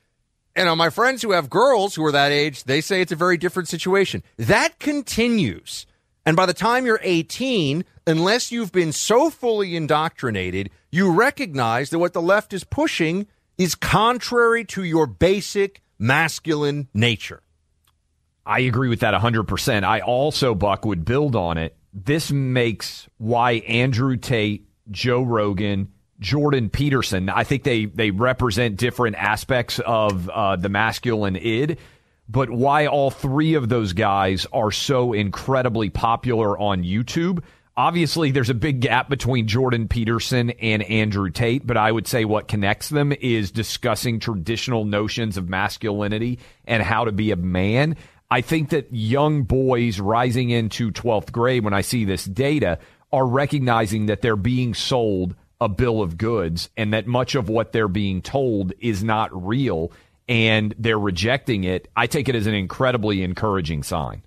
And 0.56 0.68
uh, 0.68 0.76
my 0.76 0.90
friends 0.90 1.22
who 1.22 1.32
have 1.34 1.48
girls 1.50 1.94
who 1.94 2.04
are 2.06 2.12
that 2.12 2.32
age, 2.32 2.64
they 2.64 2.82
say 2.82 3.02
it's 3.02 3.12
a 3.12 3.16
very 3.16 3.38
different 3.38 3.70
situation. 3.70 4.24
That 4.38 4.80
continues. 4.80 5.86
And 6.26 6.36
by 6.36 6.48
the 6.48 6.54
time 6.54 6.86
you're 6.88 7.00
18, 7.04 7.86
unless 8.08 8.52
you've 8.52 8.72
been 8.72 8.92
so 8.92 9.30
fully 9.30 9.76
indoctrinated, 9.76 10.72
you 10.92 11.12
recognize 11.12 11.92
that 11.92 12.00
what 12.00 12.14
the 12.14 12.22
left 12.22 12.52
is 12.52 12.64
pushing 12.64 13.28
is 13.60 13.76
contrary 13.76 14.64
to 14.64 14.84
your 14.84 15.06
basic 15.06 15.84
masculine 16.00 16.88
nature. 16.94 17.44
I 18.46 18.62
agree 18.62 18.90
with 18.90 19.02
that 19.02 19.14
100%. 19.14 19.84
I 19.84 20.00
also, 20.00 20.56
Buck, 20.56 20.86
would 20.86 21.06
build 21.06 21.36
on 21.36 21.60
it. 21.60 21.76
This 21.94 22.32
makes 22.32 23.08
why 23.18 23.54
Andrew 23.68 24.16
Tate, 24.16 24.66
Joe 24.90 25.22
Rogan, 25.22 25.92
Jordan 26.20 26.70
Peterson, 26.70 27.30
I 27.30 27.44
think 27.44 27.64
they, 27.64 27.86
they 27.86 28.12
represent 28.12 28.78
different 28.78 29.18
aspects 29.18 29.80
of 29.86 30.30
uh, 30.30 30.56
the 30.56 30.70
masculine 30.70 31.36
id, 31.36 31.78
but 32.30 32.50
why 32.50 32.88
all 32.88 33.12
three 33.12 33.56
of 33.56 33.70
those 33.70 33.94
guys 33.94 34.48
are 34.54 34.72
so 34.72 35.14
incredibly 35.14 35.90
popular 35.90 36.58
on 36.58 36.84
YouTube. 36.84 37.44
Obviously, 37.80 38.32
there's 38.32 38.50
a 38.50 38.54
big 38.54 38.82
gap 38.82 39.08
between 39.08 39.48
Jordan 39.48 39.88
Peterson 39.88 40.50
and 40.50 40.84
Andrew 40.84 41.30
Tate, 41.30 41.66
but 41.66 41.78
I 41.78 41.94
would 41.94 42.08
say 42.08 42.26
what 42.26 42.50
connects 42.50 42.90
them 42.90 43.14
is 43.14 43.52
discussing 43.52 44.20
traditional 44.20 44.84
notions 44.84 45.38
of 45.38 45.48
masculinity 45.48 46.40
and 46.66 46.84
how 46.84 47.06
to 47.06 47.14
be 47.14 47.32
a 47.32 47.38
man. 47.38 47.96
I 48.30 48.42
think 48.42 48.72
that 48.72 48.94
young 48.94 49.44
boys 49.44 49.98
rising 49.98 50.50
into 50.50 50.92
12th 50.92 51.32
grade, 51.32 51.64
when 51.64 51.74
I 51.74 51.80
see 51.80 52.04
this 52.04 52.26
data, 52.26 52.80
are 53.14 53.26
recognizing 53.26 54.08
that 54.08 54.22
they're 54.22 54.36
being 54.36 54.74
sold 54.74 55.34
a 55.62 55.70
bill 55.70 56.02
of 56.02 56.18
goods 56.18 56.70
and 56.76 56.94
that 56.94 57.08
much 57.08 57.34
of 57.34 57.48
what 57.48 57.72
they're 57.72 57.88
being 57.88 58.22
told 58.22 58.74
is 58.82 59.06
not 59.06 59.30
real 59.48 59.94
and 60.28 60.76
they're 60.78 61.00
rejecting 61.00 61.64
it. 61.64 61.88
I 61.96 62.08
take 62.08 62.28
it 62.28 62.36
as 62.36 62.46
an 62.46 62.56
incredibly 62.56 63.24
encouraging 63.24 63.84
sign. 63.84 64.24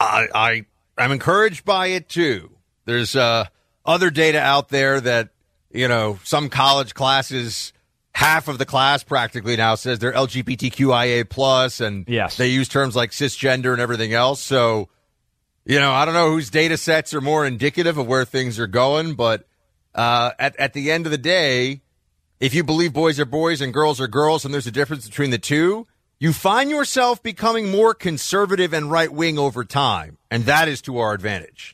I, 0.00 0.26
I 0.34 0.64
I'm 0.98 1.12
encouraged 1.12 1.64
by 1.64 1.88
it 1.88 2.08
too. 2.08 2.50
There's 2.84 3.16
uh, 3.16 3.46
other 3.84 4.10
data 4.10 4.40
out 4.40 4.68
there 4.68 5.00
that 5.00 5.30
you 5.70 5.88
know 5.88 6.18
some 6.24 6.48
college 6.48 6.94
classes, 6.94 7.72
half 8.12 8.46
of 8.48 8.58
the 8.58 8.66
class 8.66 9.02
practically 9.02 9.56
now 9.56 9.74
says 9.74 9.98
they're 9.98 10.12
LGBTQIA 10.12 11.28
plus, 11.28 11.80
and 11.80 12.04
Yes. 12.08 12.36
they 12.36 12.48
use 12.48 12.68
terms 12.68 12.94
like 12.94 13.10
cisgender 13.10 13.72
and 13.72 13.80
everything 13.80 14.12
else. 14.12 14.40
So, 14.40 14.88
you 15.64 15.80
know, 15.80 15.92
I 15.92 16.04
don't 16.04 16.14
know 16.14 16.30
whose 16.30 16.50
data 16.50 16.76
sets 16.76 17.12
are 17.14 17.20
more 17.20 17.44
indicative 17.46 17.98
of 17.98 18.06
where 18.06 18.24
things 18.24 18.58
are 18.58 18.66
going, 18.66 19.14
but 19.14 19.46
uh, 19.94 20.32
at 20.38 20.56
at 20.56 20.72
the 20.74 20.90
end 20.90 21.06
of 21.06 21.10
the 21.12 21.18
day, 21.18 21.80
if 22.40 22.54
you 22.54 22.62
believe 22.64 22.92
boys 22.92 23.18
are 23.18 23.24
boys 23.24 23.60
and 23.60 23.72
girls 23.72 24.00
are 24.00 24.08
girls, 24.08 24.44
and 24.44 24.52
there's 24.52 24.66
a 24.66 24.70
difference 24.72 25.08
between 25.08 25.30
the 25.30 25.38
two, 25.38 25.86
you 26.24 26.32
find 26.32 26.70
yourself 26.70 27.22
becoming 27.22 27.70
more 27.70 27.92
conservative 27.92 28.72
and 28.72 28.90
right 28.90 29.12
wing 29.12 29.38
over 29.38 29.62
time, 29.62 30.16
and 30.30 30.46
that 30.46 30.68
is 30.68 30.80
to 30.80 30.96
our 30.96 31.12
advantage. 31.12 31.73